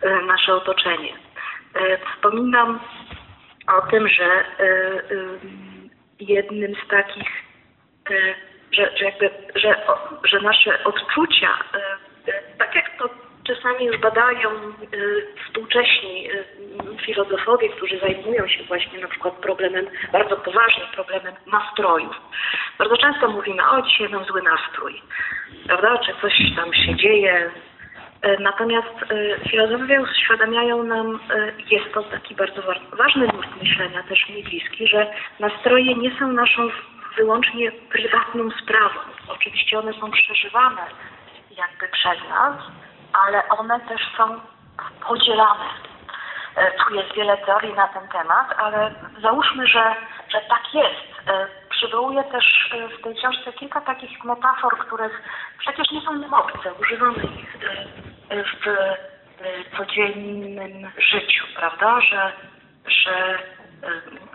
e, 0.02 0.22
nasze 0.22 0.56
otoczenie. 0.56 1.14
E, 1.74 1.98
Wspominam 1.98 2.80
o 3.78 3.82
tym, 3.82 4.08
że 4.10 4.26
e, 4.26 4.46
ym, 5.12 5.90
jednym 6.20 6.76
z 6.86 6.88
takich, 6.88 7.30
że, 8.72 8.98
że, 8.98 9.06
jakby, 9.06 9.30
że, 9.56 9.76
że 10.24 10.42
nasze 10.42 10.84
odczucia, 10.84 11.50
tak 12.58 12.76
jak 12.76 12.98
to 12.98 13.27
czasami 13.48 13.86
już 13.86 13.98
badają 13.98 14.50
e, 14.50 14.56
współcześni 15.46 16.30
e, 16.32 16.44
filozofowie, 17.06 17.70
którzy 17.70 18.00
zajmują 18.00 18.48
się 18.48 18.64
właśnie 18.64 19.00
na 19.00 19.08
przykład 19.08 19.34
problemem, 19.34 19.88
bardzo 20.12 20.38
poważnym 20.38 20.88
problemem 20.94 21.34
nastrojów. 21.48 22.16
Bardzo 22.80 22.98
często 22.98 23.28
mówimy, 23.28 23.70
o 23.70 23.82
dzisiaj 23.82 24.10
mam 24.10 24.26
zły 24.26 24.42
nastrój, 24.42 25.02
prawda, 25.68 25.98
czy 25.98 26.12
coś 26.22 26.34
tam 26.56 26.74
się 26.74 26.96
dzieje, 26.96 27.52
E, 28.22 28.40
Natomiast 28.40 28.96
filozofowie 29.50 30.02
uświadamiają 30.02 30.84
nam, 30.84 31.20
jest 31.70 31.94
to 31.94 32.04
taki 32.04 32.36
bardzo 32.36 32.62
wa- 32.62 32.98
ważny 32.98 33.28
nurt 33.28 33.62
myślenia, 33.64 34.04
też 34.04 34.30
mi 34.30 34.44
bliski, 34.44 34.88
że 34.88 35.08
nastroje 35.40 35.96
nie 35.96 36.12
są 36.20 36.28
naszą 36.32 36.70
wyłącznie 37.18 37.72
prywatną 37.72 38.50
sprawą. 38.64 39.00
Oczywiście 39.28 39.80
one 39.80 39.94
są 39.94 40.12
przeżywane 40.12 40.82
jakby 41.58 41.88
przez 41.88 42.30
nas, 42.30 42.56
ale 43.26 43.50
one 43.50 43.80
też 43.80 44.02
są 44.18 44.40
podzielane. 45.08 45.66
E, 46.56 46.72
Tu 46.72 46.96
jest 46.96 47.14
wiele 47.14 47.38
teorii 47.38 47.74
na 47.74 47.88
ten 47.88 48.08
temat, 48.08 48.48
ale 48.58 48.92
załóżmy, 49.22 49.68
że, 49.68 49.96
że 50.30 50.42
tak 50.50 50.74
jest. 50.74 51.30
E, 51.30 51.48
Przywołuję 51.70 52.24
też 52.24 52.70
e, 52.74 52.88
w 52.98 53.02
tej 53.02 53.16
książce 53.16 53.54
kilka 53.54 53.82
takich 53.82 54.24
metafor, 54.24 54.78
które 54.78 55.10
przecież 55.60 55.92
nie 55.92 56.02
są 56.02 56.14
nam 56.14 56.34
obce. 56.34 56.74
Używamy 56.74 57.24
ich 57.24 57.58
w 58.30 59.78
codziennym 59.78 60.92
życiu, 60.98 61.46
prawda? 61.56 62.02
Że, 62.02 62.32
że 62.88 63.38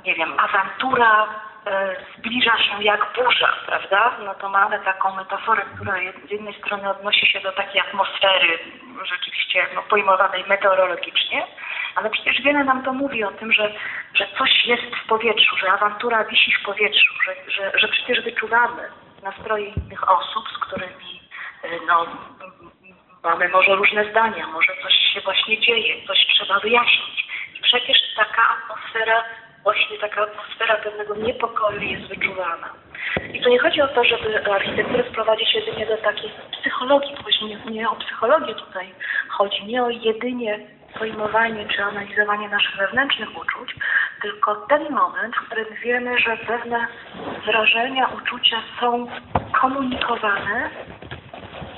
nie 0.05 0.15
wiem, 0.15 0.41
awantura 0.41 1.27
zbliża 2.19 2.59
się 2.59 2.83
jak 2.83 3.13
burza, 3.15 3.55
prawda? 3.67 4.17
No 4.25 4.35
to 4.35 4.49
mamy 4.49 4.79
taką 4.79 5.17
metaforę, 5.17 5.63
która 5.75 5.95
z 6.29 6.31
jednej 6.31 6.55
strony 6.55 6.91
odnosi 6.91 7.27
się 7.27 7.41
do 7.41 7.53
takiej 7.53 7.81
atmosfery 7.81 8.59
rzeczywiście 9.05 9.67
no, 9.75 9.83
pojmowanej 9.83 10.45
meteorologicznie, 10.49 11.47
ale 11.95 12.11
przecież 12.11 12.43
wiele 12.43 12.65
nam 12.65 12.83
to 12.83 12.93
mówi 12.93 13.25
o 13.25 13.31
tym, 13.31 13.53
że, 13.53 13.73
że 14.15 14.27
coś 14.39 14.67
jest 14.67 14.97
w 15.05 15.07
powietrzu, 15.07 15.57
że 15.57 15.73
awantura 15.73 16.25
wisi 16.25 16.55
w 16.55 16.65
powietrzu, 16.65 17.15
że, 17.25 17.51
że, 17.51 17.79
że 17.79 17.89
przecież 17.89 18.25
wyczuwamy 18.25 18.89
nastroje 19.23 19.67
innych 19.67 20.11
osób, 20.11 20.49
z 20.49 20.59
którymi 20.59 21.21
y, 21.65 21.81
no, 21.87 22.07
mamy 23.23 23.49
może 23.49 23.75
różne 23.75 24.11
zdania, 24.11 24.47
może 24.47 24.73
coś 24.83 24.95
się 25.15 25.21
właśnie 25.21 25.61
dzieje, 25.61 26.07
coś 26.07 26.27
trzeba 26.35 26.61
wyjaśnić. 26.61 27.27
I 27.59 27.63
przecież 27.63 27.99
taka 28.17 28.43
atmosfera, 28.49 29.25
właśnie 29.63 29.99
taka 29.99 30.23
atmosfera 30.23 30.77
pewnego 30.77 31.15
niepokoju 31.15 31.83
jest 31.83 32.07
wyczuwana. 32.09 32.71
I 33.33 33.41
tu 33.41 33.49
nie 33.49 33.59
chodzi 33.59 33.81
o 33.81 33.89
to, 33.89 34.05
żeby 34.05 34.53
architekturę 34.53 35.05
sprowadzić 35.11 35.55
jedynie 35.55 35.87
do 35.87 35.97
takiej 35.97 36.31
psychologii, 36.61 37.17
właśnie 37.23 37.49
nie, 37.49 37.71
nie 37.71 37.91
o 37.91 37.97
psychologię 37.97 38.55
tutaj 38.55 38.95
chodzi, 39.29 39.65
nie 39.65 39.85
o 39.85 39.91
jedynie 39.91 40.61
pojmowanie 40.99 41.69
czy 41.69 41.83
analizowanie 41.83 42.49
naszych 42.49 42.77
wewnętrznych 42.77 43.29
uczuć, 43.41 43.75
tylko 44.23 44.55
ten 44.57 44.91
moment, 44.91 45.37
w 45.37 45.47
którym 45.47 45.67
wiemy, 45.83 46.19
że 46.19 46.37
pewne 46.37 46.87
wrażenia, 47.47 48.07
uczucia 48.07 48.63
są 48.81 49.07
komunikowane 49.61 50.71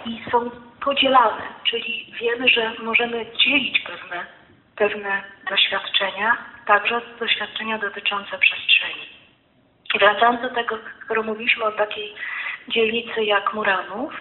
i 0.07 0.23
są 0.31 0.51
podzielane, 0.85 1.43
czyli 1.71 2.15
wiemy, 2.21 2.49
że 2.49 2.73
możemy 2.83 3.27
dzielić 3.45 3.81
pewne, 3.81 4.27
pewne 4.77 5.23
doświadczenia, 5.51 6.37
także 6.67 7.01
doświadczenia 7.21 7.79
dotyczące 7.79 8.39
przestrzeni. 8.39 9.09
Wracając 9.95 10.43
do 10.43 10.49
tego, 10.51 10.79
skoro 11.05 11.23
mówiliśmy 11.23 11.65
o 11.65 11.73
takiej 11.73 12.15
dzielnicy 12.69 13.25
jak 13.25 13.55
Muranów, 13.55 14.13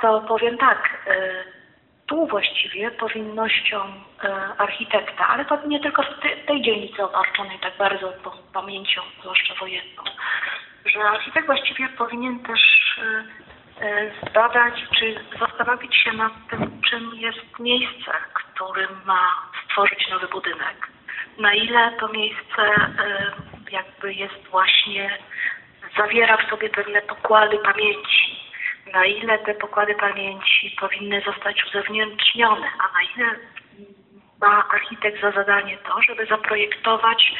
to 0.00 0.20
powiem 0.20 0.58
tak, 0.58 1.06
y, 1.08 1.44
tu 2.06 2.26
właściwie 2.26 2.90
powinnością 2.90 3.80
y, 3.84 4.28
architekta, 4.58 5.28
ale 5.28 5.44
to 5.44 5.66
nie 5.66 5.80
tylko 5.80 6.02
w 6.02 6.20
te- 6.20 6.36
tej 6.36 6.62
dzielnicy 6.62 7.04
obarczonej 7.04 7.58
tak 7.58 7.76
bardzo 7.76 8.12
pamięcią, 8.52 9.00
zwłaszcza 9.20 9.54
wojenną, 9.54 10.02
że 10.86 11.00
architekt 11.00 11.46
właściwie 11.46 11.88
powinien 11.88 12.40
też 12.42 12.60
y, 12.98 14.12
zbadać, 14.30 14.74
czy 14.98 15.14
zastanowić 15.40 15.96
się 15.96 16.12
nad 16.12 16.32
tym, 16.50 16.80
czym 16.90 17.14
jest 17.14 17.58
miejsce, 17.58 18.12
którym 18.34 18.90
ma 19.04 19.28
stworzyć 19.64 20.10
nowy 20.10 20.28
budynek. 20.28 20.88
Na 21.38 21.54
ile 21.54 21.92
to 22.00 22.08
miejsce 22.08 22.62
y, 23.68 23.70
jakby 23.70 24.14
jest 24.14 24.48
właśnie, 24.50 25.18
zawiera 25.96 26.36
w 26.36 26.50
sobie 26.50 26.68
pewne 26.68 27.02
pokłady 27.02 27.58
pamięci, 27.58 28.40
na 28.92 29.04
ile 29.04 29.38
te 29.38 29.54
pokłady 29.54 29.94
pamięci 29.94 30.76
powinny 30.80 31.22
zostać 31.26 31.64
uzewnętrznione, 31.64 32.66
a 32.78 32.92
na 32.92 33.02
ile 33.16 33.36
ma 34.40 34.68
architekt 34.68 35.20
za 35.20 35.30
zadanie 35.30 35.78
to, 35.78 36.02
żeby 36.02 36.26
zaprojektować 36.26 37.32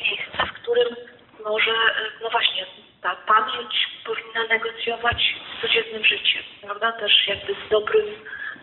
miejsce, 0.00 0.46
w 0.46 0.52
którym 0.52 0.96
może, 1.44 1.70
y, 1.70 2.22
no 2.22 2.30
właśnie, 2.30 2.66
ta 3.02 3.16
pamięć 3.16 3.88
powinna 4.06 4.44
negocjować 4.48 5.34
z 5.58 5.60
codziennym 5.60 6.04
życiem, 6.04 6.42
prawda? 6.62 6.92
Też 6.92 7.28
jakby 7.28 7.54
z 7.54 7.68
dobrym, 7.70 8.06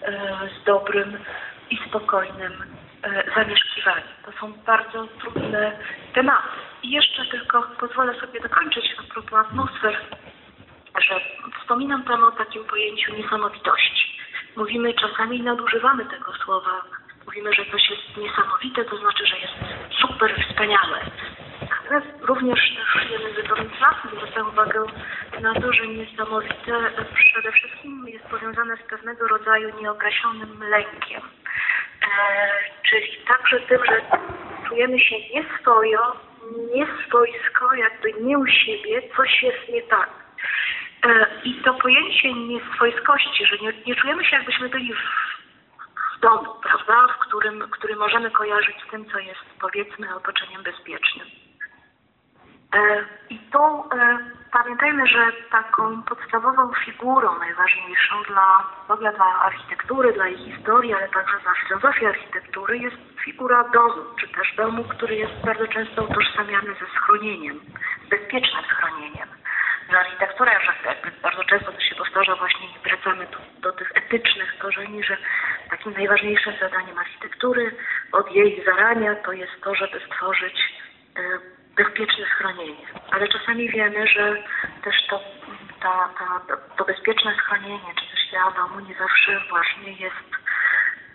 e, 0.02 0.50
z 0.62 0.64
dobrym 0.64 1.26
i 1.70 1.78
spokojnym 1.88 2.64
e, 3.04 3.24
zamieszkiwaniem. 3.36 4.08
To 4.26 4.32
są 4.40 4.54
bardzo 4.54 5.08
trudne 5.20 5.80
tematy. 6.14 6.48
I 6.84 6.92
jeszcze 6.92 7.26
tylko 7.26 7.64
pozwolę 7.80 8.20
sobie 8.20 8.40
dokończyć 8.40 8.96
a 9.00 9.14
propos 9.14 9.40
atmosfer, 9.40 9.98
że 11.02 11.20
wspominam 11.60 12.04
tam 12.04 12.24
o 12.24 12.32
takim 12.32 12.64
pojęciu 12.66 13.16
niesamowitości. 13.16 14.18
Mówimy 14.56 14.94
czasami 14.94 15.42
nadużywamy 15.42 16.06
tego 16.06 16.34
słowa. 16.34 16.82
Mówimy, 17.26 17.54
że 17.54 17.66
coś 17.66 17.90
jest 17.90 18.18
niesamowite, 18.18 18.86
to 18.86 18.98
znaczy, 18.98 19.26
że 19.26 19.40
jest 19.40 19.54
super 20.02 20.46
wspaniałe. 20.50 21.00
Ale 21.90 22.02
również 22.22 22.60
też 22.60 23.10
językowi 23.12 23.70
klasy 23.70 24.08
zwracają 24.18 24.48
uwagę 24.50 24.86
na 25.42 25.54
to, 25.54 25.74
że 25.74 25.88
niesamowite 25.88 26.92
przede 27.14 27.52
wszystkim 27.52 28.08
jest 28.08 28.26
powiązane 28.26 28.78
z 28.78 28.90
pewnego 28.90 29.28
rodzaju 29.28 29.82
nieokreślonym 29.82 30.64
lękiem. 30.64 31.22
E, 32.02 32.08
czyli 32.94 33.18
także 33.28 33.60
tym, 33.60 33.86
że 33.86 34.02
czujemy 34.68 35.00
się 35.00 35.16
nieswojo, 35.34 36.16
nieswojsko, 36.76 37.76
jakby 37.76 38.14
nie 38.14 38.38
u 38.38 38.48
siebie, 38.48 39.02
coś 39.18 39.44
jest 39.44 39.70
nie 39.70 39.82
tak. 39.82 40.10
E, 41.06 41.28
I 41.44 41.56
to 41.56 41.74
pojęcie 41.74 42.34
nieswojskości, 42.34 43.46
że 43.46 43.58
nie, 43.58 43.74
nie 43.88 43.96
czujemy 43.96 44.26
się 44.26 44.36
jakbyśmy 44.36 44.70
byli 44.70 44.94
w, 44.94 46.20
domu, 46.22 46.50
prawda, 46.64 47.14
w 47.14 47.20
którym, 47.28 47.70
który 47.72 47.96
możemy 47.96 48.32
kojarzyć 48.32 48.76
z 48.88 48.92
tym, 48.92 49.06
co 49.12 49.20
jest 49.20 49.46
powiedzmy 49.62 50.16
otoczeniem 50.16 50.64
bezpiecznym. 50.64 51.28
E, 52.74 53.06
I 53.30 53.40
tu 53.40 53.60
e, 53.60 54.18
pamiętajmy, 54.52 55.08
że 55.08 55.32
taką 55.52 56.04
podstawową 56.04 56.72
figurą 56.86 57.40
najważniejszą 57.40 58.24
dla, 58.28 58.64
w 58.88 58.92
ogóle 58.92 59.14
dla 59.14 59.26
architektury, 59.26 60.14
dla 60.14 60.28
jej 60.28 60.38
historii, 60.38 60.94
ale 60.94 61.08
także 61.08 61.40
dla 61.44 61.54
filozofii 61.54 62.06
architektury 62.06 62.78
jest 62.78 62.96
figura 63.26 63.64
domu, 63.74 64.02
czy 64.20 64.28
też 64.28 64.56
domu, 64.56 64.84
który 64.84 65.16
jest 65.16 65.34
bardzo 65.46 65.68
często 65.68 66.04
utożsamiany 66.04 66.74
ze 66.74 66.86
schronieniem, 66.96 67.60
bezpiecznym 68.10 68.64
schronieniem. 68.64 69.30
Że 69.92 70.00
architektura, 70.00 70.60
że 70.60 70.96
bardzo 71.24 71.44
często 71.44 71.72
to 71.72 71.80
się 71.80 71.96
powtarza 71.96 72.36
właśnie 72.36 72.68
i 72.68 72.90
wracamy 72.90 73.26
do, 73.26 73.38
do 73.62 73.78
tych 73.78 73.92
etycznych 73.96 74.58
korzeni, 74.58 75.04
że 75.04 75.18
takim 75.70 75.94
najważniejszym 75.94 76.54
zadaniem 76.60 76.98
architektury 76.98 77.76
od 78.12 78.32
jej 78.32 78.64
zarania 78.66 79.16
to 79.16 79.32
jest 79.32 79.62
to, 79.64 79.76
żeby 79.76 80.00
stworzyć 80.00 80.74
e, 81.16 81.53
bezpieczne 81.76 82.26
schronienie. 82.26 82.86
Ale 83.12 83.28
czasami 83.28 83.70
wiemy, 83.70 84.08
że 84.08 84.44
też 84.84 84.96
to, 85.10 85.20
to 86.78 86.86
bezpieczne 86.86 87.36
schronienie, 87.36 87.94
czy 88.00 88.12
też 88.12 88.28
idea 88.28 88.52
domu 88.52 88.80
nie 88.80 88.96
zawsze 88.96 89.40
właśnie 89.50 89.94
jest 89.94 90.30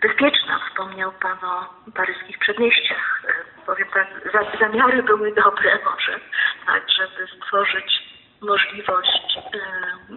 bezpieczna. 0.01 0.59
Wspomniał 0.69 1.11
Pan 1.11 1.37
o 1.45 1.73
paryskich 1.91 2.39
przedmieściach. 2.39 3.23
E, 3.27 3.59
Powiem 3.65 3.87
tak, 3.93 4.07
za, 4.33 4.57
zamiary 4.59 5.03
były 5.03 5.33
dobre 5.33 5.79
może, 5.85 6.19
tak, 6.65 6.83
żeby 6.89 7.27
stworzyć 7.27 8.03
możliwość 8.41 9.37
e, 9.37 9.59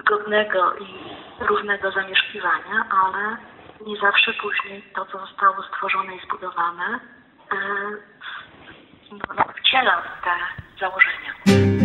godnego 0.04 0.74
i 0.76 0.86
równego 1.40 1.90
zamieszkiwania, 1.90 2.86
ale 2.90 3.36
nie 3.86 3.96
zawsze 3.96 4.32
później 4.32 4.82
to, 4.94 5.06
co 5.06 5.18
zostało 5.18 5.62
stworzone 5.62 6.16
i 6.16 6.20
zbudowane, 6.20 7.00
e, 7.52 7.56
wciela 9.58 10.02
te 10.24 10.30
założenia. 10.80 11.81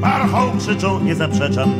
Parchą 0.00 0.58
krzyczą, 0.58 1.00
nie 1.00 1.14
zaprzeczam, 1.14 1.70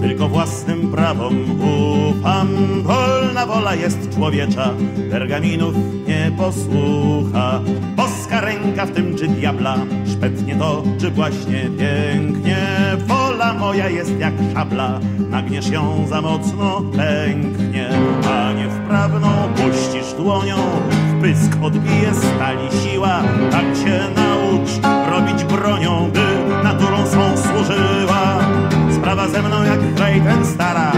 tylko 0.00 0.28
własnym 0.28 0.92
prawom 0.92 1.34
ufam. 1.60 2.48
Wolna 2.82 3.46
wola 3.46 3.74
jest 3.74 4.14
człowiecza, 4.14 4.70
pergaminów 5.10 5.74
nie 6.08 6.32
posłucha. 6.36 7.60
Boska 7.96 8.40
ręka 8.40 8.86
w 8.86 8.90
tym 8.90 9.16
czy 9.16 9.28
diabla, 9.28 9.76
szpetnie 10.12 10.56
to 10.56 10.82
czy 11.00 11.10
właśnie 11.10 11.70
pięknie. 11.78 12.58
Wola 13.06 13.54
moja 13.54 13.88
jest 13.88 14.18
jak 14.18 14.34
szabla, 14.54 15.00
nagniesz 15.30 15.68
ją 15.68 16.06
za 16.08 16.20
mocno 16.20 16.82
pęknie. 16.96 17.88
A 18.28 18.52
nie 18.52 18.68
wprawną 18.70 19.28
puścisz 19.56 20.12
dłonią, 20.16 20.56
w 20.90 21.22
pysk 21.22 21.56
odbije 21.62 22.14
stali 22.14 22.68
siła. 22.82 23.22
Tak 23.50 23.64
cię 23.84 24.00
naucz 24.16 24.70
robić 25.10 25.44
bronią, 25.44 26.10
by 26.10 26.23
Sprawa 28.94 29.28
ze 29.28 29.42
mną 29.42 29.62
jak 29.62 29.94
kraj 29.94 30.20
ten 30.20 30.46
stara. 30.46 30.92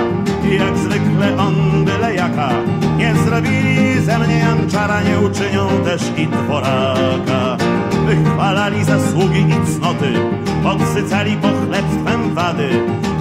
I 0.50 0.56
jak 0.56 0.76
zwykle 0.78 1.36
on 1.38 1.84
byle 1.84 2.14
jaka. 2.14 2.50
Nie 2.96 3.14
zrobili 3.14 4.00
ze 4.00 4.18
mnie 4.18 4.38
janczara 4.38 5.02
Nie 5.02 5.20
uczynią 5.20 5.68
też 5.84 6.02
i 6.16 6.26
dworaka. 6.26 7.56
Wychwalali 8.06 8.84
zasługi 8.84 9.40
i 9.40 9.66
cnoty 9.66 10.12
Podsycali 10.62 11.36
pochlebstwem 11.36 12.34
wady. 12.34 12.68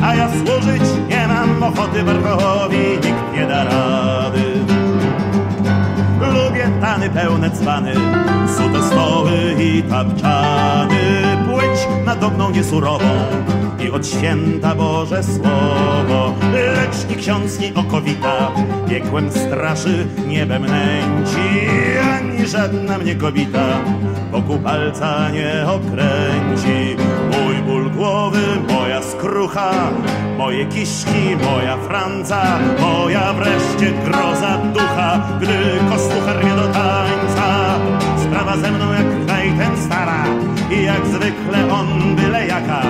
A 0.03 0.15
ja 0.15 0.29
służyć 0.29 0.83
nie 1.09 1.27
mam 1.27 1.63
ochoty 1.63 2.03
Warchołowi 2.03 2.77
nikt 2.77 3.33
nie 3.33 3.47
da 3.47 3.63
rady. 3.63 4.24
Lubię 6.65 6.81
tany 6.81 7.09
pełne 7.09 7.51
cwany, 7.51 7.93
sute 8.57 8.83
stoły 8.83 9.31
i 9.59 9.83
tapczany, 9.83 10.97
płeć 11.47 11.87
nadobną 12.05 12.51
niesurową 12.51 13.09
i 13.79 13.91
od 13.91 14.07
święta 14.07 14.75
Boże 14.75 15.23
Słowo. 15.23 16.33
Lecz 16.53 17.09
ni 17.09 17.15
ksiądz, 17.15 17.59
ni 17.59 17.73
okowita, 17.73 18.51
piekłem 18.89 19.31
straszy, 19.31 20.07
niebem 20.27 20.65
nęci, 20.65 21.67
ani 22.13 22.47
żadna 22.47 22.97
mnie 22.97 23.15
kobita 23.15 23.65
wokół 24.31 24.59
palca 24.59 25.29
nie 25.29 25.65
okręci. 25.67 26.95
Głowy, 27.95 28.41
moja 28.67 29.01
skrucha, 29.01 29.71
moje 30.37 30.65
kiszki, 30.65 31.35
moja 31.43 31.77
franca, 31.77 32.59
moja 32.79 33.33
wreszcie 33.33 33.93
groza 34.05 34.57
ducha, 34.57 35.21
gdy 35.41 35.57
kostuchar 35.89 36.43
mnie 36.43 36.55
do 36.55 36.67
tańca. 36.67 37.79
Sprawa 38.23 38.57
ze 38.57 38.71
mną 38.71 38.93
jak 38.93 39.05
ten 39.57 39.85
stara 39.85 40.25
i 40.71 40.83
jak 40.83 41.07
zwykle 41.07 41.73
on 41.73 42.15
byle 42.15 42.47
jaka. 42.47 42.81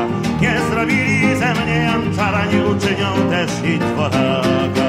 Nie 0.41 0.53
zrobili 0.71 1.35
ze 1.35 1.53
mnie 1.53 1.75
janczara, 1.75 2.45
nie 2.45 2.65
uczynią 2.65 3.29
też 3.29 3.51
i 3.63 3.79
dworaka. 3.79 4.84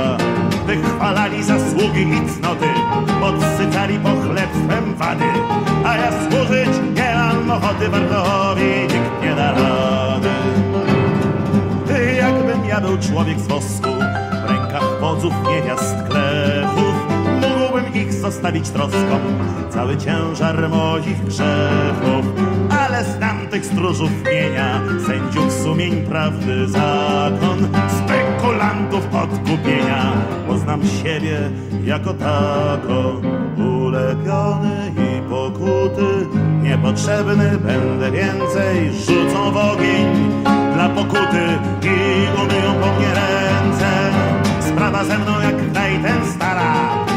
Wychwalali 0.83 1.45
zasługi 1.45 2.03
i 2.03 2.29
cnoty, 2.29 2.67
podsycali 3.21 3.99
pochlebstwem 3.99 4.95
wady, 4.95 5.25
a 5.85 5.97
ja 5.97 6.11
służyć 6.13 6.69
nie 6.95 7.15
mam 7.15 7.51
ochoty 7.51 7.89
wartowi, 7.89 8.65
nikt 8.83 9.23
nie 9.23 9.35
da 9.35 9.53
rady. 9.53 10.29
Jakbym 12.17 12.65
ja 12.65 12.81
był 12.81 12.99
człowiek 12.99 13.41
z 13.41 13.47
wosku, 13.47 13.89
w 14.47 14.51
rękach 14.51 15.01
wodzów 15.01 15.33
niewiast 15.49 15.95
klechów, 16.09 16.95
mógłbym 17.41 17.95
ich 17.95 18.13
zostawić 18.13 18.71
troską, 18.71 19.19
cały 19.71 19.97
ciężar 19.97 20.69
moich 20.69 21.25
grzechów. 21.25 22.46
Ale 22.87 23.05
znam 23.05 23.47
tych 23.49 23.67
stróżów 23.67 24.11
mienia, 24.25 24.81
sędziów 25.07 25.53
sumień 25.53 26.07
prawdy 26.07 26.69
zakon, 26.69 27.69
spekulantów 27.99 29.15
odkupienia, 29.15 30.13
poznam 30.49 30.81
siebie 31.03 31.51
jako 31.85 32.15
tako, 32.15 33.21
ulepiony 33.57 34.93
i 34.97 35.31
pokuty, 35.31 36.27
niepotrzebny 36.63 37.59
będę 37.59 38.11
więcej, 38.11 38.93
rzucą 38.93 39.51
w 39.51 39.57
ogień 39.57 40.07
dla 40.75 40.89
pokuty 40.89 41.45
i 41.83 41.97
umyją 42.43 42.75
po 42.81 42.87
mnie 42.87 43.09
ręce. 43.15 44.11
Sprawa 44.61 45.05
ze 45.05 45.19
mną 45.19 45.33
jak 45.41 45.57
ten 46.03 46.33
stara 46.35 46.75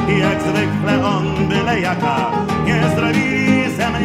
i 0.09 0.20
jak 0.20 0.41
zwykle 0.41 1.05
on 1.05 1.47
byle 1.49 1.80
jaka. 1.80 2.32
Nie 2.65 2.95
zrobili 2.95 3.48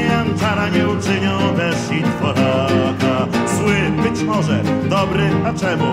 janczara, 0.03 0.68
nie 0.68 0.88
uczynią 0.88 1.57
też 1.57 1.76
i. 1.99 2.05
Zły 3.57 4.03
być 4.03 4.22
może, 4.22 4.62
dobry, 4.90 5.22
a 5.47 5.53
czemu? 5.53 5.92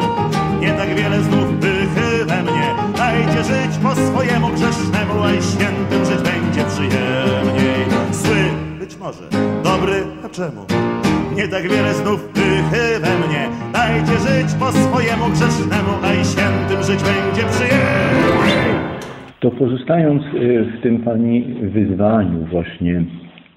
Nie 0.62 0.74
tak 0.74 0.90
wiele 0.96 1.22
znów 1.22 1.46
pychy 1.62 2.26
we 2.26 2.44
mnie. 2.44 2.76
Dajcie 2.98 3.44
żyć 3.44 3.78
po 3.84 3.96
swojemu 3.96 4.48
grzesznemu, 4.48 5.24
a 5.24 5.32
i 5.32 5.42
świętym 5.44 6.06
żyć 6.06 6.22
będzie 6.22 6.64
przyjemniej. 6.70 7.86
Zły 8.12 8.44
być 8.80 8.98
może, 8.98 9.24
dobry, 9.64 10.04
a 10.26 10.30
czemu? 10.30 10.66
Nie 11.36 11.48
tak 11.48 11.64
wiele 11.64 11.94
znów 11.94 12.24
pychy 12.24 13.00
we 13.02 13.28
mnie 13.28 13.50
Dajcie 13.74 14.18
żyć 14.28 14.54
po 14.60 14.72
swojemu 14.72 15.30
grzesznemu 15.30 15.92
A 16.04 16.14
i 16.14 16.26
świętym 16.26 16.84
żyć 16.84 17.04
będzie 17.04 17.50
przyjemniej 17.52 18.72
To 19.40 19.52
pozostając 19.52 20.24
y, 20.24 20.66
w 20.78 20.82
tym 20.84 21.04
Pani 21.04 21.56
wyzwaniu 21.62 22.46
właśnie 22.46 23.04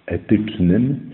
etycznym, 0.07 1.11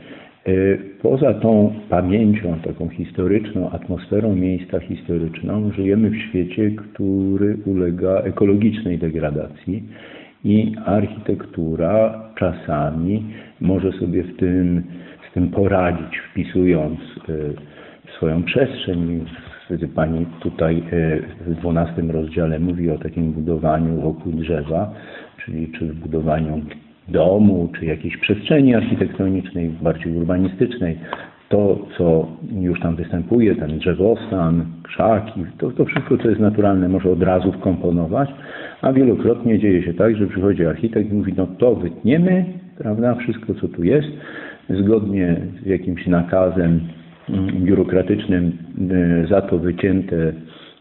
y, 0.49 0.79
poza 1.03 1.35
tą 1.35 1.73
pamięcią, 1.89 2.59
taką 2.65 2.89
historyczną, 2.89 3.71
atmosferą 3.71 4.37
miejsca 4.37 4.81
historyczną, 4.81 5.73
żyjemy 5.73 6.11
w 6.11 6.17
świecie, 6.17 6.71
który 6.71 7.57
ulega 7.67 8.11
ekologicznej 8.11 8.99
degradacji 8.99 9.83
i 10.45 10.73
architektura 10.87 12.23
czasami 12.39 13.25
może 13.61 13.93
sobie 13.93 14.23
w 14.23 14.37
tym, 14.37 14.83
z 15.31 15.35
tym 15.35 15.49
poradzić, 15.49 16.19
wpisując 16.31 17.01
y, 17.29 17.55
swoją 18.17 18.43
przestrzeń. 18.43 19.25
Pani 19.95 20.27
tutaj 20.41 20.83
y, 20.93 21.23
w 21.47 21.55
12 21.55 22.03
rozdziale 22.03 22.59
mówi 22.59 22.91
o 22.91 22.99
takim 22.99 23.33
budowaniu 23.33 24.01
wokół 24.01 24.33
drzewa, 24.33 24.95
czyli 25.45 25.73
czy 25.79 25.85
budowaniu 25.85 26.63
domu, 27.09 27.69
czy 27.79 27.87
jakiejś 27.87 28.17
przestrzeni 28.17 28.75
architektonicznej, 28.75 29.71
bardziej 29.83 30.17
urbanistycznej. 30.17 30.99
To, 31.49 31.87
co 31.99 32.27
już 32.61 32.81
tam 32.81 32.97
występuje, 32.97 33.57
ten 33.57 33.79
drzewostan, 33.79 34.65
krzaki, 34.83 35.45
to, 35.59 35.71
to 35.71 35.85
wszystko, 35.85 36.19
co 36.19 36.29
jest 36.29 36.41
naturalne, 36.41 36.89
może 36.89 37.11
od 37.11 37.23
razu 37.23 37.53
wkomponować, 37.53 38.31
a 38.83 38.93
wielokrotnie 38.93 39.59
dzieje 39.59 39.83
się 39.83 39.95
tak, 39.95 40.17
że 40.17 40.27
przychodzi 40.27 40.67
architekt 40.67 41.11
i 41.11 41.15
mówi, 41.15 41.35
no 41.37 41.47
to 41.47 41.75
wytniemy, 41.75 42.45
prawda, 42.79 43.15
wszystko, 43.15 43.55
co 43.55 43.69
tu 43.69 43.85
jest, 43.85 44.09
zgodnie 44.69 45.37
z 45.63 45.67
jakimś 45.67 46.07
nakazem 46.07 46.81
mm, 47.31 47.65
biurokratycznym 47.65 48.53
y, 49.25 49.27
za 49.27 49.41
to 49.41 49.59
wycięte 49.59 50.33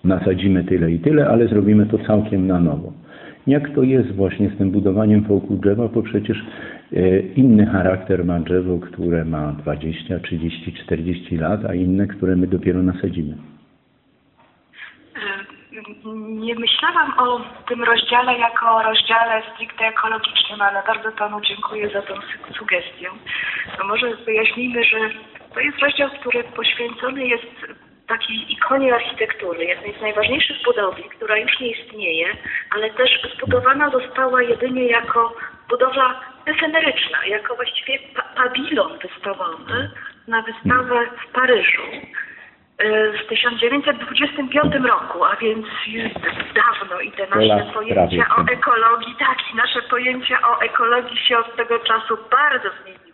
nasadzimy 0.03 0.63
tyle 0.63 0.91
i 0.91 0.99
tyle, 0.99 1.27
ale 1.27 1.47
zrobimy 1.47 1.85
to 1.85 1.97
całkiem 1.97 2.47
na 2.47 2.59
nowo. 2.59 2.93
Jak 3.47 3.75
to 3.75 3.83
jest 3.83 4.15
właśnie 4.15 4.49
z 4.49 4.57
tym 4.57 4.71
budowaniem 4.71 5.21
wokół 5.23 5.57
drzewa, 5.57 5.87
bo 5.87 6.03
przecież 6.03 6.37
e, 6.93 7.19
inny 7.19 7.65
charakter 7.65 8.25
ma 8.25 8.39
drzewo, 8.39 8.79
które 8.79 9.25
ma 9.25 9.51
20, 9.51 10.19
30, 10.19 10.73
40 10.73 11.37
lat, 11.37 11.65
a 11.65 11.73
inne, 11.73 12.07
które 12.07 12.35
my 12.35 12.47
dopiero 12.47 12.83
nasadzimy. 12.83 13.37
Nie 16.29 16.55
myślałam 16.55 17.13
o 17.19 17.41
tym 17.67 17.83
rozdziale 17.83 18.37
jako 18.39 18.75
o 18.75 18.83
rozdziale 18.83 19.41
stricte 19.53 19.85
ekologicznym, 19.87 20.61
ale 20.61 20.83
bardzo 20.87 21.11
Panu 21.11 21.41
dziękuję 21.41 21.89
za 21.89 22.01
tą 22.01 22.13
su- 22.15 22.53
sugestię. 22.53 23.07
To 23.77 23.87
może 23.87 24.15
wyjaśnijmy, 24.25 24.83
że 24.83 24.97
to 25.53 25.59
jest 25.59 25.79
rozdział, 25.79 26.09
który 26.19 26.43
poświęcony 26.43 27.27
jest 27.27 27.45
takiej 28.09 28.53
ikonie 28.53 28.95
architektury, 28.95 29.65
jednej 29.65 29.93
z 29.93 30.01
najważniejszych 30.01 30.57
budowli, 30.65 31.03
która 31.03 31.37
już 31.37 31.59
nie 31.59 31.71
istnieje, 31.71 32.27
ale 32.75 32.89
też 32.89 33.09
zbudowana 33.35 33.89
została 33.89 34.41
jedynie 34.41 34.87
jako 34.87 35.35
budowla 35.69 36.19
efemeryczna, 36.45 37.25
jako 37.25 37.55
właściwie 37.55 37.99
pa 38.15 38.21
pawilon 38.21 38.99
wystawowy 38.99 39.89
na 40.27 40.41
wystawę 40.41 41.05
w 41.23 41.31
Paryżu 41.33 41.81
w 43.23 43.29
1925 43.29 44.75
roku, 44.75 45.25
a 45.25 45.35
więc 45.35 45.67
już 45.87 46.13
dawno 46.53 46.99
i 47.01 47.11
te 47.11 47.27
nasze 47.27 47.73
pojęcia 47.73 48.25
o 48.37 48.41
ekologii, 48.51 49.15
tak, 49.19 49.37
i 49.53 49.55
nasze 49.55 49.81
pojęcia 49.81 50.39
o 50.49 50.61
ekologii 50.61 51.17
się 51.17 51.37
od 51.37 51.55
tego 51.55 51.79
czasu 51.79 52.17
bardzo 52.31 52.69
zmieniły. 52.81 53.08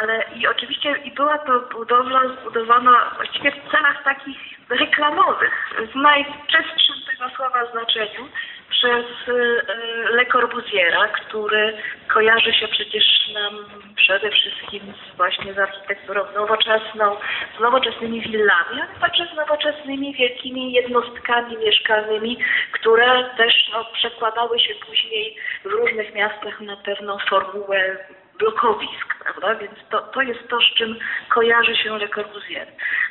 Ale 0.00 0.24
i 0.34 0.46
oczywiście 0.46 0.96
i 1.04 1.10
była 1.10 1.38
to 1.38 1.60
budowla 1.60 2.20
zbudowana 2.40 3.10
właściwie 3.16 3.52
w 3.52 3.70
celach 3.70 4.04
takich 4.04 4.38
reklamowych, 4.68 5.70
w 5.92 5.94
najczystszym 5.94 6.96
tego 7.10 7.30
słowa 7.36 7.70
znaczeniu, 7.72 8.28
przez 8.70 9.06
y, 9.28 9.62
Le 10.10 10.26
Corbusiera, 10.26 11.08
który 11.08 11.76
kojarzy 12.08 12.52
się 12.52 12.68
przecież 12.68 13.04
nam 13.34 13.64
przede 13.96 14.30
wszystkim 14.30 14.80
z, 14.80 15.16
właśnie 15.16 15.54
z 15.54 15.58
architekturą 15.58 16.24
nowoczesną, 16.34 17.16
z 17.58 17.60
nowoczesnymi 17.60 18.20
willami, 18.20 18.80
ale 18.82 19.00
także 19.00 19.26
z 19.32 19.36
nowoczesnymi 19.36 20.14
wielkimi 20.14 20.72
jednostkami 20.72 21.56
mieszkalnymi, 21.56 22.38
które 22.72 23.30
też 23.36 23.70
no, 23.72 23.84
przekładały 23.84 24.60
się 24.60 24.74
później 24.74 25.36
w 25.64 25.66
różnych 25.66 26.14
miastach 26.14 26.60
na 26.60 26.76
pewną 26.76 27.18
formułę 27.30 27.96
blokowisk, 28.38 29.14
prawda? 29.24 29.54
Więc 29.54 29.78
to, 29.90 30.00
to 30.00 30.22
jest 30.22 30.48
to, 30.48 30.60
z 30.60 30.74
czym 30.74 30.96
kojarzy 31.28 31.76
się 31.76 31.98
Le 31.98 32.08
Corbusier. 32.08 32.68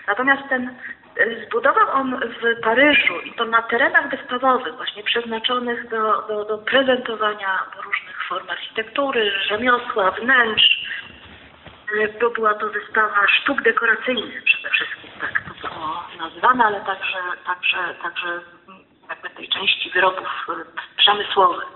Natomiast 0.08 0.50
ten 0.50 0.76
y, 1.20 1.46
zbudował 1.48 1.90
on 1.92 2.20
w 2.20 2.62
Paryżu 2.64 3.20
i 3.26 3.32
to 3.34 3.46
na 3.46 3.62
terenach 3.62 4.10
wystawowych, 4.10 4.76
właśnie 4.76 5.04
przeznaczonych 5.04 5.90
do, 5.90 6.22
do, 6.28 6.46
do 6.46 6.58
prezentowania 6.58 7.60
różnych 7.84 8.24
form 8.28 8.50
architektury, 8.50 9.32
rzemiosła, 9.48 10.12
wnętrz. 10.12 10.86
Y, 11.96 12.14
To 12.20 12.30
była 12.30 12.54
to 12.54 12.70
wystawa 12.70 13.28
sztuk 13.28 13.62
dekoracyjnych 13.62 14.44
przede 14.44 14.70
wszystkim, 14.70 15.10
tak 15.22 15.42
to 15.62 15.68
było 15.68 16.04
nazywane, 16.20 16.66
ale 16.66 16.82
także, 16.82 17.18
także, 17.46 17.78
także 18.04 18.40
jakby 19.10 19.30
tej 19.30 19.50
części 19.50 19.90
wyrobów 19.90 20.28
y, 20.50 20.98
przemysłowych. 20.98 21.68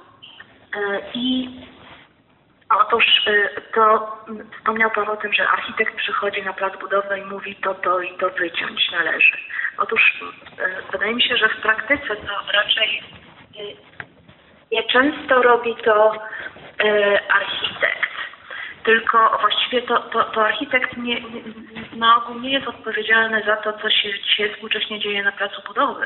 I 1.14 1.50
Otóż 2.70 3.06
y, 3.28 3.50
to 3.74 4.18
wspomniał 4.58 4.92
Pan 4.92 5.10
o 5.10 5.18
tym, 5.18 5.34
że 5.34 5.50
architekt 5.50 5.96
przychodzi 5.96 6.44
na 6.44 6.54
plac 6.54 6.80
budowy 6.80 7.20
i 7.20 7.26
mówi 7.26 7.56
to, 7.56 7.74
to 7.74 8.02
i 8.02 8.18
to 8.18 8.30
wyciąć 8.30 8.92
należy. 8.92 9.38
Otóż 9.78 10.22
y, 10.60 10.92
wydaje 10.92 11.16
mi 11.16 11.24
się, 11.24 11.38
że 11.38 11.50
w 11.50 11.62
praktyce 11.62 12.16
to 12.16 12.52
raczej 12.54 13.04
y, 13.60 13.76
nieczęsto 14.72 15.42
robi 15.42 15.76
to 15.76 16.14
architekt. 17.30 18.19
Tylko 18.84 19.38
właściwie 19.42 19.82
to, 19.82 20.00
to, 20.00 20.24
to 20.24 20.46
architekt 20.46 20.98
nie, 20.98 21.22
nie, 21.22 21.42
na 21.96 22.18
ogół 22.18 22.40
nie 22.40 22.52
jest 22.52 22.68
odpowiedzialny 22.68 23.44
za 23.46 23.56
to, 23.56 23.74
co 23.74 23.90
się 23.90 24.10
dzisiaj 24.24 24.54
współcześnie 24.54 25.00
dzieje 25.00 25.24
na 25.24 25.32
placu 25.32 25.62
budowy. 25.68 26.06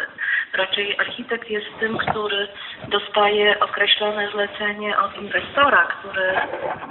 Raczej 0.53 0.99
architekt 0.99 1.49
jest 1.49 1.67
tym, 1.79 1.97
który 1.97 2.47
dostaje 2.87 3.59
określone 3.59 4.31
zlecenie 4.31 4.99
od 4.99 5.17
inwestora, 5.17 5.87
który 5.87 6.33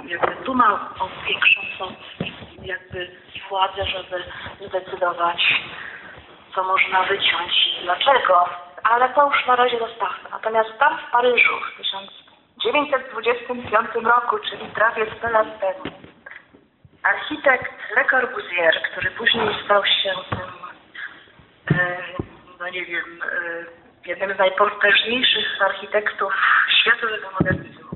jakby 0.05 0.45
tu 0.45 0.53
ma 0.53 0.89
większą 1.27 1.95
jakby 2.63 3.11
władzę, 3.49 3.85
żeby 3.85 4.23
zdecydować, 4.67 5.63
co 6.55 6.63
można 6.63 7.03
wyciąć 7.03 7.67
i 7.81 7.83
dlaczego. 7.83 8.49
Ale 8.83 9.09
to 9.09 9.25
już 9.25 9.47
na 9.47 9.55
razie 9.55 9.79
zostawmy. 9.79 10.29
Natomiast 10.31 10.69
tam 10.79 10.97
w 10.97 11.11
Paryżu 11.11 11.53
w 11.77 11.79
1925 12.63 14.05
roku, 14.05 14.39
czyli 14.49 14.65
prawie 14.65 15.05
100 15.17 15.29
lat 15.29 15.59
temu, 15.59 15.95
architekt 17.03 17.71
Le 17.95 18.05
Corbusier, 18.05 18.81
który 18.91 19.11
później 19.11 19.47
stał 19.65 19.85
się 19.85 20.13
tym, 20.29 20.39
e, 21.77 21.97
no 22.59 22.69
nie 22.69 22.85
wiem, 22.85 23.21
e, 23.23 24.09
jednym 24.09 24.35
z 24.35 24.37
najpotężniejszych 24.37 25.61
architektów 25.61 26.33
światowego 26.81 27.31
modernizmu, 27.39 27.89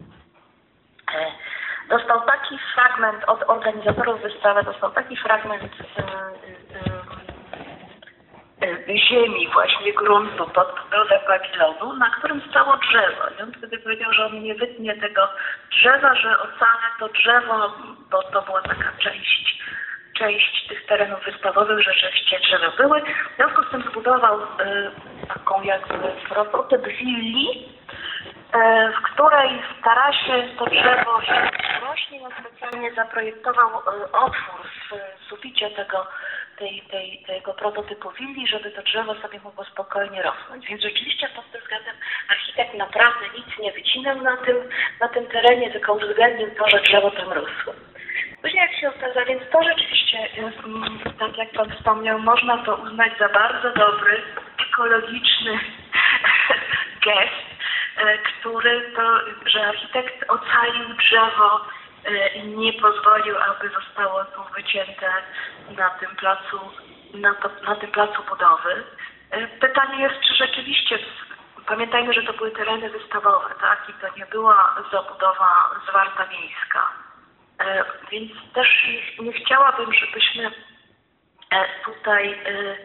e, 1.15 1.32
dostał 1.89 2.22
taki 2.22 2.59
fragment 2.74 3.24
od 3.28 3.43
organizatorów 3.47 4.22
wystawy, 4.22 4.63
dostał 4.63 4.91
taki 4.91 5.18
fragment 5.18 5.72
ziemi, 9.10 9.49
właśnie 9.53 9.93
gruntu 9.93 10.47
pod 10.47 10.76
budowę 10.84 11.20
pawilonu, 11.28 11.93
na 11.93 12.10
którym 12.10 12.41
stało 12.49 12.78
drzewo. 12.78 13.24
I 13.39 13.41
on 13.43 13.51
wtedy 13.51 13.78
powiedział, 13.78 14.14
że 14.14 14.26
on 14.26 14.43
nie 14.43 14.55
wytnie 14.55 14.95
tego 14.95 15.30
drzewa, 15.72 16.16
że 16.16 16.39
ocalę 16.39 16.88
to 16.99 17.08
drzewo, 17.10 17.74
bo 18.12 18.24
to 18.24 18.41
była 18.41 18.62
taka 18.62 18.91
część, 18.99 19.64
część 20.14 20.68
tych 20.68 20.86
terenów 20.86 21.26
wystawowych, 21.26 21.84
że 21.84 21.93
rzeczywiście 21.93 22.39
drzewa 22.39 22.72
były. 22.78 23.01
W 23.01 23.36
związku 23.36 23.64
z 23.64 23.70
tym 23.72 23.82
zbudował 23.82 24.41
e, 24.41 24.91
taką 25.28 25.64
jakby 25.64 26.12
prototyp 26.30 26.88
willi, 26.88 27.70
e, 28.53 28.91
w 28.91 29.14
której 29.14 29.62
w 29.80 29.84
tarasie 29.84 30.47
to 30.60 30.66
drzewo 30.66 31.22
się 31.22 31.49
rośnie. 31.89 32.22
On 32.26 32.32
specjalnie 32.39 32.93
zaprojektował 32.93 33.70
e, 33.70 34.12
otwór 34.12 34.68
w 34.89 35.26
suficie 35.30 35.70
tego, 35.70 36.08
tej, 36.58 36.82
tej, 36.91 37.24
tego 37.28 37.53
prototypu 37.53 38.12
willi, 38.12 38.47
żeby 38.47 38.72
to 38.72 38.82
drzewo 38.82 39.16
sobie 39.16 39.39
mogło 39.39 39.66
spokojnie 39.66 40.22
rosnąć. 40.22 40.68
Więc 40.68 40.82
rzeczywiście 40.82 41.30
pod 41.36 41.51
tym 41.51 41.62
względem 41.62 41.95
architekt 42.30 42.74
naprawdę 42.74 43.26
nic 43.38 43.60
nie 43.60 43.72
wycinał 43.72 44.22
na 44.22 44.38
tym, 44.38 44.58
na 45.01 45.08
tym 45.08 45.26
terenie, 45.28 45.72
tylko 45.72 45.93
uwzględnił 45.93 46.49
to, 46.55 46.70
że 46.70 46.82
drzewo 46.82 47.12
tam 47.12 47.32
rosło. 47.32 47.74
Później 48.41 48.62
jak 48.62 48.80
się 48.80 48.89
okazało, 48.89 49.26
więc 49.26 49.43
to 49.51 49.64
rzeczywiście, 49.64 50.18
mm, 50.38 50.99
tak 51.20 51.38
jak 51.38 51.51
Pan 51.51 51.72
wspomniał, 51.72 52.20
można 52.20 52.58
to 52.58 52.76
uznać 52.76 53.12
za 53.20 53.30
bardzo 53.30 53.70
dobry, 53.72 54.22
ekologiczny 54.70 55.60
gest, 57.05 57.47
e, 57.97 58.18
który 58.18 58.91
to, 58.95 59.20
że 59.45 59.68
architekt 59.68 60.26
ocalił 60.30 60.93
drzewo 60.93 61.62
nie 62.45 62.74
pozwolił, 62.74 63.36
aby 63.38 63.70
zostało 63.70 64.26
tu 64.26 64.41
wycięte 64.55 65.12
na 65.78 65.89
tym 65.89 66.16
placu, 66.16 66.60
na, 67.14 67.34
to, 67.34 67.49
na 67.68 67.76
tym 67.76 67.91
placu 67.91 68.24
budowy. 68.30 68.84
E, 69.32 69.47
Pytanie 69.47 70.03
jest, 70.03 70.16
czy 70.28 70.34
rzeczywiście, 70.34 70.99
pamiętajmy, 71.66 72.14
że 72.14 72.24
to 72.24 72.34
były 72.34 72.51
tereny 72.51 72.89
wystawowe, 72.89 73.49
tak, 73.62 73.89
i 73.89 73.93
to 73.93 74.08
nie 74.18 74.26
była 74.26 74.76
zabudowa 74.91 75.70
zwarta 75.89 76.26
miejska. 76.26 76.91
E, 77.60 77.84
Więc 78.12 78.32
też 78.53 78.68
nie, 79.20 79.26
nie 79.26 79.34
chciałabym, 79.34 79.93
żebyśmy 79.93 80.51
e, 81.51 81.66
tutaj 81.86 82.32
e, 82.45 82.78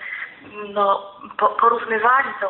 no, 0.68 1.12
po, 1.38 1.48
porównywali 1.48 2.28
tą 2.40 2.48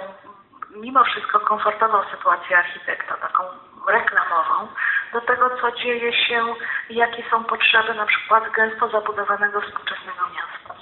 mimo 0.76 1.04
wszystko 1.04 1.40
komfortową 1.40 2.02
sytuację 2.10 2.58
architekta, 2.58 3.16
taką 3.16 3.44
reklamową, 3.88 4.68
do 5.12 5.20
tego, 5.20 5.50
co 5.60 5.72
dzieje 5.72 6.12
się 6.12 6.54
i 6.90 6.94
jakie 6.94 7.22
są 7.30 7.44
potrzeby 7.44 7.94
na 7.94 8.06
przykład 8.06 8.52
gęsto 8.52 8.88
zabudowanego 8.88 9.60
współczesnego 9.60 10.20
miasta. 10.34 10.74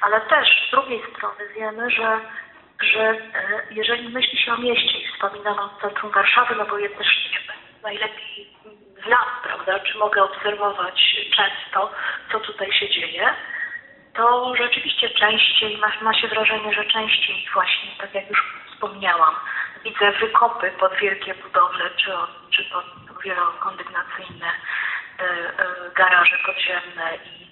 Ale 0.00 0.20
też 0.20 0.68
z 0.68 0.70
drugiej 0.70 1.02
strony 1.16 1.48
wiemy, 1.56 1.90
że, 1.90 2.20
że 2.80 3.00
e, 3.10 3.18
jeżeli 3.70 4.08
myśli 4.08 4.38
się 4.38 4.52
o 4.52 4.56
mieście 4.56 4.98
i 4.98 5.08
wspominam 5.08 5.58
o 5.58 5.70
centrum 5.80 6.12
Warszawy, 6.12 6.54
no 6.54 6.66
bo 6.66 6.78
je 6.78 6.90
też 6.90 7.30
najlepiej 7.82 8.54
znam, 9.06 9.24
prawda, 9.42 9.80
czy 9.80 9.98
mogę 9.98 10.22
obserwować 10.22 11.16
często, 11.36 11.90
co 12.32 12.40
tutaj 12.40 12.72
się 12.72 12.88
dzieje, 12.88 13.34
to 14.14 14.54
rzeczywiście 14.56 15.10
częściej, 15.10 15.78
ma, 15.78 15.92
ma 16.02 16.14
się 16.14 16.28
wrażenie, 16.28 16.74
że 16.74 16.84
częściej 16.84 17.48
właśnie, 17.54 17.90
tak 17.98 18.14
jak 18.14 18.30
już 18.30 18.56
wspomniałam, 18.72 19.34
widzę 19.84 20.12
wykopy 20.12 20.70
pod 20.80 20.94
wielkie 20.94 21.34
budowle, 21.34 21.90
czy, 21.90 22.10
czy 22.50 22.64
pod 22.64 22.84
wielokondygnacyjne 23.24 24.46
e, 24.46 25.22
e, 25.22 25.90
garaże 25.94 26.38
podziemne 26.46 27.16
i 27.24 27.44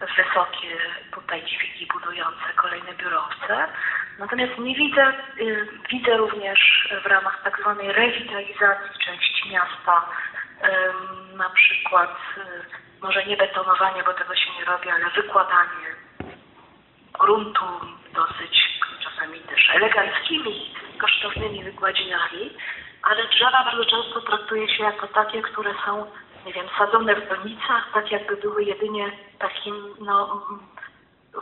wysokie 0.00 0.76
tutaj 1.14 1.42
dźwigi 1.44 1.86
budujące 1.92 2.52
kolejne 2.56 2.94
biurowce. 2.94 3.68
Natomiast 4.18 4.58
nie 4.58 4.74
widzę, 4.74 5.12
y, 5.40 5.68
widzę 5.90 6.16
również 6.16 6.88
w 7.02 7.06
ramach 7.06 7.42
tak 7.44 7.60
zwanej 7.60 7.92
rewitalizacji 7.92 9.00
części 9.04 9.50
miasta 9.50 10.08
ym, 10.64 11.36
na 11.36 11.50
przykład 11.50 12.16
y, 12.36 12.40
może 13.02 13.24
nie 13.24 13.36
betonowanie, 13.36 14.02
bo 14.02 14.14
tego 14.14 14.34
się 14.34 14.50
nie 14.58 14.64
robi, 14.64 14.90
ale 14.90 15.10
wykładanie 15.10 15.86
gruntu 17.20 17.64
dosyć 18.14 18.80
czasami 19.04 19.40
też 19.40 19.70
eleganckimi, 19.74 20.74
kosztownymi 20.98 21.64
wykładzinami, 21.64 22.56
ale 23.10 23.28
drzewa 23.28 23.64
bardzo 23.64 23.84
często 23.84 24.20
traktuje 24.20 24.68
się 24.68 24.82
jako 24.82 25.06
takie, 25.08 25.42
które 25.42 25.74
są, 25.86 26.06
nie 26.46 26.52
wiem, 26.52 26.66
sadzone 26.78 27.14
w 27.14 27.28
donicach, 27.28 27.92
tak 27.94 28.10
jakby 28.10 28.36
były 28.36 28.64
jedynie 28.64 29.12
takim, 29.38 29.94
no 30.00 30.46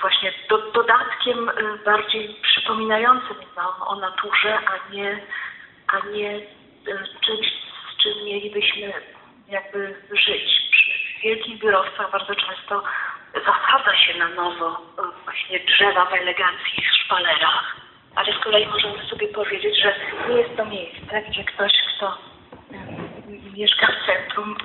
właśnie 0.01 0.33
do, 0.49 0.59
dodatkiem 0.59 1.49
y, 1.49 1.53
bardziej 1.85 2.37
przypominającym 2.43 3.37
nam 3.57 3.83
o 3.87 3.97
naturze, 3.97 4.59
a 4.67 4.93
nie, 4.93 5.21
a 5.87 6.07
nie 6.07 6.37
y, 6.37 6.45
czymś, 7.27 7.47
z 7.93 8.03
czym 8.03 8.25
mielibyśmy 8.25 8.93
jakby 9.49 9.95
żyć. 10.13 10.69
Przy 10.71 11.21
wielkich 11.23 11.59
biurowcach 11.59 12.11
bardzo 12.11 12.35
często 12.35 12.83
zasadza 13.35 13.97
się 13.97 14.19
na 14.19 14.29
nowo 14.29 14.73
y, 14.73 15.25
właśnie 15.25 15.61
drzewa 15.61 16.05
w 16.05 16.13
elegancji 16.13 16.83
w 16.83 17.05
szpalerach, 17.05 17.84
ale 18.15 18.33
z 18.33 18.45
kolei 18.45 18.67
możemy 18.67 19.09
sobie 19.11 19.29
powiedzieć, 19.29 19.83
że 19.83 19.95
nie 20.29 20.37
jest 20.37 20.57
to 20.57 20.65
miejsce, 20.65 21.23
gdzie 21.31 21.45
ktoś, 21.45 21.73
kto 21.97 22.19
mieszka 23.57 23.87
w 23.87 24.07
centrum, 24.07 24.57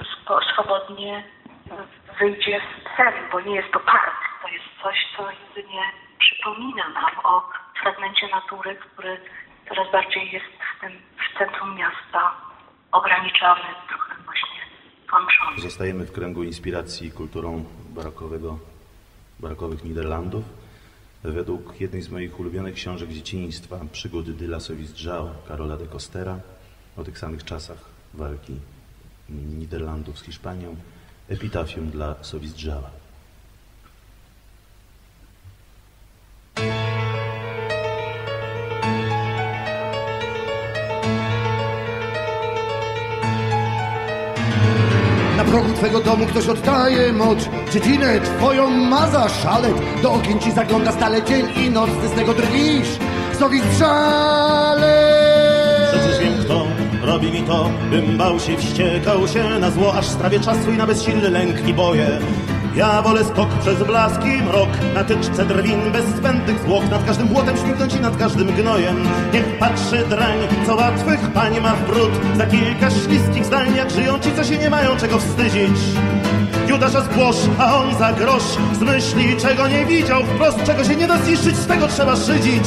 swobodnie 0.53 1.23
wyjdzie 2.19 2.61
z 2.61 2.93
psem, 2.93 3.13
bo 3.31 3.41
nie 3.41 3.55
jest 3.55 3.71
to 3.71 3.79
park. 3.79 4.15
To 4.41 4.47
jest 4.47 4.65
coś, 4.83 4.97
co 5.17 5.23
jedynie 5.31 5.81
przypomina 6.19 6.89
nam 6.89 7.11
o 7.23 7.49
fragmencie 7.81 8.27
natury, 8.27 8.75
który 8.75 9.17
coraz 9.69 9.91
bardziej 9.91 10.31
jest 10.31 10.45
w 10.45 10.81
tym 10.81 10.91
w 11.17 11.37
centrum 11.37 11.75
miasta 11.75 12.31
ograniczony, 12.91 13.69
trochę 13.87 14.15
właśnie 14.25 14.59
włączony. 15.09 15.61
Zostajemy 15.61 16.05
w 16.05 16.11
kręgu 16.11 16.43
inspiracji 16.43 17.11
kulturą 17.11 17.65
barokowego, 17.89 18.57
barokowych 19.39 19.83
Niderlandów. 19.83 20.43
Według 21.23 21.81
jednej 21.81 22.01
z 22.01 22.09
moich 22.09 22.39
ulubionych 22.39 22.75
książek 22.75 23.09
dzieciństwa, 23.09 23.79
Przygody 23.91 24.33
Dyla 24.33 24.59
Sowizdrzał 24.59 25.29
Karola 25.47 25.77
de 25.77 25.87
Costera, 25.87 26.39
o 26.97 27.03
tych 27.03 27.19
samych 27.19 27.43
czasach 27.43 27.77
walki 28.13 28.55
Niderlandów 29.29 30.19
z 30.19 30.23
Hiszpanią, 30.23 30.75
epitafium 31.29 31.89
dla 31.89 32.15
Sowizdrzała. 32.21 32.91
Twego 45.89 46.05
domu 46.05 46.25
ktoś 46.25 46.47
oddaje 46.47 47.13
moc. 47.13 47.49
Dziedzinę 47.73 48.19
twoją 48.21 48.69
ma 48.69 49.09
za 49.09 49.29
szalet. 49.29 49.73
Do 50.01 50.11
okien 50.11 50.39
ci 50.39 50.51
zagląda 50.51 50.91
stale 50.91 51.23
dzień 51.23 51.45
i 51.65 51.69
noc 51.69 51.89
Ty 52.01 52.07
z 52.07 52.11
tego 52.11 52.33
drwisz. 52.33 52.87
Sowi 53.39 53.61
strzale 53.61 54.93
Przecież 55.91 56.19
wiem 56.19 56.33
kto 56.43 56.67
robi 57.03 57.31
mi 57.31 57.43
to, 57.43 57.69
bym 57.89 58.17
bał 58.17 58.39
się, 58.39 58.57
wściekał 58.57 59.27
się 59.27 59.59
na 59.59 59.71
zło, 59.71 59.93
aż 59.93 60.05
strawię 60.05 60.39
czas 60.39 60.57
swój 60.57 60.77
na 60.77 60.87
bezsilny 60.87 61.29
lęk 61.29 61.67
i 61.67 61.73
boję. 61.73 62.19
Ja 62.79 63.01
wolę 63.01 63.25
skok 63.25 63.49
przez 63.61 63.83
blask 63.83 64.25
i 64.25 64.43
mrok, 64.43 64.69
na 64.95 65.03
tyczce 65.03 65.45
drwin 65.45 65.91
bez 65.91 66.05
zbędnych 66.05 66.59
zwłok, 66.59 66.89
nad 66.89 67.05
każdym 67.05 67.27
błotem 67.27 67.57
śmignąć 67.57 67.93
i 67.93 67.99
nad 67.99 68.17
każdym 68.17 68.47
gnojem. 68.47 68.95
Niech 69.33 69.57
patrzy 69.57 70.05
drań, 70.09 70.37
co 70.65 70.75
łatwych 70.75 71.31
pań 71.31 71.59
ma 71.61 71.75
w 71.75 71.85
brud, 71.85 72.11
za 72.37 72.45
kilka 72.45 72.89
śliskich 72.91 73.45
zdań, 73.45 73.75
jak 73.75 73.89
żyją 73.91 74.19
ci, 74.19 74.29
co 74.35 74.43
się 74.43 74.57
nie 74.57 74.69
mają 74.69 74.97
czego 74.97 75.19
wstydzić. 75.19 75.79
Judasza 76.67 77.01
zgłosz, 77.01 77.49
a 77.59 77.77
on 77.77 77.95
za 77.97 78.13
grosz 78.13 78.57
zmyśli, 78.73 79.37
czego 79.37 79.67
nie 79.67 79.85
widział 79.85 80.23
wprost, 80.23 80.63
czego 80.63 80.83
się 80.83 80.95
nie 80.95 81.07
da 81.07 81.17
zniszczyć, 81.17 81.57
z 81.57 81.67
tego 81.67 81.87
trzeba 81.87 82.15
szydzić. 82.15 82.65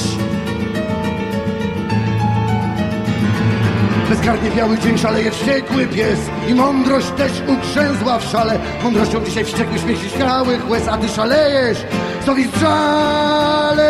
Bezkarnie 4.23 4.51
biały 4.51 4.79
dzień 4.79 4.99
szaleje 4.99 5.31
wściekły 5.31 5.87
pies. 5.87 6.18
I 6.49 6.55
mądrość 6.55 7.07
też 7.16 7.33
ugrzęzła 7.49 8.18
w 8.18 8.25
szale. 8.25 8.59
Mądrością 8.83 9.25
dzisiaj 9.25 9.45
wściekły 9.45 9.79
śmiech 9.79 10.03
się 10.03 10.09
śmiałych 10.09 10.70
łez 10.70 10.89
A 10.89 10.99
ty 10.99 11.09
szalejesz, 11.09 11.79
co 12.27 12.35
widz 12.35 12.59
żale 12.59 13.89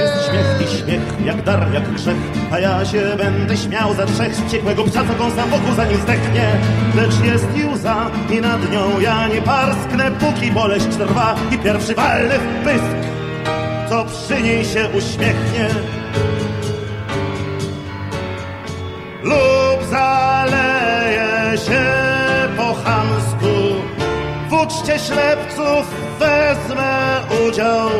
Jest 0.00 0.30
śmiech 0.30 0.68
i 0.68 0.76
śmiech, 0.76 1.26
jak 1.26 1.42
dar, 1.42 1.72
jak 1.74 1.92
grzech. 1.92 2.16
A 2.50 2.58
ja 2.58 2.84
się 2.84 3.02
będę 3.16 3.56
śmiał 3.56 3.94
za 3.94 4.06
trzech 4.06 4.36
wściekłego 4.36 4.84
psa 4.84 5.04
Co 5.08 5.14
kąsa 5.14 5.46
wokół 5.46 5.74
zanim 5.76 5.96
zdechnie. 5.96 6.46
Lecz 6.96 7.20
jest 7.24 7.46
i 7.56 7.64
łza 7.64 8.10
i 8.30 8.40
nad 8.40 8.72
nią 8.72 9.00
ja 9.00 9.28
nie 9.28 9.42
parsknę 9.42 10.10
Póki 10.10 10.50
boleść 10.50 10.86
trwa. 10.86 11.34
I 11.50 11.58
pierwszy 11.58 11.94
walny 11.94 12.34
w 12.38 12.64
pysk 12.64 13.08
Co 13.88 14.04
przy 14.04 14.42
niej 14.42 14.64
się 14.64 14.88
uśmiechnie 14.88 15.68
uczcie 24.72 24.98
ślepców 24.98 25.86
wezmę 26.18 27.20
udział 27.48 27.90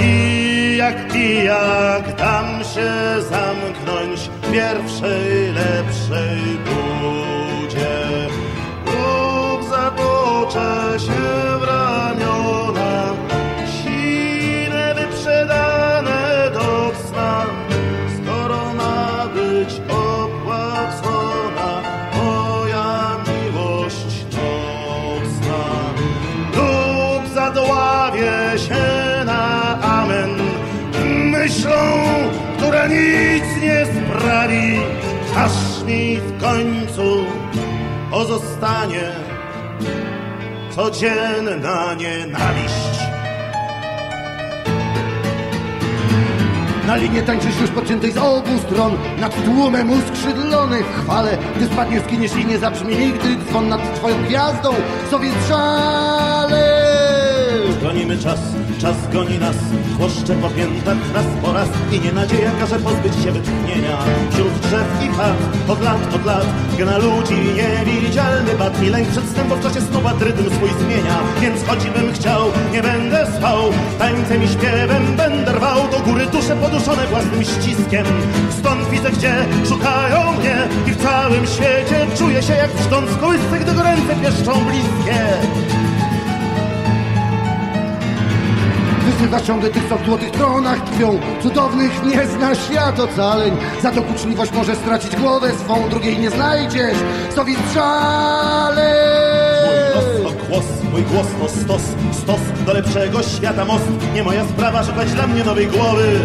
i 0.00 0.76
jak 0.76 1.12
pijak 1.12 2.16
dam 2.16 2.64
się 2.64 3.22
zamknąć 3.22 4.20
w 4.20 4.52
pierwszej 4.52 5.52
lepszej 5.52 6.58
budzie. 6.64 8.28
Lub 8.86 9.68
zatoczę 9.70 11.00
się 11.00 11.58
w 11.60 11.85
nic 32.88 33.62
nie 33.62 33.86
sprawi, 33.86 34.80
aż 35.36 35.84
mi 35.86 36.16
w 36.16 36.40
końcu 36.40 37.24
pozostanie 38.10 39.12
codzienna 40.76 41.94
nienawiść. 41.94 43.06
Na 46.86 46.96
linię 46.96 47.22
tańczysz 47.22 47.60
już 47.60 47.70
podciętej 47.70 48.12
z 48.12 48.16
obu 48.16 48.58
stron 48.66 48.96
Nad 49.20 49.44
tłumem 49.44 49.90
uskrzydlonych 49.90 50.86
chwale. 50.86 51.38
Gdy 51.56 51.66
spadnie, 51.66 52.00
skiniesz 52.00 52.36
i 52.36 52.46
nie 52.46 52.58
zabrzmi 52.58 52.96
nigdy 52.96 53.36
dzwon 53.36 53.68
nad 53.68 53.94
twoją 53.94 54.22
gwiazdą. 54.22 54.74
Sowiec 55.10 55.34
szale 55.48 56.75
Gonimy 57.96 58.18
czas, 58.18 58.40
czas 58.78 58.96
goni 59.12 59.38
nas. 59.38 59.56
Chłoszcze 59.96 60.34
po 60.34 60.48
piętach 60.50 60.96
raz 61.14 61.24
po 61.42 61.52
raz 61.52 61.68
I 61.92 62.00
nie 62.00 62.12
nadzieja 62.12 62.50
każe 62.60 62.78
pozbyć 62.78 63.14
się 63.24 63.32
wytchnienia. 63.32 63.98
Wśród 64.30 64.52
drzew 64.58 64.88
i 65.04 65.08
chat, 65.08 65.36
od 65.68 65.82
lat, 65.82 66.14
od 66.14 66.24
lat 66.24 66.46
Gna 66.78 66.98
ludzi 66.98 67.34
niewidzialny 67.56 68.54
bat 68.58 68.82
I 68.82 68.90
lęk 68.90 69.08
przed 69.08 69.24
snem, 69.28 69.48
bo 69.48 69.56
w 69.56 69.62
czasie 69.62 69.80
snu 69.80 70.00
bat 70.00 70.22
rytm 70.22 70.44
swój 70.54 70.70
zmienia. 70.80 71.18
Więc 71.40 71.64
choćbym 71.66 72.12
chciał, 72.12 72.42
nie 72.72 72.82
będę 72.82 73.26
spał. 73.36 73.62
Tańcem 73.98 74.44
i 74.44 74.48
śpiewem 74.48 75.16
będę 75.16 75.52
rwał. 75.52 75.88
Do 75.90 75.98
góry 75.98 76.26
dusze 76.26 76.56
poduszone 76.56 77.06
własnym 77.06 77.44
ściskiem. 77.44 78.06
Stąd 78.58 78.88
widzę, 78.90 79.10
gdzie 79.10 79.34
szukają 79.68 80.32
mnie. 80.32 80.56
I 80.86 80.90
w 80.90 81.02
całym 81.02 81.46
świecie 81.46 82.06
czuję 82.18 82.42
się 82.42 82.52
jak 82.52 82.70
szcząc 82.86 83.10
kołysce 83.20 83.58
Gdy 83.60 83.72
go 83.72 83.82
ręce 83.82 84.14
pieszczą 84.22 84.52
bliskie 84.64 85.18
Wyzywa 89.06 89.40
ciągle 89.40 89.70
tych, 89.70 89.88
co 89.88 89.96
w 89.96 90.06
złotych 90.06 90.30
tronach 90.30 90.84
tkwią 90.84 91.18
Cudownych 91.42 92.04
nie 92.04 92.26
zna 92.26 92.54
świat 92.54 93.00
ocaleń 93.00 93.56
Za 93.82 93.90
to 93.90 94.02
kuczliwość 94.02 94.52
może 94.52 94.76
stracić 94.76 95.16
głowę 95.16 95.52
swą 95.52 95.88
Drugiej 95.90 96.18
nie 96.18 96.30
znajdziesz, 96.30 96.98
Sowiec 97.34 97.58
szale 97.74 98.94
Mój 100.22 100.32
głos 100.48 100.64
mój 100.96 101.02
głos 101.02 101.26
to 101.40 101.48
stos, 101.48 101.82
stos 102.12 102.40
do 102.66 102.72
lepszego 102.72 103.22
świata 103.22 103.64
most. 103.64 103.84
Nie 104.14 104.22
moja 104.22 104.44
sprawa 104.44 104.84
szukać 104.84 105.12
dla 105.12 105.26
mnie 105.26 105.44
nowej 105.44 105.66
głowy. 105.66 106.20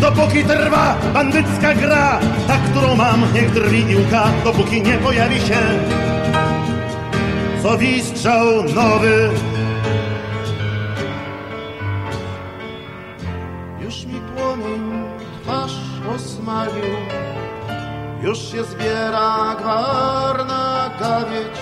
Dopóki 0.00 0.44
trwa 0.44 0.96
bandycka 1.14 1.74
gra, 1.74 2.20
ta, 2.46 2.56
którą 2.56 2.96
mam, 2.96 3.24
niech 3.34 3.50
drwi 3.50 3.90
i 3.90 3.96
łka, 3.96 4.24
dopóki 4.44 4.82
nie 4.82 4.98
pojawi 4.98 5.40
się 5.40 5.58
sowistrzał 7.62 8.64
nowy. 8.74 9.30
Osmalił, 16.44 16.96
już 18.22 18.38
się 18.38 18.64
zbiera 18.64 19.54
gwar 19.58 20.46
na 20.46 20.90
gawieć. 21.00 21.58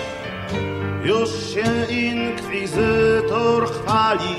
Już 1.03 1.29
się 1.29 1.85
inkwizytor 1.89 3.71
chwali, 3.71 4.35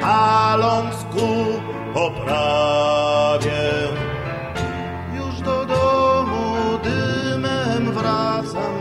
paląc 0.00 0.94
ku 1.12 1.60
poprawie. 1.94 3.62
Już 5.16 5.40
do 5.40 5.66
domu 5.66 6.78
dymem 6.84 7.92
wracam, 7.92 8.74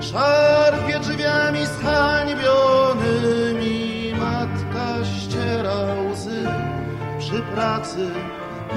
szarpie 0.00 1.00
drzwiami 1.00 1.66
zhańbionymi. 1.66 2.98
Matka 4.18 5.04
ściera 5.04 5.84
łzy 6.12 6.48
przy 7.18 7.42
pracy, 7.42 8.10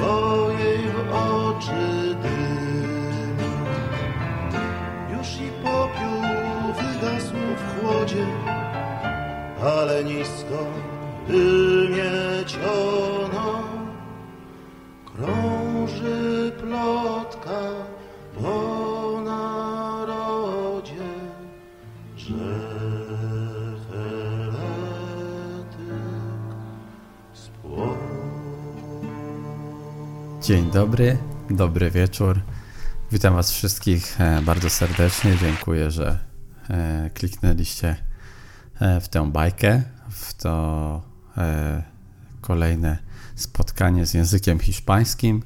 bo 0.01 0.51
jej 0.51 0.83
w 0.89 0.97
oczy 1.13 2.15
dym. 2.23 3.37
Już 5.17 5.27
i 5.37 5.49
popiół 5.63 6.21
wygasł 6.73 7.39
w 7.57 7.61
chłodzie, 7.79 8.25
ale 9.63 10.03
nisko 10.03 10.59
wymieciono 11.27 12.67
krąży 15.05 15.60
Dzień 30.41 30.71
dobry, 30.71 31.17
dobry 31.49 31.91
wieczór. 31.91 32.41
Witam 33.11 33.33
Was 33.33 33.51
wszystkich 33.51 34.21
e, 34.21 34.41
bardzo 34.41 34.69
serdecznie. 34.69 35.37
Dziękuję, 35.41 35.91
że 35.91 36.19
e, 36.69 37.09
kliknęliście 37.13 37.95
e, 38.79 39.01
w 39.01 39.09
tę 39.09 39.31
bajkę, 39.31 39.83
w 40.09 40.33
to 40.33 41.01
kolejne 42.41 42.97
spotkanie 43.35 44.05
z 44.05 44.13
językiem 44.13 44.59
hiszpańskim 44.59 45.43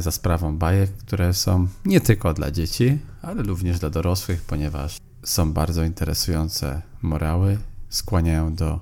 za 0.00 0.10
sprawą 0.10 0.58
bajek, 0.58 0.90
które 0.90 1.34
są 1.34 1.68
nie 1.84 2.00
tylko 2.00 2.34
dla 2.34 2.50
dzieci, 2.50 2.98
ale 3.22 3.42
również 3.42 3.78
dla 3.78 3.90
dorosłych, 3.90 4.42
ponieważ 4.42 4.96
są 5.24 5.52
bardzo 5.52 5.84
interesujące 5.84 6.82
morały, 7.02 7.58
skłaniają 7.88 8.54
do 8.54 8.80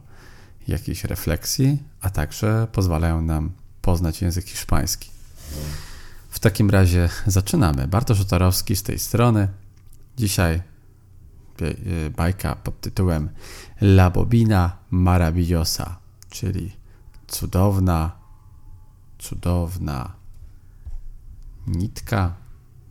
jakiejś 0.69 1.05
refleksji, 1.05 1.83
a 2.01 2.11
także 2.11 2.67
pozwalają 2.73 3.23
nam 3.23 3.53
poznać 3.83 4.23
język 4.23 4.47
hiszpański. 4.47 5.12
W 6.31 6.39
takim 6.39 6.71
razie 6.71 7.09
zaczynamy. 7.27 7.89
Bartosz 7.89 8.21
Otarowski 8.21 8.77
z 8.77 8.83
tej 8.83 8.99
strony. 8.99 9.49
Dzisiaj 10.17 10.55
e, 10.55 12.11
bajka 12.11 12.57
pod 12.57 12.81
tytułem 12.81 13.31
La 13.81 14.11
Bobina 14.11 14.77
Maravillosa, 14.91 15.99
czyli 16.31 16.73
cudowna, 17.27 18.13
cudowna 19.19 20.13
nitka, 21.67 22.35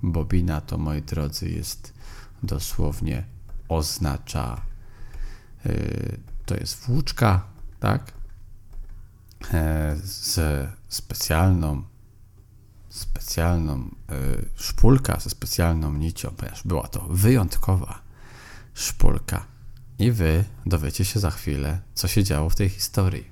Bobina 0.04 0.62
to, 0.62 0.78
moi 0.78 1.02
drodzy, 1.02 1.50
jest 1.50 1.94
dosłownie 2.44 3.24
oznacza, 3.68 4.62
yy, 5.66 6.20
to 6.46 6.56
jest 6.56 6.86
włóczka, 6.86 7.44
tak? 7.80 8.12
E, 9.54 9.96
z 10.04 10.40
specjalną, 10.88 11.84
specjalną 12.92 13.90
yy, 14.10 14.50
szpulka, 14.56 15.20
ze 15.20 15.30
specjalną 15.30 15.94
nicią, 15.94 16.32
ponieważ 16.38 16.64
była 16.64 16.88
to 16.88 17.08
wyjątkowa 17.10 18.02
szpulka. 18.74 19.46
I 20.00 20.12
wy 20.12 20.44
dowiecie 20.66 21.06
się 21.06 21.20
za 21.20 21.32
chwilę, 21.32 21.80
co 21.94 22.08
się 22.08 22.24
działo 22.24 22.50
w 22.50 22.56
tej 22.56 22.70
historii. 22.70 23.32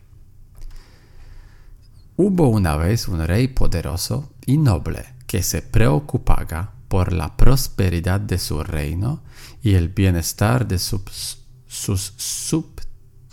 Hubo 2.18 2.48
una 2.48 2.78
vez 2.78 3.08
un 3.08 3.22
rey 3.22 3.48
poderoso 3.48 4.28
y 4.48 4.58
noble 4.58 5.04
que 5.28 5.44
se 5.44 5.62
preocupaba 5.62 6.72
por 6.88 7.14
la 7.14 7.38
prosperidad 7.38 8.20
de 8.20 8.38
su 8.38 8.64
reino 8.64 9.22
y 9.64 9.76
el 9.76 9.90
bienestar 9.90 10.68
de 10.68 10.80
sus, 10.80 11.38
sus 11.68 12.14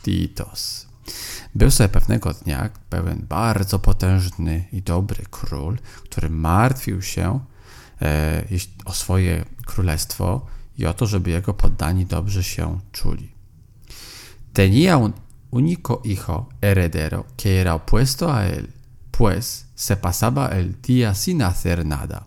subditos. 0.04 0.86
Był 1.56 1.70
sobie 1.70 1.88
pewnego 1.88 2.34
dnia 2.34 2.70
pewien 2.90 3.26
bardzo 3.28 3.78
potężny 3.78 4.64
i 4.72 4.82
dobry 4.82 5.24
król, 5.30 5.78
który 6.04 6.30
martwił 6.30 7.02
się 7.02 7.40
e, 8.02 8.44
o 8.84 8.92
swoje 8.92 9.44
królestwo 9.66 10.46
i 10.78 10.86
o 10.86 10.94
to, 10.94 11.06
żeby 11.06 11.30
jego 11.30 11.54
poddani 11.54 12.06
dobrze 12.06 12.42
się 12.42 12.80
czuli. 12.92 13.32
Tenía 14.52 14.96
un 14.96 15.12
único 15.50 16.02
hijo 16.04 16.48
heredero 16.60 17.24
que 17.36 17.60
era 17.60 17.74
opuesto 17.74 18.34
a 18.34 18.44
él, 18.44 18.66
pues 19.10 19.66
se 19.74 19.96
pasaba 19.96 20.48
el 20.48 20.74
día 20.82 21.14
sin 21.14 21.40
hacer 21.40 21.86
nada. 21.86 22.24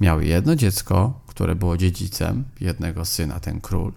Miał 0.00 0.20
jedno 0.20 0.56
dziecko, 0.56 1.20
które 1.26 1.54
było 1.54 1.76
dziedzicem, 1.76 2.44
jednego 2.60 3.04
syna, 3.04 3.40
ten 3.40 3.60
król, 3.60 3.92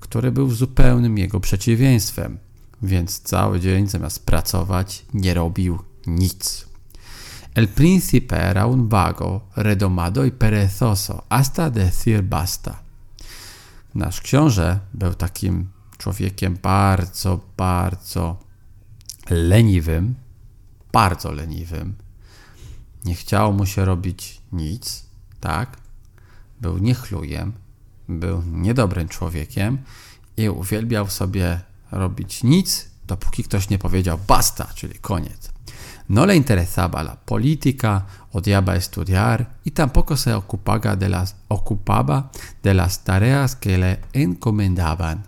który 0.00 0.32
był 0.32 0.50
zupełnym 0.50 1.18
jego 1.18 1.40
przeciwieństwem, 1.40 2.38
więc 2.82 3.20
cały 3.20 3.60
dzień 3.60 3.88
zamiast 3.88 4.26
pracować 4.26 5.06
nie 5.14 5.34
robił 5.34 5.78
nic. 6.06 6.66
El 7.54 7.68
príncipe 7.68 8.36
era 8.36 8.66
un 8.66 8.88
vago, 8.88 9.40
redomado 9.56 10.24
y 10.24 10.30
perezoso, 10.30 11.24
hasta 11.30 11.70
decir 11.70 12.22
basta. 12.22 12.82
Nasz 13.94 14.20
książę 14.20 14.78
był 14.94 15.14
takim 15.14 15.68
człowiekiem 15.98 16.58
bardzo, 16.62 17.40
bardzo 17.56 18.36
leniwym, 19.30 20.14
bardzo 20.92 21.32
leniwym. 21.32 21.94
Nie 23.04 23.14
chciało 23.14 23.52
mu 23.52 23.66
się 23.66 23.84
robić 23.84 24.40
nic, 24.52 25.04
tak? 25.40 25.76
Był 26.60 26.78
niechlujem, 26.78 27.52
był 28.08 28.42
niedobrym 28.42 29.08
człowiekiem 29.08 29.78
i 30.36 30.48
uwielbiał 30.48 31.10
sobie 31.10 31.60
robić 31.90 32.42
nic, 32.42 32.88
dopóki 33.06 33.44
ktoś 33.44 33.68
nie 33.68 33.78
powiedział 33.78 34.18
basta, 34.26 34.66
czyli 34.74 34.98
koniec. 34.98 35.56
No 36.08 36.26
le 36.26 36.36
interesaba 36.36 37.00
la 37.00 37.16
política, 37.16 38.06
odiaba 38.32 38.74
estudiar 38.74 39.46
y 39.64 39.70
tampoco 39.70 40.16
se 40.16 40.36
ocupaba 40.36 40.96
de 40.96 41.08
las, 41.08 41.34
ocupaba 41.48 42.30
de 42.62 42.74
las 42.74 43.04
tareas 43.04 43.56
que 43.56 43.78
le 43.78 43.96
encomendaban. 44.12 45.22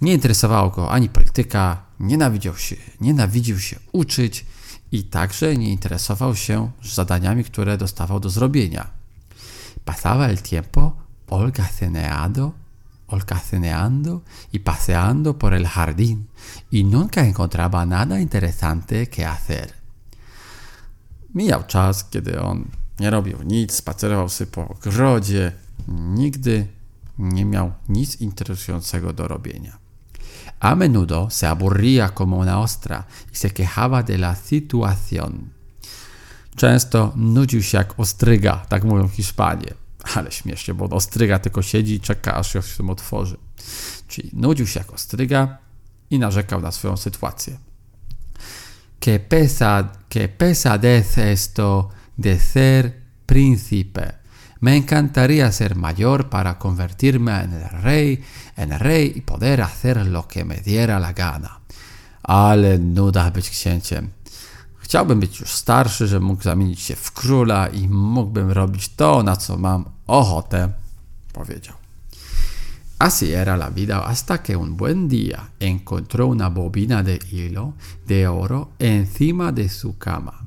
Nie 0.00 0.12
interesowało 0.12 0.70
go 0.70 0.90
ani 0.90 1.08
polityka, 1.08 1.82
nienawidził 2.00 2.56
się, 2.56 2.76
nienawidził 3.00 3.60
się 3.60 3.76
uczyć 3.92 4.46
i 4.92 5.04
także 5.04 5.56
nie 5.56 5.72
interesował 5.72 6.36
się 6.36 6.70
zadaniami, 6.82 7.44
które 7.44 7.78
dostawał 7.78 8.20
do 8.20 8.30
zrobienia. 8.30 8.90
Pasaba 9.84 10.28
el 10.28 10.38
tiempo 10.42 10.96
holgazaneado, 11.26 12.52
holgazaneando 13.06 14.22
y 14.52 14.58
paseando 14.58 15.38
por 15.38 15.54
el 15.54 15.66
jardín 15.66 16.28
y 16.70 16.84
nunca 16.84 17.24
encontraba 17.24 17.86
nada 17.86 18.20
interesante 18.20 19.08
que 19.08 19.24
hacer. 19.24 19.74
Mijał 21.34 21.64
czas, 21.66 22.04
kiedy 22.04 22.40
on 22.40 22.64
nie 23.00 23.10
robił 23.10 23.42
nic, 23.42 23.72
spacerował 23.72 24.28
sobie 24.28 24.50
po 24.50 24.68
ogrodzie, 24.68 25.52
nigdy 25.88 26.66
nie 27.18 27.44
miał 27.44 27.72
nic 27.88 28.20
interesującego 28.20 29.12
do 29.12 29.28
robienia. 29.28 29.78
A 30.60 30.74
menudo 30.74 31.28
se 31.30 31.48
aburría 31.48 32.08
como 32.08 32.36
una 32.36 32.60
ostra 32.60 33.04
y 33.32 33.36
se 33.36 33.50
quejaba 33.50 34.02
de 34.02 34.18
la 34.18 34.34
situación. 34.34 35.50
Często 36.56 37.12
nudził 37.16 37.62
się 37.62 37.78
jak 37.78 38.00
ostryga, 38.00 38.66
tak 38.68 38.84
mówią 38.84 39.08
Hiszpanie. 39.08 39.85
Ale 40.14 40.32
śmiesznie, 40.32 40.74
bo 40.74 40.84
ostryga 40.84 41.38
tylko 41.38 41.62
siedzi 41.62 41.94
i 41.94 42.00
czeka, 42.00 42.34
aż 42.34 42.52
się 42.52 42.60
tym 42.76 42.90
otworzy. 42.90 43.36
Czyli 44.08 44.30
nudził 44.32 44.66
się 44.66 44.80
jak 44.80 44.92
ostryga 44.92 45.58
i 46.10 46.18
narzekał 46.18 46.60
na 46.60 46.72
swoją 46.72 46.96
sytuację. 46.96 47.58
Que, 49.00 49.18
pesa, 49.18 49.88
que 50.08 50.28
pesadez 50.28 51.18
esto 51.18 51.90
de 52.18 52.40
ser 52.40 52.92
príncipe. 53.26 54.12
Me 54.60 54.76
encantaría 54.76 55.52
ser 55.52 55.76
mayor 55.76 56.28
para 56.28 56.58
convertirme 56.58 57.42
en 57.42 57.52
el 57.52 57.68
rey, 57.82 58.24
en 58.56 58.72
el 58.72 58.80
rey 58.80 59.12
y 59.16 59.20
poder 59.20 59.60
hacer 59.60 60.06
lo 60.06 60.26
que 60.26 60.44
me 60.44 60.56
diera 60.56 60.98
la 60.98 61.12
gana. 61.12 61.60
Ale 62.22 62.78
nuda 62.78 63.30
być 63.30 63.50
księciem. 63.50 64.10
Chciałbym 64.78 65.20
być 65.20 65.40
już 65.40 65.50
starszy, 65.50 66.06
że 66.06 66.20
mógł 66.20 66.42
zamienić 66.42 66.80
się 66.80 66.96
w 66.96 67.12
króla 67.12 67.68
i 67.68 67.88
mógłbym 67.88 68.50
robić 68.50 68.88
to, 68.88 69.22
na 69.22 69.36
co 69.36 69.56
mam 69.56 69.95
ochotę, 70.06 70.72
powiedział. 71.32 71.74
Así 72.98 73.32
era 73.32 73.56
la 73.56 73.70
vida 73.70 74.06
hasta 74.06 74.38
que 74.38 74.56
un 74.56 74.76
buen 74.76 75.08
día 75.08 75.50
encontró 75.60 76.28
una 76.28 76.48
bobina 76.48 77.02
de 77.02 77.18
hilo 77.30 77.74
de 78.06 78.26
oro 78.26 78.70
encima 78.78 79.52
de 79.52 79.68
su 79.68 79.98
cama. 79.98 80.42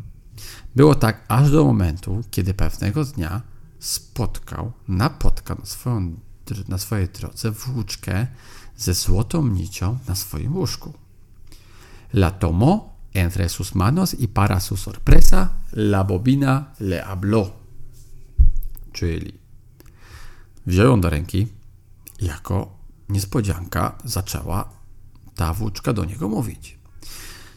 Było 0.76 0.96
tak 0.96 1.26
aż 1.28 1.52
do 1.52 1.66
momentu, 1.66 2.24
kiedy 2.32 2.54
pewnego 2.54 3.06
dnia 3.06 3.42
spotkał, 3.80 4.72
napotkał 4.88 5.58
na, 5.58 5.66
swoją, 5.66 6.16
na 6.68 6.78
swojej 6.78 7.08
drodze 7.08 7.52
włóczkę 7.52 8.28
ze 8.78 8.94
złotą 8.94 9.48
nicią 9.48 9.98
na 10.08 10.16
swoim 10.16 10.58
łóżku. 10.58 10.94
La 12.14 12.32
tomó 12.32 12.96
entre 13.14 13.50
sus 13.50 13.76
manos 13.76 14.14
y 14.14 14.28
para 14.28 14.60
su 14.60 14.78
sorpresa 14.78 15.50
la 15.74 16.04
bobina 16.04 16.74
le 16.80 17.04
habló. 17.04 17.52
Czyli 18.92 19.39
wziął 20.70 20.88
ją 20.88 21.02
do 21.02 21.10
ręki 21.10 21.48
i 22.20 22.26
jako 22.26 22.78
niespodzianka 23.10 23.98
zaczęła 24.04 24.70
ta 25.36 25.54
włóczka 25.54 25.94
do 25.94 26.06
niego 26.06 26.30
mówić. 26.30 26.80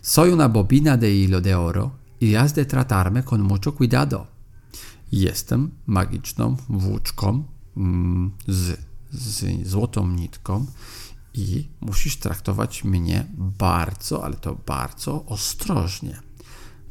Soy 0.03 0.33
una 0.33 0.49
bobina 0.49 0.97
de 0.97 1.11
hilo 1.11 1.41
de 1.41 1.59
oro 1.59 1.91
y 2.23 2.35
has 2.37 2.53
de 2.53 2.65
tratarme 2.65 3.23
con 3.23 3.41
mucho 3.43 3.73
cuidado. 3.73 4.27
Jestem 5.13 5.71
magiczną 5.87 6.57
włóczką 6.69 7.45
mm, 7.77 8.31
z, 8.49 8.81
z 9.11 9.69
złotą 9.69 10.09
nitką 10.09 10.67
i 11.35 11.69
musisz 11.81 12.17
traktować 12.17 12.85
mnie 12.85 13.27
bardzo, 13.39 14.25
ale 14.25 14.37
to 14.37 14.55
bardzo 14.67 15.25
ostrożnie. 15.27 16.21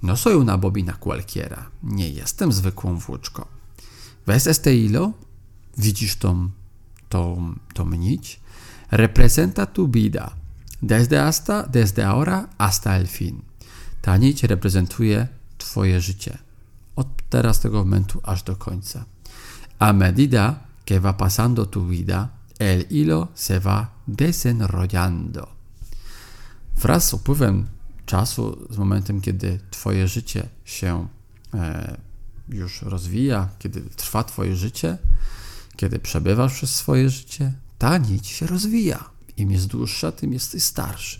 No 0.04 0.18
soy 0.18 0.38
una 0.38 0.58
bobina 0.58 0.94
cualquiera. 1.04 1.70
Nie 1.84 2.10
jestem 2.10 2.52
zwykłą 2.52 2.98
włóczką. 2.98 3.46
¿Ves 4.28 4.48
este 4.48 4.72
hilo? 4.72 5.14
Widzisz 5.82 6.16
tą, 6.16 6.50
tą, 7.10 7.56
tą 7.74 7.90
nić? 7.90 8.40
Representa 8.92 9.66
tu 9.66 9.88
vida. 9.88 10.26
Desde, 10.82 11.18
hasta, 11.20 11.68
desde 11.68 12.08
ahora 12.08 12.48
hasta 12.58 12.96
el 12.98 13.08
fin. 13.08 13.42
Ta 14.02 14.18
nić 14.18 14.44
reprezentuje 14.44 15.28
Twoje 15.58 16.02
życie. 16.02 16.38
Od 16.96 17.08
teraz 17.30 17.60
tego 17.60 17.78
momentu 17.78 18.20
aż 18.24 18.44
do 18.44 18.56
końca. 18.56 19.06
A 19.80 19.94
medida 19.94 20.56
que 20.86 21.00
va 21.00 21.14
pasando 21.14 21.66
tu 21.66 21.88
vida, 21.88 22.30
el 22.60 22.86
hilo 22.90 23.28
se 23.36 23.60
va 23.60 23.88
desenrollando. 24.08 25.48
Wraz 26.78 27.08
z 27.08 27.14
upływem 27.14 27.68
czasu, 28.06 28.68
z 28.70 28.78
momentem, 28.78 29.22
kiedy 29.22 29.60
Twoje 29.72 30.08
życie 30.08 30.50
się 30.66 31.08
e, 31.54 31.98
już 32.50 32.82
rozwija, 32.82 33.50
kiedy 33.60 33.82
trwa 33.82 34.24
Twoje 34.24 34.56
życie, 34.56 34.98
kiedy 35.82 36.00
przebywasz 36.00 36.54
przez 36.54 36.76
swoje 36.76 37.10
życie, 37.10 37.54
ta 37.78 37.98
nić 37.98 38.28
się 38.28 38.48
rozwija. 38.48 39.10
Im 39.38 39.52
jest 39.52 39.68
dłuższa, 39.68 40.12
tym 40.12 40.34
jesteś 40.34 40.64
starszy. 40.64 41.20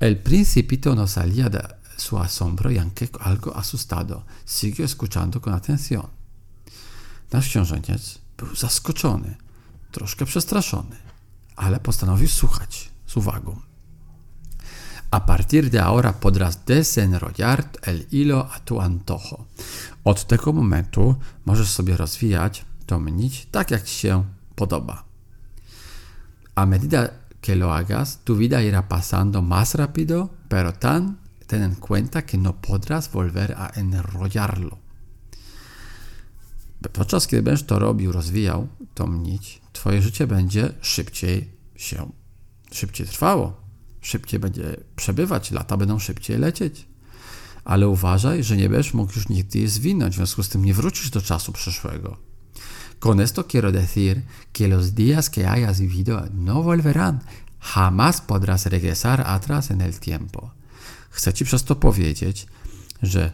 El 0.00 0.16
principito 0.16 0.94
no 0.94 1.06
salía 1.06 1.50
de 1.50 1.62
su 1.96 2.18
asombro 2.18 2.70
y 2.70 2.78
aunque 2.80 3.08
algo 3.20 3.56
asustado, 3.56 4.24
siguió 4.46 4.84
escuchando 4.84 5.40
con 5.40 5.52
atención. 5.54 6.06
Nasz 7.32 7.48
książęciec 7.48 8.18
był 8.36 8.56
zaskoczony, 8.56 9.36
troszkę 9.92 10.24
przestraszony, 10.24 10.96
ale 11.56 11.80
postanowił 11.80 12.28
słuchać 12.28 12.90
z 13.06 13.16
uwagą. 13.16 13.60
A 15.10 15.20
partir 15.20 15.70
de 15.70 15.84
ahora 15.84 16.12
podrás 16.12 16.64
desenrollar 16.66 17.64
el 17.82 18.06
hilo 18.10 18.48
a 18.52 18.60
tu 18.60 18.80
antojo. 18.80 19.44
Od 20.04 20.26
tego 20.26 20.52
momentu 20.52 21.14
możesz 21.44 21.70
sobie 21.70 21.96
rozwijać 21.96 22.64
tą 22.82 23.00
nić 23.04 23.46
tak, 23.50 23.70
jak 23.70 23.86
się 23.86 24.24
podoba. 24.54 25.04
A 26.54 26.66
medida 26.66 27.08
que 27.40 27.56
lo 27.56 27.72
hagas, 27.72 28.18
tu 28.24 28.36
vida 28.36 28.62
irá 28.62 28.82
pasando 28.82 29.42
más 29.42 29.74
rápido, 29.74 30.28
pero 30.48 30.72
tan 30.72 31.16
ten 31.46 31.62
en 31.62 31.74
cuenta 31.74 32.22
que 32.22 32.38
no 32.38 32.52
podrás 32.60 33.10
volver 33.12 33.54
a 33.58 33.66
enrollarlo. 33.68 34.78
Podczas 36.92 37.26
kiedy 37.26 37.42
będziesz 37.42 37.66
to 37.66 37.78
robił, 37.78 38.12
rozwijał 38.12 38.68
tą 38.94 39.12
nić, 39.12 39.60
twoje 39.72 40.02
życie 40.02 40.26
będzie 40.26 40.72
szybciej 40.80 41.50
się, 41.76 42.12
szybciej 42.72 43.06
trwało, 43.06 43.60
szybciej 44.00 44.40
będzie 44.40 44.76
przebywać, 44.96 45.50
lata 45.50 45.76
będą 45.76 45.98
szybciej 45.98 46.38
lecieć. 46.38 46.86
Ale 47.64 47.88
uważaj, 47.88 48.44
że 48.44 48.56
nie 48.56 48.68
będziesz 48.68 48.94
mógł 48.94 49.12
już 49.12 49.28
nigdy 49.28 49.58
je 49.58 49.68
zwinąć, 49.68 50.14
w 50.14 50.16
związku 50.16 50.42
z 50.42 50.48
tym 50.48 50.64
nie 50.64 50.74
wrócisz 50.74 51.10
do 51.10 51.22
czasu 51.22 51.52
przyszłego. 51.52 52.31
Con 53.02 53.20
esto 53.20 53.48
quiero 53.48 53.72
decir 53.72 54.24
que 54.52 54.68
los 54.68 54.94
días 54.94 55.28
que 55.28 55.44
hayas 55.44 55.80
vivido 55.80 56.28
no 56.32 56.62
volverán. 56.62 57.24
Jamás 57.58 58.20
podrás 58.20 58.66
regresar 58.66 59.24
atrás 59.26 59.72
en 59.72 59.80
el 59.80 59.98
tiempo. 59.98 60.52
Chcę 61.10 61.34
ci 61.34 61.44
przez 61.44 61.64
to 61.64 61.74
powiedzieć, 61.76 62.46
że 63.02 63.32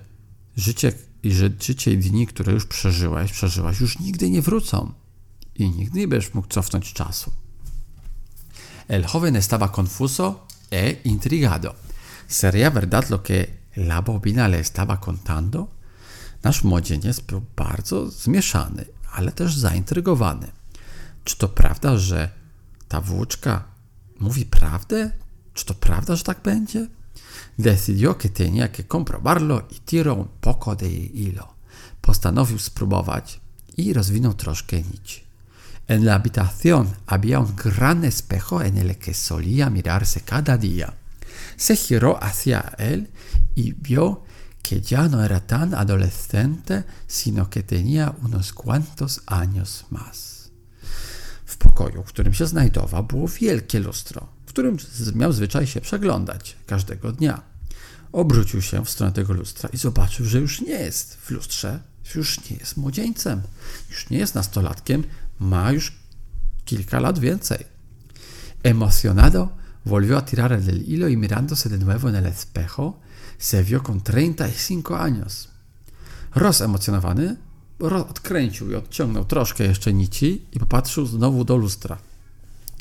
życie 0.57 0.93
że 1.24 1.51
życie 1.61 1.93
i 1.93 1.99
dni, 1.99 2.27
które 2.27 2.53
już 2.53 2.66
przeżyłeś, 2.66 3.32
przeżyłaś, 3.32 3.81
już 3.81 3.99
nigdy 3.99 4.31
nie 4.31 4.43
wrócą. 4.43 4.93
I 5.55 5.70
nigdy 5.70 5.99
nie 5.99 6.09
będziesz 6.09 6.35
mógł 6.35 6.49
cofnąć 6.49 6.93
czasu. 6.93 7.32
El 8.89 9.05
joven 9.05 9.36
estaba 9.36 9.69
confuso 9.69 10.47
e 10.70 10.90
intrigado. 11.05 11.74
¿Sería 12.28 12.70
verdad 12.70 13.11
lo 13.11 13.23
que 13.23 13.47
la 13.77 14.01
bobina 14.03 14.49
le 14.49 14.61
estaba 14.61 14.97
contando? 14.97 15.69
Nasz 16.43 16.65
młodzieniec 16.65 17.20
był 17.20 17.43
bardzo 17.57 18.11
zmieszany, 18.11 18.85
ale 19.19 19.32
też 19.32 19.57
zaintrygowany. 19.57 20.47
Czy 21.24 21.36
to 21.36 21.49
prawda, 21.49 21.97
że 21.97 22.31
ta 22.89 23.01
włóczka 23.01 23.65
mówi 24.20 24.45
prawdę? 24.45 25.11
Czy 25.55 25.65
to 25.66 25.74
prawda, 25.74 26.16
że 26.16 26.24
tak 26.24 26.43
będzie? 26.43 26.86
Decidió 27.59 28.15
que 28.15 28.28
tenía 28.28 28.69
que 28.69 28.85
comprobarlo 28.85 29.62
y 29.70 29.78
tiró 29.86 30.15
un 30.15 30.28
poco 30.40 30.77
de 30.77 30.89
hilo. 30.89 31.47
Postanowił 32.01 32.59
spróbować 32.59 33.40
i 33.77 33.93
rozwinął 33.93 34.35
troszkę 34.35 34.77
nici. 34.77 35.20
En 35.89 36.05
la 36.05 36.15
habitación 36.15 36.85
había 37.07 37.40
un 37.40 37.57
gran 37.57 38.05
espejo 38.05 38.62
en 38.62 38.78
el 38.78 38.97
que 38.99 39.15
solía 39.15 39.70
mirarse 39.70 40.20
cada 40.20 40.57
día. 40.59 40.89
Se 41.57 41.77
giró 41.77 42.19
hacia 42.23 42.61
él 42.78 43.11
y 43.57 43.73
vio 43.73 44.23
que 44.62 44.80
ya 44.90 45.09
no 45.09 45.24
era 45.24 45.40
tan 45.40 45.74
adolescente, 45.74 46.85
sino 47.09 47.48
que 47.51 47.62
tenía 47.62 48.14
unos 48.22 48.52
cuantos 48.52 49.22
años 49.26 49.85
más. 49.90 50.51
W 51.44 51.56
pokoju, 51.56 52.02
w 52.02 52.06
którym 52.06 52.35
się 52.35 52.47
znajdował, 52.47 53.05
było 53.05 53.28
wielkie 53.28 53.80
lustro, 53.80 54.28
w 54.47 54.48
którym 54.48 54.76
miał 55.14 55.32
zwyczaj 55.32 55.66
się 55.66 55.80
przeglądać 55.80 56.56
każdego 56.66 57.12
dnia. 57.12 57.43
Obrócił 58.12 58.62
się 58.62 58.85
w 58.85 58.90
stronę 58.90 59.12
tego 59.12 59.32
lustra 59.32 59.68
i 59.72 59.76
zobaczył, 59.76 60.26
że 60.26 60.39
już 60.39 60.60
nie 60.60 60.72
jest 60.72 61.14
w 61.14 61.30
lustrze, 61.30 61.80
już 62.14 62.51
nie 62.51 62.56
jest 62.56 62.76
młodzieńcem, 62.76 63.43
już 63.90 64.10
nie 64.10 64.18
jest 64.18 64.35
nastolatkiem, 64.35 65.05
ma 65.39 65.72
już 65.72 65.93
kilka 66.64 67.01
lat 67.01 67.18
więcej. 67.18 67.64
Emocionado, 68.62 69.48
volvió 69.86 70.18
a 70.18 70.22
tirar 70.22 70.52
el 70.52 70.85
hilo 70.85 71.09
y 71.09 71.16
mirándose 71.16 71.68
de 71.68 71.78
nuevo 71.78 72.09
en 72.09 72.16
el 72.16 72.26
espejo, 72.26 73.01
se 73.39 73.62
vio 73.62 73.82
con 73.82 74.01
35 74.01 74.90
años. 74.90 75.48
Rozemocjonowany, 76.35 77.36
odkręcił 77.78 78.70
i 78.70 78.74
odciągnął 78.74 79.24
troszkę 79.24 79.65
jeszcze 79.65 79.93
nici 79.93 80.47
i 80.52 80.59
popatrzył 80.59 81.06
znowu 81.06 81.44
do 81.44 81.56
lustra. 81.56 81.98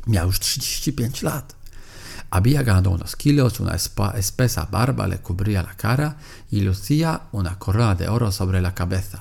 Miał 0.07 0.27
już 0.27 0.39
35 0.39 1.21
lat. 1.21 1.55
Había 2.29 2.63
ganado 2.63 2.89
unos 2.89 3.15
kilos, 3.15 3.59
una 3.59 3.75
espesa 4.13 4.65
barba 4.71 5.07
le 5.07 5.17
cubría 5.17 5.61
la 5.61 5.75
cara 5.75 6.15
y 6.51 6.59
lucía 6.61 7.19
una 7.31 7.55
corona 7.55 7.95
de 7.95 8.09
oro 8.09 8.31
sobre 8.31 8.59
la 8.59 8.71
cabeza. 8.71 9.19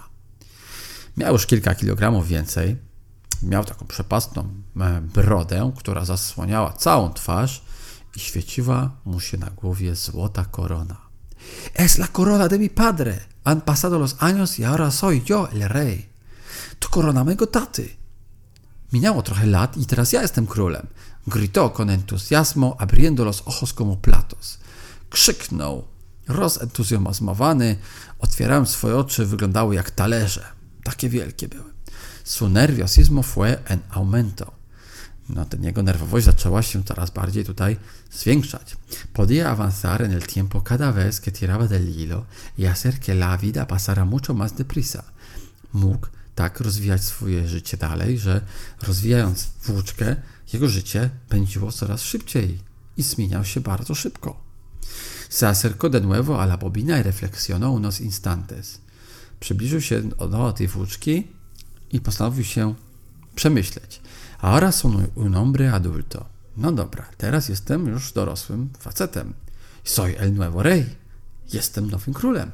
Miał 1.17 1.33
już 1.33 1.47
kilka 1.47 1.75
kilogramów 1.75 2.29
więcej. 2.29 2.77
Miał 3.43 3.65
taką 3.65 3.87
przepastną 3.87 4.49
brodę, 5.15 5.73
która 5.77 6.05
zasłaniała 6.05 6.73
całą 6.73 7.13
twarz 7.13 7.63
i 8.17 8.21
świeciła 8.21 8.91
mu 9.05 9.21
się 9.21 9.39
na 9.39 9.51
głowie 9.51 9.95
złota 9.95 10.45
korona. 10.45 11.06
Es 11.75 11.99
la 11.99 12.09
corona 12.09 12.49
de 12.49 12.59
mi 12.59 12.69
padre. 12.69 13.21
Han 13.45 13.61
pasado 13.61 13.99
los 13.99 14.17
años 14.19 14.59
y 14.59 14.65
ahora 14.65 14.91
soy 14.91 15.23
yo 15.25 15.49
el 15.53 15.69
rey. 15.69 16.09
To 16.79 16.89
korona 16.89 17.25
mego 17.25 17.47
taty. 17.47 17.97
Minęło 18.93 19.23
trochę 19.23 19.47
lat 19.47 19.77
i 19.77 19.87
teraz 19.87 20.13
ja 20.13 20.23
jestem 20.23 20.47
królem. 20.47 20.87
Gritó 21.27 21.71
con 21.71 21.91
entusiasmo, 21.91 22.77
abriendo 22.79 23.25
los 23.25 23.43
ojos 23.47 23.73
como 23.73 23.97
platos. 23.97 24.59
Krzyknął, 25.11 25.85
rozentuzjazmowany, 26.29 27.77
otwierając 28.19 28.71
swoje 28.71 28.97
oczy, 28.97 29.27
wyglądały 29.27 29.75
jak 29.75 29.91
talerze. 29.91 30.45
Takie 30.85 31.09
wielkie 31.09 31.49
były. 31.49 31.73
Su 32.25 32.49
nerviosismo 32.49 33.23
fue 33.23 33.65
en 33.65 33.81
aumento. 33.91 34.56
No, 35.29 35.45
ten 35.45 35.65
jego 35.65 35.83
nerwowość 35.83 36.27
zaczęła 36.27 36.63
się 36.63 36.85
coraz 36.85 37.11
bardziej 37.11 37.45
tutaj 37.45 37.77
zwiększać. 38.13 38.77
Podía 39.15 39.51
avanzar 39.51 40.03
en 40.03 40.13
el 40.13 40.27
tiempo 40.27 40.61
cada 40.61 40.93
vez 40.93 41.21
que 41.21 41.33
tiraba 41.33 41.69
del 41.69 41.89
hilo 41.89 42.27
y 42.59 42.67
hacer 42.67 43.01
que 43.01 43.15
la 43.15 43.37
vida 43.39 43.67
pasara 43.67 44.05
mucho 44.05 44.35
más 44.35 44.53
deprisa. 44.53 45.03
Mógł 45.73 46.07
tak 46.35 46.61
rozwijać 46.61 47.05
swoje 47.05 47.49
życie 47.49 47.77
dalej, 47.77 48.19
że 48.19 48.41
rozwijając 48.83 49.49
włóczkę, 49.65 50.17
jego 50.53 50.69
życie 50.69 51.11
pędziło 51.29 51.73
coraz 51.73 52.03
szybciej 52.03 52.59
i 52.97 53.03
zmieniał 53.03 53.45
się 53.45 53.61
bardzo 53.61 53.95
szybko. 53.95 54.47
Se 55.29 55.49
acercó 55.49 55.91
de 55.91 56.01
nuevo 56.01 56.43
a 56.43 56.45
la 56.45 56.57
bobina 56.57 56.99
y 56.99 57.03
reflexionó 57.03 57.71
unos 57.71 58.01
instantes. 58.01 58.81
Przybliżył 59.41 59.81
się 59.81 60.03
do 60.03 60.53
tej 60.53 60.69
włóczki 60.69 61.27
i 61.93 62.01
postanowił 62.01 62.45
się 62.45 62.75
przemyśleć. 63.35 64.01
Ahora 64.39 64.73
son 64.73 65.11
un 65.15 65.35
hombre 65.35 65.69
adulto. 65.69 66.27
No 66.57 66.73
dobra, 66.73 67.09
teraz 67.19 67.49
jestem 67.49 67.87
już 67.87 68.13
dorosłym 68.13 68.71
facetem. 68.79 69.35
Soy 69.85 70.17
el 70.19 70.35
nuevo 70.35 70.63
rey. 70.63 70.97
Jestem 71.53 71.91
nowym 71.91 72.15
królem. 72.15 72.51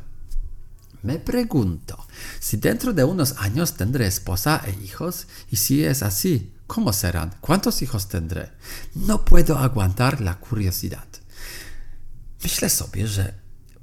Me 1.02 1.18
pregunto, 1.18 2.06
si 2.40 2.56
dentro 2.58 2.92
de 2.92 3.04
unos 3.04 3.34
años 3.38 3.72
tendré 3.72 4.06
esposa 4.06 4.62
e 4.66 4.70
hijos, 4.84 5.26
y 5.50 5.56
si 5.56 5.84
es 5.84 6.02
así, 6.02 6.52
¿cómo 6.66 6.92
serán? 6.92 7.34
¿Cuántos 7.40 7.82
hijos 7.82 8.08
tendré? 8.08 8.52
No 8.94 9.24
puedo 9.24 9.58
aguantar 9.58 10.20
la 10.20 10.34
curiosidad. 10.34 11.06
Myślę 12.44 12.70
sobie, 12.70 13.06
że 13.06 13.41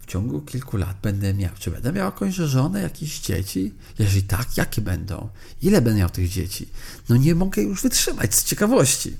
ciągu 0.09 0.41
kilku 0.41 0.77
lat 0.77 0.97
będę 1.01 1.33
miał, 1.33 1.51
czy 1.59 1.71
będę 1.71 1.93
miał 1.93 2.05
jakąś 2.05 2.35
żonę, 2.35 2.81
jakieś 2.81 3.19
dzieci? 3.19 3.73
Jeżeli 3.99 4.23
tak, 4.23 4.57
jakie 4.57 4.81
będą? 4.81 5.29
Ile 5.61 5.81
będę 5.81 5.99
miał 5.99 6.09
tych 6.09 6.29
dzieci? 6.29 6.69
No 7.09 7.17
nie 7.17 7.35
mogę 7.35 7.61
już 7.61 7.81
wytrzymać 7.81 8.35
z 8.35 8.43
ciekawości. 8.43 9.17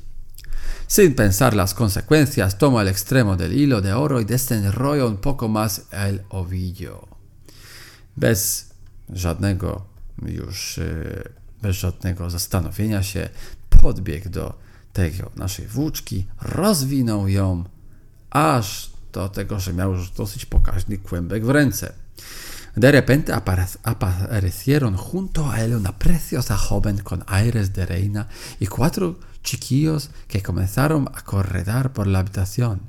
Sin 0.88 1.14
pensar 1.14 1.54
las 1.54 1.74
consecuencias, 1.74 2.58
toma 2.58 2.82
el 2.82 2.88
extremo 2.88 3.36
del 3.36 3.52
hilo 3.52 3.82
de 3.82 3.98
oro 3.98 4.20
y 4.20 4.26
desenrolla 4.26 5.06
un 5.06 5.18
poco 5.18 5.48
más 5.48 5.82
el 5.92 6.20
ovillo. 6.30 7.08
Bez 8.18 8.70
żadnego 9.10 9.86
już, 10.26 10.80
bez 11.62 11.76
żadnego 11.76 12.30
zastanowienia 12.30 13.04
się, 13.04 13.30
podbiegł 13.70 14.30
do 14.30 14.54
tego 14.94 15.32
naszej 15.36 15.68
włóczki, 15.68 16.26
rozwinął 16.42 17.28
ją, 17.28 17.64
aż 18.30 18.89
do 19.14 19.30
tego, 19.30 19.60
że 19.60 19.74
miał 19.74 19.94
już 19.94 20.12
dosyć 20.12 20.46
pokaźny 20.46 20.98
kłębek 20.98 21.46
w 21.46 21.50
ręce. 21.50 21.94
De 22.78 22.92
repente 22.92 23.36
aparecieron 23.84 24.96
junto 24.96 25.52
a 25.52 25.58
él 25.58 25.76
una 25.76 25.92
preciosa 25.92 26.56
joven 26.56 27.00
con 27.00 27.24
aires 27.28 27.74
de 27.74 27.86
reina 27.86 28.28
y 28.60 28.68
cuatro 28.68 29.20
chiquillos 29.44 30.10
que 30.28 30.42
comenzaron 30.42 31.10
a 31.14 31.22
corredar 31.22 31.92
por 31.94 32.08
la 32.08 32.20
habitación. 32.20 32.80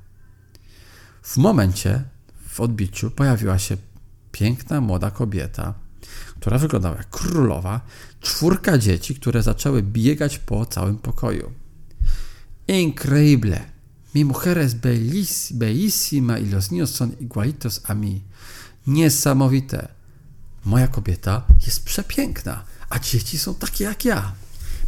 W 1.22 1.36
momencie, 1.36 2.04
w 2.48 2.60
odbiciu, 2.60 3.10
pojawiła 3.10 3.58
się 3.58 3.76
piękna 4.32 4.80
młoda 4.80 5.10
kobieta, 5.10 5.74
która 6.40 6.58
wyglądała 6.58 6.96
jak 6.96 7.10
królowa, 7.10 7.80
czwórka 8.20 8.78
dzieci, 8.78 9.14
które 9.14 9.42
zaczęły 9.42 9.82
biegać 9.82 10.38
po 10.38 10.66
całym 10.66 10.98
pokoju. 10.98 11.52
Increíble! 12.68 13.79
Mi 14.14 14.24
mujer 14.24 14.58
es 14.58 14.80
bellísima 14.80 16.38
y 16.38 16.46
los 16.46 16.72
niños 16.72 16.90
son 16.90 17.16
igualitos 17.20 17.82
a 17.84 17.94
mí. 17.94 18.22
Niesamowite. 18.86 19.88
Moja 20.64 20.88
kobieta 20.88 21.46
jest 21.66 21.84
przepiękna, 21.84 22.64
a 22.90 22.98
dzieci 22.98 23.38
są 23.38 23.54
takie 23.54 23.84
jak 23.84 24.04
ja. 24.04 24.34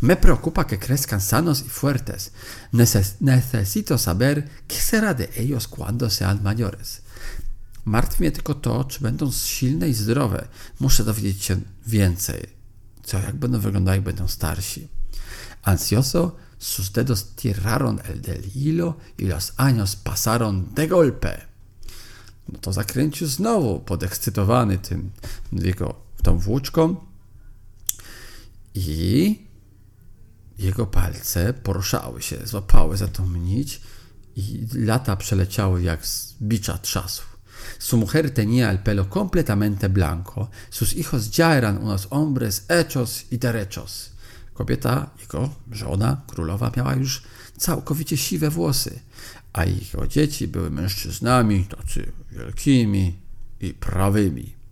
Me 0.02 0.16
preocupa 0.16 0.64
que 0.64 0.78
crezcan 0.78 1.20
sanos 1.20 1.60
y 1.60 1.68
fuertes. 1.68 2.32
Neces 2.72 3.16
necesito 3.20 3.98
saber 3.98 4.48
qué 4.68 4.76
será 4.76 5.14
de 5.14 5.30
ellos 5.36 5.68
cuando 5.68 6.10
sean 6.10 6.42
mayores. 6.42 7.02
Martwi 7.84 8.22
mnie 8.22 8.32
tylko 8.32 8.54
to, 8.54 8.84
czy 8.84 9.00
będą 9.00 9.32
silne 9.32 9.88
i 9.88 9.94
zdrowe. 9.94 10.48
Muszę 10.80 11.04
dowiedzieć 11.04 11.44
się 11.44 11.60
więcej. 11.86 12.46
Co, 13.02 13.18
jak 13.18 13.36
będą 13.36 13.60
wyglądać, 13.60 13.94
jak 13.94 14.04
będą 14.04 14.28
starsi. 14.28 14.88
Ansioso, 15.62 16.36
sus 16.62 16.92
dedos 16.92 17.34
tiraron 17.34 18.00
el 18.08 18.22
del 18.22 18.44
hilo 18.54 18.96
y 19.18 19.24
los 19.24 19.52
años 19.56 19.96
pasaron 19.96 20.74
de 20.74 20.86
golpe. 20.86 21.46
No 22.48 22.58
to 22.58 22.72
zakręcił 22.72 23.26
znowu, 23.26 23.80
podekscytowany 23.80 24.78
tym 24.78 25.10
jego, 25.52 25.94
tą 26.22 26.38
włóczką 26.38 26.96
i 28.74 29.38
jego 30.58 30.86
palce 30.86 31.52
poruszały 31.52 32.22
się, 32.22 32.46
złapały 32.46 32.96
za 32.96 33.08
tą 33.08 33.30
nić 33.30 33.80
i 34.36 34.66
lata 34.74 35.16
przeleciały 35.16 35.82
jak 35.82 36.06
z 36.06 36.34
bicza 36.42 36.78
trzasu. 36.78 37.22
Su 37.78 37.96
mujer 37.96 38.30
tenía 38.30 38.70
el 38.70 38.78
pelo 38.78 39.08
completamente 39.08 39.88
blanco, 39.88 40.50
sus 40.70 40.94
hijos 40.94 41.30
ya 41.30 41.56
eran 41.56 41.78
unos 41.78 42.06
hombres 42.10 42.66
hechos 42.68 43.24
y 43.30 43.38
derechos. 43.38 44.11
Kobieta, 44.54 45.10
jego 45.20 45.48
żona, 45.72 46.20
królowa, 46.26 46.70
miała 46.76 46.94
już 46.94 47.22
całkowicie 47.56 48.16
siwe 48.16 48.50
włosy, 48.50 49.00
a 49.52 49.64
jego 49.64 50.06
dzieci 50.06 50.48
były 50.48 50.70
mężczyznami, 50.70 51.64
tacy 51.64 52.12
wielkimi 52.32 53.18
i 53.60 53.74
prawymi. 53.74 54.62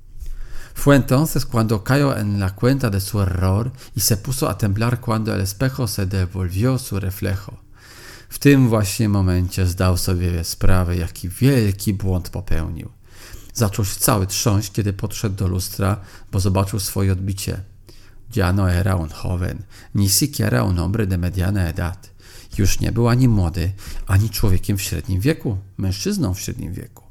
Fue 0.75 0.97
entonces 0.97 1.45
cuando 1.45 1.85
cayó 1.85 2.17
en 2.17 2.39
la 2.41 2.51
cuenta 2.51 2.91
de 2.91 3.01
su 3.01 3.21
error 3.21 3.71
y 3.97 4.01
se 4.01 4.17
puso 4.17 4.49
a 4.49 4.55
temblar 4.55 5.01
cuando 5.01 5.35
el 5.35 5.41
espejo 5.41 5.87
se 5.87 6.07
devolvió 6.07 6.79
su 6.79 7.01
reflejo. 7.01 7.57
W 8.29 8.39
tym 8.39 8.69
właśnie 8.69 9.09
momencie 9.09 9.67
zdał 9.67 9.97
sobie 9.97 10.45
sprawę, 10.45 10.97
jaki 10.97 11.29
wielki 11.29 11.95
błąd 11.95 12.29
popełnił. 12.31 12.91
Zaczął 13.55 13.85
się 13.85 14.01
cały 14.01 14.27
trząść, 14.27 14.73
kiedy 14.73 14.93
podszedł 14.93 15.37
do 15.37 15.49
lustra, 15.49 16.01
bo 16.33 16.41
zobaczył 16.41 16.81
swoje 16.81 17.13
odbicie. 17.13 17.61
Ya 18.37 18.53
no 18.53 18.69
era 18.69 18.97
un 18.97 19.09
joven, 19.09 19.65
ni 19.95 20.09
siquiera 20.09 20.65
un 20.65 20.77
hombre 20.77 21.07
de 21.07 21.19
mediana 21.19 21.69
edad. 21.69 22.11
Już 22.59 22.81
nie 22.81 22.93
był 22.93 23.09
ani 23.09 23.29
młody, 23.29 23.73
ani 24.07 24.31
człowiekiem 24.31 24.77
w 24.77 24.83
średnim 24.83 25.21
wieku, 25.21 25.59
mężczyzną 25.79 26.35
w 26.35 26.41
średnim 26.41 26.73
wieku. 26.73 27.05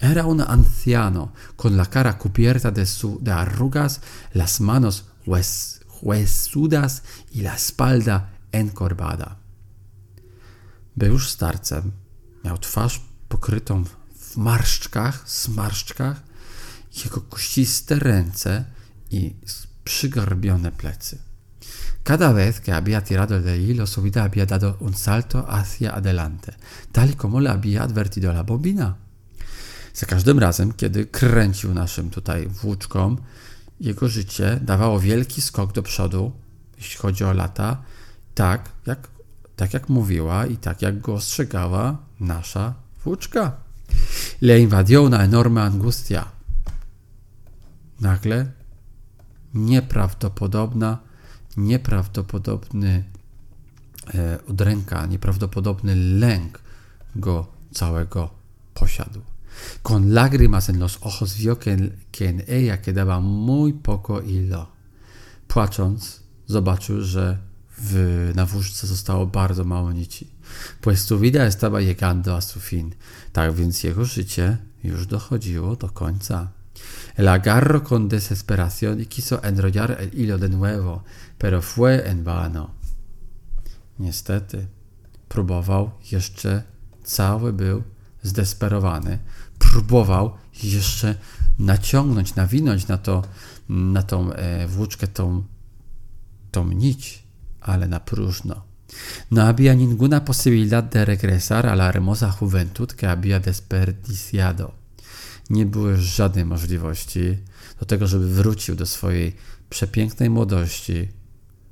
Era 0.00 0.24
un 0.24 0.40
anciano, 0.40 1.32
con 1.56 1.76
la 1.76 1.86
cara 1.86 2.12
cubierta 2.12 2.70
de, 2.70 2.86
su, 2.86 3.18
de 3.22 3.34
arrugas, 3.34 4.00
las 4.34 4.60
manos 4.60 5.04
hues, 5.26 5.80
huesudas 5.88 7.02
y 7.34 7.42
la 7.42 7.54
espalda 7.54 8.28
encorvada. 8.52 9.36
Był 10.96 11.12
już 11.12 11.30
starcem. 11.30 11.92
Miał 12.44 12.58
twarz 12.58 13.00
pokrytą 13.28 13.84
w 14.20 14.36
marszczkach, 14.36 15.30
zmarszczkach, 15.30 16.22
jego 17.04 17.20
kościste 17.20 17.98
ręce 17.98 18.64
i 19.10 19.34
przygarbione 19.86 20.70
plecy. 20.72 21.18
Cada 22.04 22.32
vez 22.32 22.60
que 22.60 22.72
había 22.72 23.00
tirado 23.00 23.40
del 23.40 23.60
hilo, 23.60 23.86
su 23.86 24.02
vida 24.02 24.22
había 24.24 24.46
dado 24.46 24.76
un 24.80 24.94
salto 24.94 25.38
hacia 25.48 25.94
adelante, 25.94 26.52
tal 26.92 27.16
como 27.16 27.40
le 27.40 27.50
había 27.50 27.82
advertido 27.82 28.32
la 28.32 28.42
bobina. 28.42 28.94
Za 29.94 30.06
każdym 30.06 30.38
razem, 30.38 30.72
kiedy 30.72 31.06
kręcił 31.06 31.74
naszym 31.74 32.10
tutaj 32.10 32.46
włóczką, 32.46 33.16
jego 33.80 34.08
życie 34.08 34.58
dawało 34.62 35.00
wielki 35.00 35.42
skok 35.42 35.72
do 35.72 35.82
przodu, 35.82 36.32
jeśli 36.76 36.96
chodzi 36.96 37.24
o 37.24 37.32
lata, 37.32 37.82
tak 38.34 38.68
jak, 38.86 39.08
tak 39.56 39.74
jak 39.74 39.88
mówiła 39.88 40.46
i 40.46 40.56
tak 40.56 40.82
jak 40.82 41.00
go 41.00 41.14
ostrzegała 41.14 41.98
nasza 42.20 42.74
włóczka. 43.04 43.56
Le 44.40 44.60
invadió 44.60 45.02
una 45.02 45.24
enorme 45.24 45.62
angustia. 45.62 46.28
Nagle 48.00 48.55
nieprawdopodobna, 49.56 50.98
nieprawdopodobny 51.56 53.04
e, 54.14 54.38
udręka, 54.48 55.06
nieprawdopodobny 55.06 55.96
lęk 55.96 56.60
go 57.16 57.46
całego 57.72 58.30
posiadł. 58.74 59.20
Con 59.82 60.12
lágrimas 60.12 60.70
en 60.70 60.78
los 60.78 60.98
ojos 61.00 61.34
vio 61.34 61.56
que, 61.56 61.76
que 62.12 62.28
en 62.28 62.42
ella 62.46 62.76
quedaba 62.76 63.20
muy 63.20 63.72
poco 63.72 64.22
hilo. 64.22 64.66
Płacząc, 65.48 66.20
zobaczył, 66.46 67.02
że 67.02 67.38
w, 67.78 68.32
na 68.34 68.46
wóżce 68.46 68.86
zostało 68.86 69.26
bardzo 69.26 69.64
mało 69.64 69.92
nici. 69.92 70.26
Pues 70.80 71.04
su 71.04 71.18
vida 71.18 71.44
estaba 71.44 71.80
llegando 71.80 72.36
a 72.36 72.40
su 72.40 72.60
fin. 72.60 72.94
Tak 73.32 73.54
więc 73.54 73.82
jego 73.82 74.04
życie 74.04 74.58
już 74.84 75.06
dochodziło 75.06 75.76
do 75.76 75.88
końca. 75.88 76.48
El 77.16 77.28
agarro 77.28 77.82
con 77.82 78.08
desesperación 78.08 79.00
y 79.00 79.06
quiso 79.06 79.40
enrollar 79.42 79.96
el 80.00 80.10
hilo 80.18 80.38
de 80.38 80.48
nuevo, 80.48 81.04
pero 81.38 81.62
fue 81.62 82.08
en 82.08 82.24
vano. 82.24 82.74
Niestety, 83.98 84.66
próbował 85.28 85.90
jeszcze, 86.12 86.62
cały 87.04 87.52
był 87.52 87.82
zdesperowany, 88.22 89.18
próbował 89.58 90.32
jeszcze 90.62 91.14
naciągnąć, 91.58 92.34
nawinąć 92.34 92.88
na, 92.88 92.98
to, 92.98 93.22
na 93.68 94.02
tą 94.02 94.32
e, 94.32 94.66
włóczkę 94.66 95.06
tą, 95.06 95.44
tą 96.50 96.72
nić, 96.72 97.24
ale 97.60 97.88
na 97.88 98.00
próżno. 98.00 98.66
No 99.30 99.42
había 99.42 99.74
ninguna 99.74 100.20
posibilidad 100.20 100.84
de 100.84 101.04
regresar 101.04 101.66
a 101.66 101.74
la 101.74 101.88
hermosa 101.88 102.30
juventud 102.30 102.92
que 102.92 103.06
había 103.06 103.40
desperdiciado. 103.40 104.74
Nie 105.50 105.66
było 105.66 105.88
już 105.88 106.00
żadnej 106.00 106.44
możliwości 106.44 107.38
do 107.80 107.86
tego, 107.86 108.06
żeby 108.06 108.34
wrócił 108.34 108.74
do 108.74 108.86
swojej 108.86 109.36
przepięknej 109.70 110.30
młodości, 110.30 111.08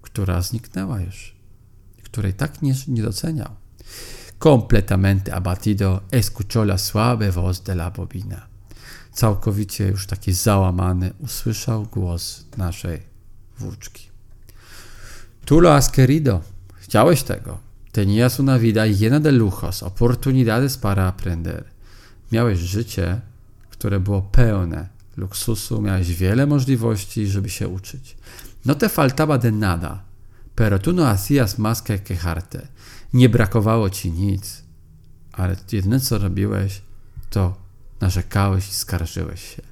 która 0.03 0.43
zniknęła 0.43 1.01
już, 1.01 1.35
której 2.03 2.35
tak 2.35 2.63
nie, 2.63 2.75
nie 2.89 3.03
doceniał. 3.03 3.51
Completamente 4.39 5.35
abatido, 5.35 6.01
escuchó 6.11 6.63
la 6.63 6.79
suave 6.79 7.33
voz 7.33 7.61
de 7.61 7.73
la 7.73 7.91
bobina. 7.91 8.47
Całkowicie 9.13 9.89
już 9.89 10.07
taki 10.07 10.33
załamany 10.33 11.13
usłyszał 11.19 11.87
głos 11.87 12.45
naszej 12.57 13.03
włóczki. 13.59 14.09
Tú 15.45 15.61
lo 15.61 15.71
has 15.71 15.91
querido. 15.91 16.41
Chciałeś 16.75 17.23
tego. 17.23 17.59
Tenías 17.93 18.41
una 18.41 18.59
vida 18.59 18.87
llena 18.87 19.21
de 19.21 19.33
lujos, 19.33 19.83
oportunidades 19.83 20.79
para 20.79 21.07
aprender. 21.07 21.65
Miałeś 22.33 22.59
życie, 22.59 23.21
które 23.85 24.01
było 24.01 24.23
pełne 24.23 24.89
luksusu, 25.17 25.83
miałeś 25.83 26.15
wiele 26.15 26.47
możliwości, 26.47 27.27
żeby 27.27 27.51
się 27.51 27.69
uczyć. 27.69 28.17
No 28.65 28.75
te 28.75 28.89
faltaba 28.89 29.39
de 29.39 29.53
nada, 29.53 30.05
pero 30.57 30.79
tú 30.79 30.93
no 30.93 31.05
hacías 31.05 31.59
más 31.59 31.83
que 31.83 31.99
quejarte. 31.99 32.69
Nie 33.13 33.29
brakowało 33.29 33.91
ci 33.91 34.11
nic, 34.13 34.63
ale 35.33 35.57
jedyne 35.73 36.01
co 36.01 36.19
robiłeś, 36.19 36.83
to 37.31 37.57
narzekałeś 38.01 38.69
i 38.69 38.75
skarżyłeś 38.75 39.57
się. 39.57 39.63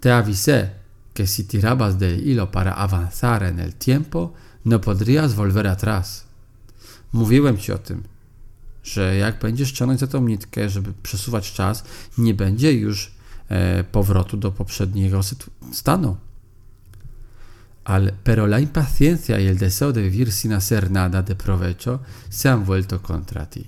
Te 0.00 0.10
avisé 0.10 0.68
que 1.14 1.26
si 1.26 1.44
tirabas 1.44 1.96
del 1.96 2.20
hilo 2.20 2.46
para 2.46 2.74
avanzar 2.74 3.42
en 3.42 3.60
el 3.60 3.72
tiempo, 3.72 4.32
no 4.64 4.78
podrías 4.78 5.34
volver 5.34 5.66
atrás. 5.66 6.24
Mówiłem 7.12 7.58
ci 7.58 7.72
o 7.72 7.78
tym, 7.78 8.02
że 8.84 9.16
jak 9.16 9.38
będziesz 9.38 9.72
ciągnąć 9.72 10.00
za 10.00 10.06
tą 10.06 10.26
nitkę, 10.26 10.70
żeby 10.70 10.92
przesuwać 11.02 11.52
czas, 11.52 11.84
nie 12.18 12.34
będzie 12.34 12.72
już 12.72 13.15
powrotu 13.92 14.36
do 14.36 14.52
poprzedniego 14.52 15.20
stanu. 15.72 16.16
Al, 17.84 18.12
pero 18.24 18.46
la 18.46 18.58
impaciencia 18.58 19.38
y 19.38 19.46
el 19.46 19.58
deseo 19.58 19.92
de 19.92 20.02
vivir 20.02 20.32
sin 20.32 20.52
hacer 20.52 20.90
nada 20.90 21.22
de 21.22 21.36
provecho 21.36 22.00
se 22.28 22.48
han 22.48 22.64
vuelto 22.64 23.00
contra 23.00 23.46
ti. 23.46 23.64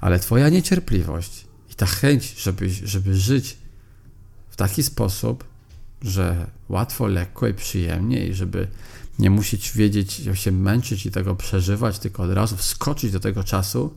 Ale 0.00 0.18
twoja 0.18 0.48
niecierpliwość 0.48 1.46
i 1.70 1.74
ta 1.74 1.86
chęć, 1.86 2.34
żeby, 2.42 2.70
żeby 2.70 3.16
żyć 3.16 3.58
w 4.50 4.56
taki 4.56 4.82
sposób, 4.82 5.44
że 6.02 6.46
łatwo, 6.68 7.06
lekko 7.06 7.48
i 7.48 7.54
przyjemnie 7.54 8.26
i 8.26 8.34
żeby 8.34 8.68
nie 9.18 9.30
musieć 9.30 9.72
wiedzieć, 9.72 10.22
się 10.34 10.52
męczyć 10.52 11.06
i 11.06 11.10
tego 11.10 11.36
przeżywać, 11.36 11.98
tylko 11.98 12.22
od 12.22 12.30
razu 12.30 12.56
wskoczyć 12.56 13.12
do 13.12 13.20
tego 13.20 13.44
czasu, 13.44 13.94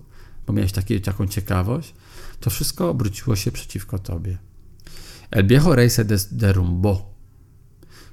bo 0.47 0.53
miałeś 0.53 0.71
taki, 0.71 1.01
taką 1.01 1.27
ciekawość, 1.27 1.93
to 2.39 2.49
wszystko 2.49 2.89
obróciło 2.89 3.35
się 3.35 3.51
przeciwko 3.51 3.99
tobie. 3.99 4.37
El 5.31 5.43
viejo 5.47 5.75
rey 5.75 5.89
se 5.89 6.03
derrumbó. 6.31 7.13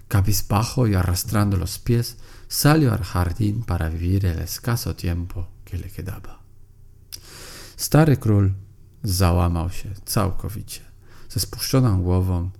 Cabizbajo 0.09 0.86
y 0.86 0.94
arrastrando 0.94 1.56
los 1.56 1.78
pies, 1.78 2.16
salió 2.48 2.93
al 2.93 3.02
jardín 3.02 3.62
para 3.62 3.89
vivir 3.89 4.26
el 4.26 4.39
escaso 4.39 4.94
tiempo 4.94 5.48
que 5.64 5.78
le 5.78 5.89
quedaba. 5.89 6.43
Stary 7.76 8.16
król 8.16 8.52
załamał 9.02 9.70
się 9.70 9.89
całkowicie, 10.05 10.80
ze 11.28 11.40
spuszczoną 11.40 12.02
głową 12.02 12.51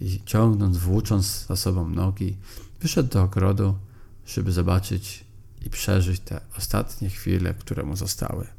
i 0.00 0.22
ciągnąc, 0.24 0.76
włócząc 0.76 1.46
za 1.48 1.56
sobą 1.56 1.88
nogi, 1.88 2.36
wyszedł 2.80 3.08
do 3.08 3.22
ogrodu, 3.22 3.78
żeby 4.26 4.52
zobaczyć, 4.52 5.24
i 5.66 5.70
przeżyć 5.70 6.20
te 6.20 6.40
ostatnie 6.58 7.10
chwile, 7.10 7.54
które 7.54 7.82
mu 7.82 7.96
zostały. 7.96 8.57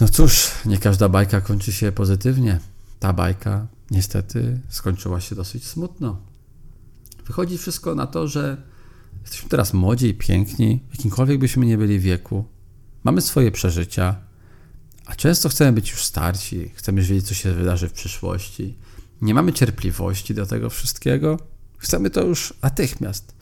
No 0.00 0.08
cóż, 0.08 0.50
nie 0.66 0.78
każda 0.78 1.08
bajka 1.08 1.40
kończy 1.40 1.72
się 1.72 1.92
pozytywnie. 1.92 2.60
Ta 3.00 3.12
bajka 3.12 3.66
niestety 3.90 4.60
skończyła 4.68 5.20
się 5.20 5.34
dosyć 5.34 5.66
smutno. 5.66 6.20
Wychodzi 7.26 7.58
wszystko 7.58 7.94
na 7.94 8.06
to, 8.06 8.28
że 8.28 8.62
jesteśmy 9.22 9.48
teraz 9.48 9.74
młodzi 9.74 10.06
i 10.06 10.14
piękni, 10.14 10.80
jakimkolwiek 10.90 11.38
byśmy 11.38 11.66
nie 11.66 11.78
byli 11.78 12.00
wieku. 12.00 12.44
Mamy 13.04 13.20
swoje 13.20 13.52
przeżycia, 13.52 14.16
a 15.06 15.14
często 15.14 15.48
chcemy 15.48 15.72
być 15.72 15.90
już 15.90 16.04
starsi, 16.04 16.70
chcemy 16.74 17.02
wiedzieć, 17.02 17.26
co 17.26 17.34
się 17.34 17.52
wydarzy 17.52 17.88
w 17.88 17.92
przyszłości. 17.92 18.78
Nie 19.22 19.34
mamy 19.34 19.52
cierpliwości 19.52 20.34
do 20.34 20.46
tego 20.46 20.70
wszystkiego. 20.70 21.38
Chcemy 21.78 22.10
to 22.10 22.22
już 22.22 22.54
natychmiast. 22.62 23.34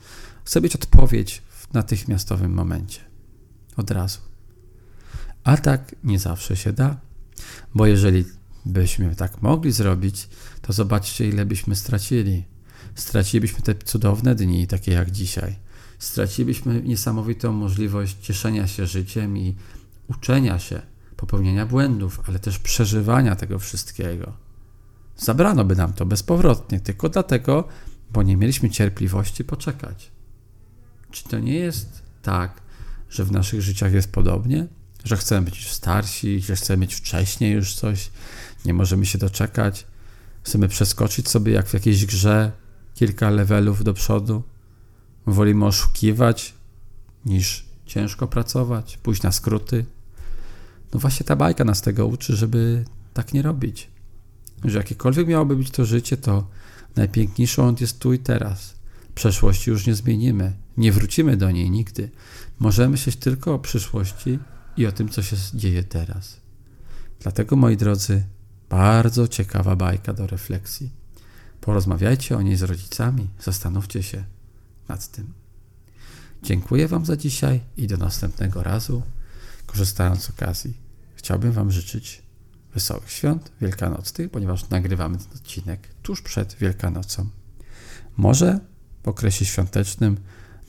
Chcemy 0.43 0.63
mieć 0.63 0.75
odpowiedź 0.75 1.41
w 1.49 1.73
natychmiastowym 1.73 2.53
momencie. 2.53 2.99
Od 3.77 3.91
razu. 3.91 4.34
A 5.45 5.57
tak 5.57 5.95
nie 6.03 6.19
zawsze 6.19 6.57
się 6.57 6.73
da, 6.73 6.97
bo 7.75 7.85
jeżeli 7.85 8.25
byśmy 8.65 9.15
tak 9.15 9.41
mogli 9.41 9.71
zrobić, 9.71 10.29
to 10.61 10.73
zobaczcie, 10.73 11.29
ile 11.29 11.45
byśmy 11.45 11.75
stracili. 11.75 12.43
Stracilibyśmy 12.95 13.61
te 13.61 13.75
cudowne 13.75 14.35
dni, 14.35 14.67
takie 14.67 14.91
jak 14.91 15.11
dzisiaj. 15.11 15.55
Stracilibyśmy 15.99 16.81
niesamowitą 16.81 17.51
możliwość 17.51 18.17
cieszenia 18.21 18.67
się 18.67 18.87
życiem 18.87 19.37
i 19.37 19.55
uczenia 20.07 20.59
się, 20.59 20.81
popełniania 21.17 21.65
błędów, 21.65 22.21
ale 22.27 22.39
też 22.39 22.59
przeżywania 22.59 23.35
tego 23.35 23.59
wszystkiego. 23.59 24.33
Zabrano 25.17 25.65
by 25.65 25.75
nam 25.75 25.93
to 25.93 26.05
bezpowrotnie, 26.05 26.79
tylko 26.79 27.09
dlatego, 27.09 27.67
bo 28.13 28.23
nie 28.23 28.37
mieliśmy 28.37 28.69
cierpliwości 28.69 29.43
poczekać. 29.43 30.11
Czy 31.11 31.23
to 31.23 31.39
nie 31.39 31.55
jest 31.55 32.01
tak, 32.21 32.61
że 33.09 33.25
w 33.25 33.31
naszych 33.31 33.61
życiach 33.61 33.93
jest 33.93 34.11
podobnie? 34.11 34.67
Że 35.05 35.17
chcemy 35.17 35.45
być 35.45 35.55
już 35.55 35.67
starsi, 35.67 36.41
że 36.41 36.55
chcemy 36.55 36.81
mieć 36.81 36.95
wcześniej 36.95 37.53
już 37.53 37.75
coś, 37.75 38.11
nie 38.65 38.73
możemy 38.73 39.05
się 39.05 39.17
doczekać, 39.17 39.87
chcemy 40.43 40.67
przeskoczyć 40.67 41.29
sobie 41.29 41.53
jak 41.53 41.67
w 41.67 41.73
jakiejś 41.73 42.05
grze 42.05 42.51
kilka 42.93 43.29
levelów 43.29 43.83
do 43.83 43.93
przodu. 43.93 44.43
Wolimy 45.25 45.65
oszukiwać 45.65 46.53
niż 47.25 47.65
ciężko 47.85 48.27
pracować, 48.27 48.97
pójść 48.97 49.21
na 49.21 49.31
skróty. 49.31 49.85
No 50.93 50.99
właśnie 50.99 51.25
ta 51.25 51.35
bajka 51.35 51.63
nas 51.63 51.81
tego 51.81 52.07
uczy, 52.07 52.35
żeby 52.35 52.85
tak 53.13 53.33
nie 53.33 53.41
robić. 53.41 53.89
Że 54.63 54.77
jakiekolwiek 54.77 55.27
miałoby 55.27 55.55
być 55.55 55.71
to 55.71 55.85
życie, 55.85 56.17
to 56.17 56.47
najpiękniejszą 56.95 57.75
jest 57.79 57.99
tu 57.99 58.13
i 58.13 58.19
teraz. 58.19 58.75
Przeszłości 59.15 59.69
już 59.69 59.87
nie 59.87 59.95
zmienimy, 59.95 60.53
nie 60.77 60.91
wrócimy 60.91 61.37
do 61.37 61.51
niej 61.51 61.69
nigdy. 61.69 62.09
Możemy 62.59 62.89
myśleć 62.89 63.15
tylko 63.15 63.53
o 63.53 63.59
przyszłości 63.59 64.39
i 64.77 64.85
o 64.85 64.91
tym, 64.91 65.09
co 65.09 65.23
się 65.23 65.35
dzieje 65.53 65.83
teraz. 65.83 66.37
Dlatego, 67.19 67.55
moi 67.55 67.77
drodzy, 67.77 68.23
bardzo 68.69 69.27
ciekawa 69.27 69.75
bajka 69.75 70.13
do 70.13 70.27
refleksji. 70.27 70.91
Porozmawiajcie 71.61 72.37
o 72.37 72.41
niej 72.41 72.57
z 72.57 72.63
rodzicami, 72.63 73.29
zastanówcie 73.39 74.03
się 74.03 74.23
nad 74.87 75.07
tym. 75.07 75.33
Dziękuję 76.43 76.87
Wam 76.87 77.05
za 77.05 77.17
dzisiaj 77.17 77.61
i 77.77 77.87
do 77.87 77.97
następnego 77.97 78.63
razu. 78.63 79.01
Korzystając 79.65 80.23
z 80.23 80.29
okazji, 80.29 80.77
chciałbym 81.15 81.51
Wam 81.51 81.71
życzyć 81.71 82.21
wesołych 82.73 83.11
świąt 83.11 83.51
wielkanocnych, 83.61 84.31
ponieważ 84.31 84.69
nagrywamy 84.69 85.17
ten 85.17 85.27
odcinek 85.35 85.87
tuż 86.01 86.21
przed 86.21 86.55
Wielkanocą. 86.55 87.29
Może 88.17 88.59
w 89.03 89.07
okresie 89.07 89.45
świątecznym 89.45 90.17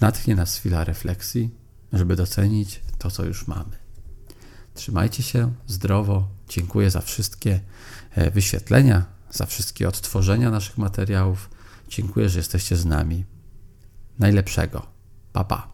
natchnie 0.00 0.34
nas 0.34 0.56
chwila 0.56 0.84
refleksji, 0.84 1.50
żeby 1.92 2.16
docenić 2.16 2.82
to, 2.98 3.10
co 3.10 3.24
już 3.24 3.46
mamy. 3.46 3.85
Trzymajcie 4.76 5.22
się 5.22 5.52
zdrowo. 5.66 6.28
Dziękuję 6.48 6.90
za 6.90 7.00
wszystkie 7.00 7.60
e, 8.14 8.30
wyświetlenia, 8.30 9.04
za 9.30 9.46
wszystkie 9.46 9.88
odtworzenia 9.88 10.50
naszych 10.50 10.78
materiałów. 10.78 11.50
Dziękuję, 11.88 12.28
że 12.28 12.38
jesteście 12.38 12.76
z 12.76 12.84
nami. 12.84 13.24
Najlepszego. 14.18 14.86
Pa, 15.32 15.44
pa. 15.44 15.68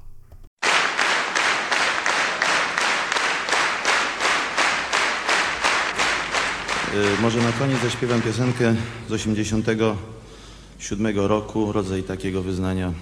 Y, 6.95 7.23
Może 7.23 7.43
na 7.43 7.53
koniec 7.53 7.83
zaśpiewam 7.83 8.23
piosenkę 8.23 8.75
z 9.09 9.13
87 9.13 11.19
roku, 11.19 11.73
rodzaj 11.73 12.03
takiego 12.03 12.43
wyznania 12.43 12.93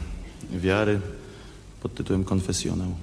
wiary 0.51 1.01
pod 1.83 1.95
tytułem 1.95 2.25
Konfesjonał. 2.25 2.95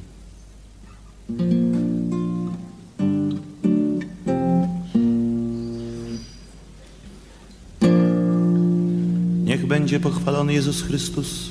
Będzie 9.87 9.99
pochwalony 9.99 10.53
Jezus 10.53 10.81
Chrystus. 10.81 11.49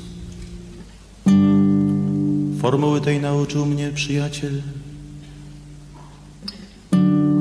Formuły 2.60 3.00
tej 3.00 3.20
nauczył 3.20 3.66
mnie 3.66 3.90
przyjaciel. 3.94 4.62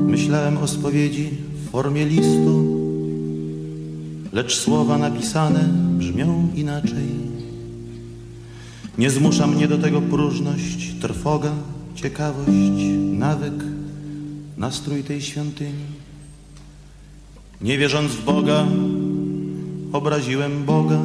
Myślałem 0.06 0.58
o 0.58 0.66
spowiedzi 0.66 1.30
w 1.54 1.70
formie 1.70 2.06
listu, 2.06 2.78
lecz 4.32 4.58
słowa 4.58 4.98
napisane 4.98 5.68
brzmią 5.98 6.48
inaczej. 6.54 7.08
Nie 8.98 9.10
zmusza 9.10 9.46
mnie 9.46 9.68
do 9.68 9.78
tego 9.78 10.00
próżność, 10.00 10.94
trwoga, 11.00 11.52
ciekawość, 11.94 12.82
nawyk, 13.12 13.64
nastrój 14.56 15.02
tej 15.02 15.22
świątyni. 15.22 15.84
Nie 17.60 17.78
wierząc 17.78 18.12
w 18.12 18.24
Boga, 18.24 18.66
obraziłem 19.96 20.64
Boga 20.64 20.98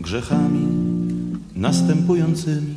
grzechami 0.00 0.66
następującymi. 1.56 2.74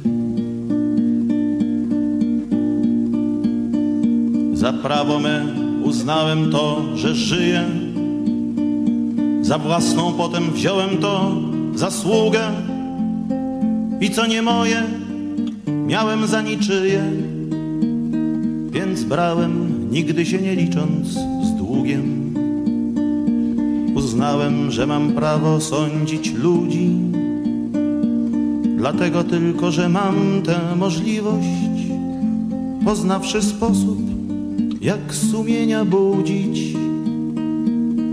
Za 4.54 4.74
prawo 4.74 5.20
me 5.20 5.46
uznałem 5.84 6.52
to, 6.52 6.82
że 6.96 7.16
żyję. 7.16 7.64
Za 9.42 9.58
własną 9.58 10.14
potem 10.14 10.52
wziąłem 10.52 10.98
to 10.98 11.36
zasługę. 11.76 12.52
I 14.02 14.10
co 14.10 14.28
nie 14.28 14.42
moje, 14.42 14.84
miałem 15.88 16.28
za 16.28 16.42
niczyje. 16.42 17.04
Więc 18.72 19.04
brałem, 19.04 19.70
nigdy 19.92 20.26
się 20.26 20.38
nie 20.38 20.56
licząc 20.56 21.08
z 21.44 21.58
długiem. 21.58 22.23
Uznałem, 24.14 24.72
że 24.72 24.88
mam 24.88 25.12
prawo 25.12 25.62
sądzić 25.62 26.34
ludzi. 26.34 26.90
Dlatego 28.78 29.24
tylko, 29.24 29.72
że 29.72 29.90
mam 29.90 30.16
tę 30.46 30.76
możliwość, 30.76 31.48
poznawszy 32.86 33.42
sposób, 33.42 33.98
jak 34.82 35.16
sumienia 35.16 35.86
budzić, 35.86 36.78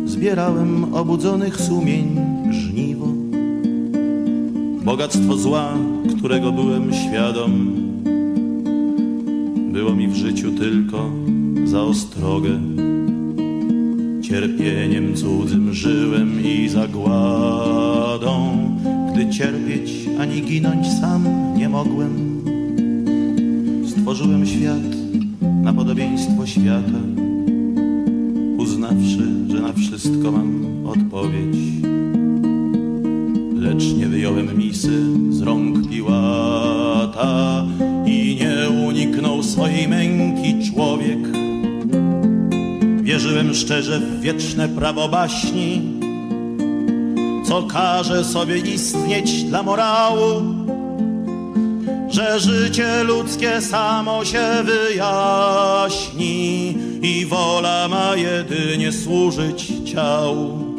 zbierałem 0.04 0.94
obudzonych 0.94 1.56
sumień 1.60 2.20
żniwo. 2.50 3.06
Bogactwo 4.84 5.36
zła, 5.36 5.68
którego 6.18 6.52
byłem 6.52 6.92
świadom, 6.94 7.52
było 9.72 9.94
mi 9.94 10.08
w 10.08 10.14
życiu 10.14 10.52
tylko 10.52 11.10
za 11.64 11.82
ostrogę. 11.82 12.50
Cierpieniem 14.30 15.14
cudzym 15.14 15.74
żyłem 15.74 16.44
i 16.44 16.68
zagładą, 16.68 18.58
gdy 19.12 19.30
cierpieć 19.30 20.08
ani 20.20 20.42
ginąć 20.42 20.86
sam 21.00 21.24
nie 21.56 21.68
mogłem. 21.68 22.42
Stworzyłem 23.86 24.46
świat 24.46 24.96
na 25.62 25.72
podobieństwo 25.72 26.46
świata, 26.46 27.00
uznawszy, 28.58 29.28
że 29.48 29.60
na 29.60 29.72
wszystko 29.72 30.32
mam 30.32 30.64
odpowiedź. 30.86 31.56
Lecz 33.54 33.94
nie 33.94 34.06
wyjąłem 34.06 34.58
misy 34.58 35.02
Szczerze 43.54 44.00
w 44.00 44.20
wieczne 44.20 44.68
prawo 44.68 45.08
baśni, 45.08 45.82
co 47.46 47.62
każe 47.62 48.24
sobie 48.24 48.58
istnieć 48.58 49.42
dla 49.42 49.62
morału, 49.62 50.42
że 52.08 52.40
życie 52.40 53.04
ludzkie 53.04 53.60
samo 53.60 54.24
się 54.24 54.42
wyjaśni 54.64 56.28
i 57.02 57.26
wola 57.26 57.88
ma 57.88 58.16
jedynie 58.16 58.92
służyć 58.92 59.72
ciału. 59.84 60.70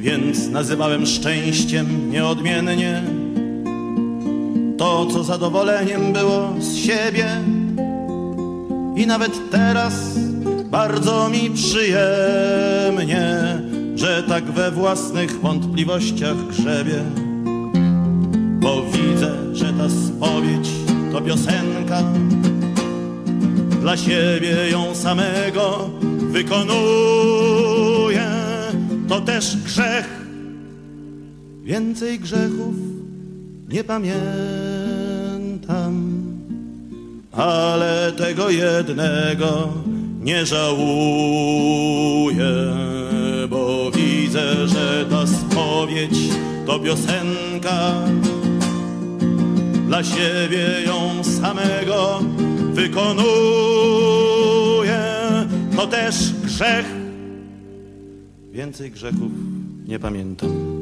więc 0.00 0.48
nazywałem 0.48 1.06
szczęściem 1.06 2.10
nieodmiennie 2.10 3.02
to, 4.78 5.06
co 5.06 5.24
zadowoleniem 5.24 6.12
było 6.12 6.52
z 6.58 6.76
siebie. 6.76 7.26
I 8.96 9.06
nawet 9.06 9.50
teraz 9.50 9.94
bardzo 10.72 11.28
mi 11.28 11.50
przyjemnie, 11.50 13.28
że 13.94 14.22
tak 14.22 14.44
we 14.44 14.70
własnych 14.70 15.40
wątpliwościach 15.40 16.46
grzebie. 16.46 17.02
Bo 18.60 18.82
widzę, 18.82 19.32
że 19.52 19.72
ta 19.72 19.88
spowiedź 19.88 20.68
to 21.12 21.20
piosenka, 21.20 22.02
dla 23.80 23.96
siebie 23.96 24.70
ją 24.70 24.94
samego 24.94 25.90
wykonuję. 26.30 28.26
To 29.08 29.20
też 29.20 29.56
grzech, 29.56 30.26
więcej 31.62 32.18
grzechów 32.18 32.74
nie 33.68 33.84
pamiętam, 33.84 34.22
ale 37.32 38.12
tego 38.12 38.50
jednego 38.50 39.81
nie 40.22 40.46
żałuję, 40.46 40.84
bo 43.48 43.90
widzę, 43.90 44.68
że 44.68 45.06
ta 45.10 45.26
spowiedź 45.26 46.18
to 46.66 46.78
piosenka. 46.80 47.94
Dla 49.86 50.04
siebie 50.04 50.68
ją 50.86 51.24
samego 51.24 52.20
wykonuję, 52.72 53.32
to 55.76 55.86
też 55.86 56.32
grzech. 56.32 56.86
Więcej 58.52 58.90
grzechów 58.90 59.32
nie 59.86 59.98
pamiętam. 59.98 60.72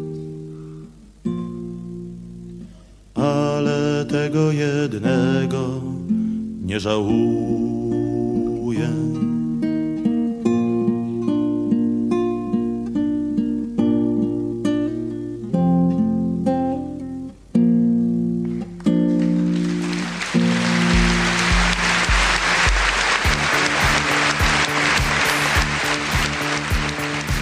ale 3.15 4.05
tego 4.05 4.53
jednego 4.53 5.81
nie 6.65 6.81
żałuję. 6.81 7.80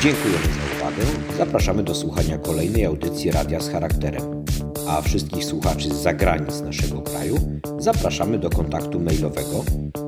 Dziękujemy 0.08 0.44
za 0.44 0.86
uwagę. 0.86 1.02
Zapraszamy 1.38 1.82
do 1.82 1.94
słuchania 1.94 2.38
kolejnej 2.38 2.84
audycji 2.84 3.30
Radia 3.30 3.60
z 3.60 3.68
charakterem. 3.68 4.44
A 4.88 5.02
wszystkich 5.02 5.44
słuchaczy 5.44 5.88
z 5.88 6.02
zagranic 6.02 6.60
naszego 6.60 7.02
kraju 7.02 7.36
zapraszamy 7.78 8.38
do 8.38 8.50
kontaktu 8.50 9.00
mailowego. 9.00 9.64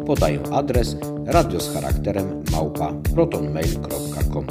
Podaję 0.07 0.41
adres 0.53 0.97
radio 1.27 1.61
z 1.61 1.75
charakterem 1.75 2.45
małpa 2.53 2.93
protonmail.com. 3.15 4.47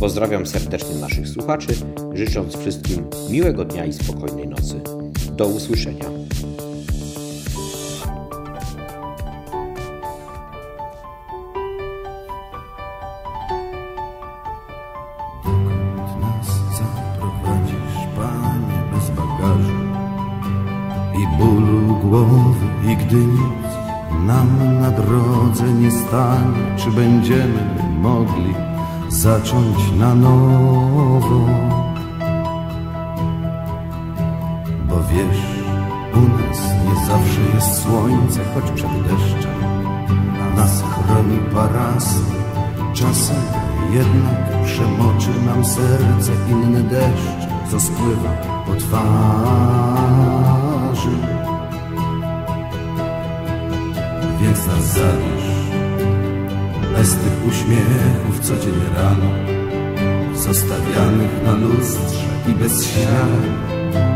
Pozdrawiam 0.00 0.46
serdecznie 0.46 0.94
naszych 0.94 1.28
słuchaczy, 1.28 1.72
życząc 2.14 2.56
wszystkim 2.56 3.04
miłego 3.30 3.64
dnia 3.64 3.84
i 3.84 3.92
spokojnej 3.92 4.48
nocy. 4.48 4.80
Do 5.36 5.46
usłyszenia. 5.46 6.04
Czy 26.76 26.90
będziemy 26.90 27.64
mogli 28.00 28.54
zacząć 29.08 29.92
na 29.98 30.14
nowo? 30.14 31.46
Bo 34.88 34.96
wiesz, 35.12 35.42
u 36.14 36.20
nas 36.20 36.58
nie 36.84 37.06
zawsze 37.06 37.40
jest 37.54 37.82
słońce, 37.82 38.40
choć 38.54 38.70
przed 38.70 39.02
deszczem 39.02 39.60
nas 40.60 40.82
chroni 40.82 41.38
parasol. 41.54 42.24
Czasem 42.94 43.42
jednak 43.92 44.64
przemoczy 44.64 45.30
nam 45.46 45.64
serce 45.64 46.32
inny 46.50 46.82
deszcz, 46.82 47.46
co 47.70 47.80
spływa 47.80 48.32
po 48.66 48.74
twarzy. 48.74 49.06
Więc 54.40 54.66
nas 54.66 54.84
zabierz 54.84 55.39
bez 57.00 57.14
tych 57.14 57.46
uśmiechów 57.48 58.40
codziennie 58.40 58.88
rano, 58.96 59.30
zostawianych 60.36 61.42
na 61.44 61.52
lustrze 61.52 62.26
i 62.48 62.52
bez 62.52 62.86
śniadania, 62.86 63.54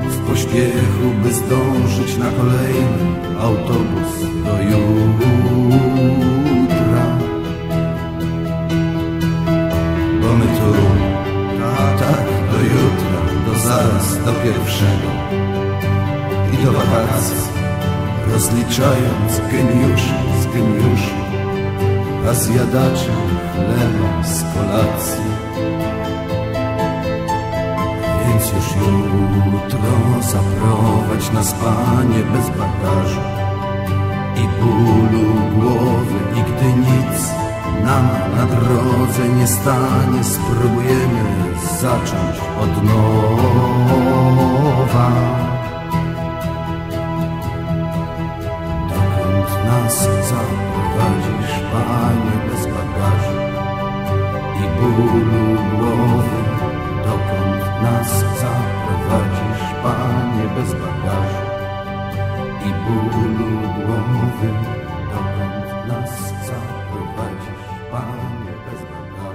w 0.09 0.19
pośpiechu, 0.29 1.07
by 1.23 1.33
zdążyć 1.33 2.17
na 2.17 2.31
kolejny 2.31 3.07
autobus 3.41 4.13
do 4.45 4.63
jutra. 4.71 4.97
Bo 10.21 10.33
my 10.37 10.47
tu, 10.47 10.73
tak, 11.61 11.99
tak, 12.01 12.27
do 12.53 12.59
jutra, 12.73 13.19
do 13.47 13.55
zaraz, 13.69 14.07
do 14.25 14.33
pierwszego 14.33 15.11
i 16.53 16.57
do 16.65 16.73
wakacji, 16.73 17.45
rozliczając 18.33 19.33
geniuszy 19.53 20.15
z 20.43 20.47
geniuszy, 20.47 21.24
a 22.31 22.35
zjadaczy 22.35 23.13
chleba 23.53 24.23
z 24.23 24.43
kolacji. 24.55 25.25
Więc 28.21 28.53
już 28.53 28.69
jutro 28.77 29.95
zaprowadź 30.21 31.27
nas, 31.33 31.53
Panie, 31.53 32.23
bez 32.33 32.51
bagażu 32.51 33.21
i 34.37 34.49
bólu 34.61 35.27
głowy, 35.55 36.19
i 36.37 36.41
gdy 36.43 36.69
nic 36.81 37.17
nam 37.85 38.09
na 38.37 38.47
drodze 38.47 39.29
nie 39.29 39.47
stanie, 39.47 40.25
spróbujemy 40.25 41.25
zacząć 41.81 42.37
od 42.61 42.85
nowa. 42.85 43.89
Dokąd 48.89 49.51
nas 49.67 49.97
zabrał. 50.29 50.64
bólu 54.97 55.55
głowy, 55.71 56.41
dokąd 57.05 57.83
nas 57.83 58.11
zaprowadzisz, 58.41 59.65
Panie, 59.83 60.47
bez 60.57 60.73
bagażu 60.73 61.45
i 62.67 62.71
bólu 62.85 63.51
głowy, 63.77 64.51
dokąd 65.13 65.89
nas 65.89 66.13
zaprowadzisz, 66.47 67.65
Panie, 67.91 68.55
bez 68.67 68.81
bagażu. 68.81 69.34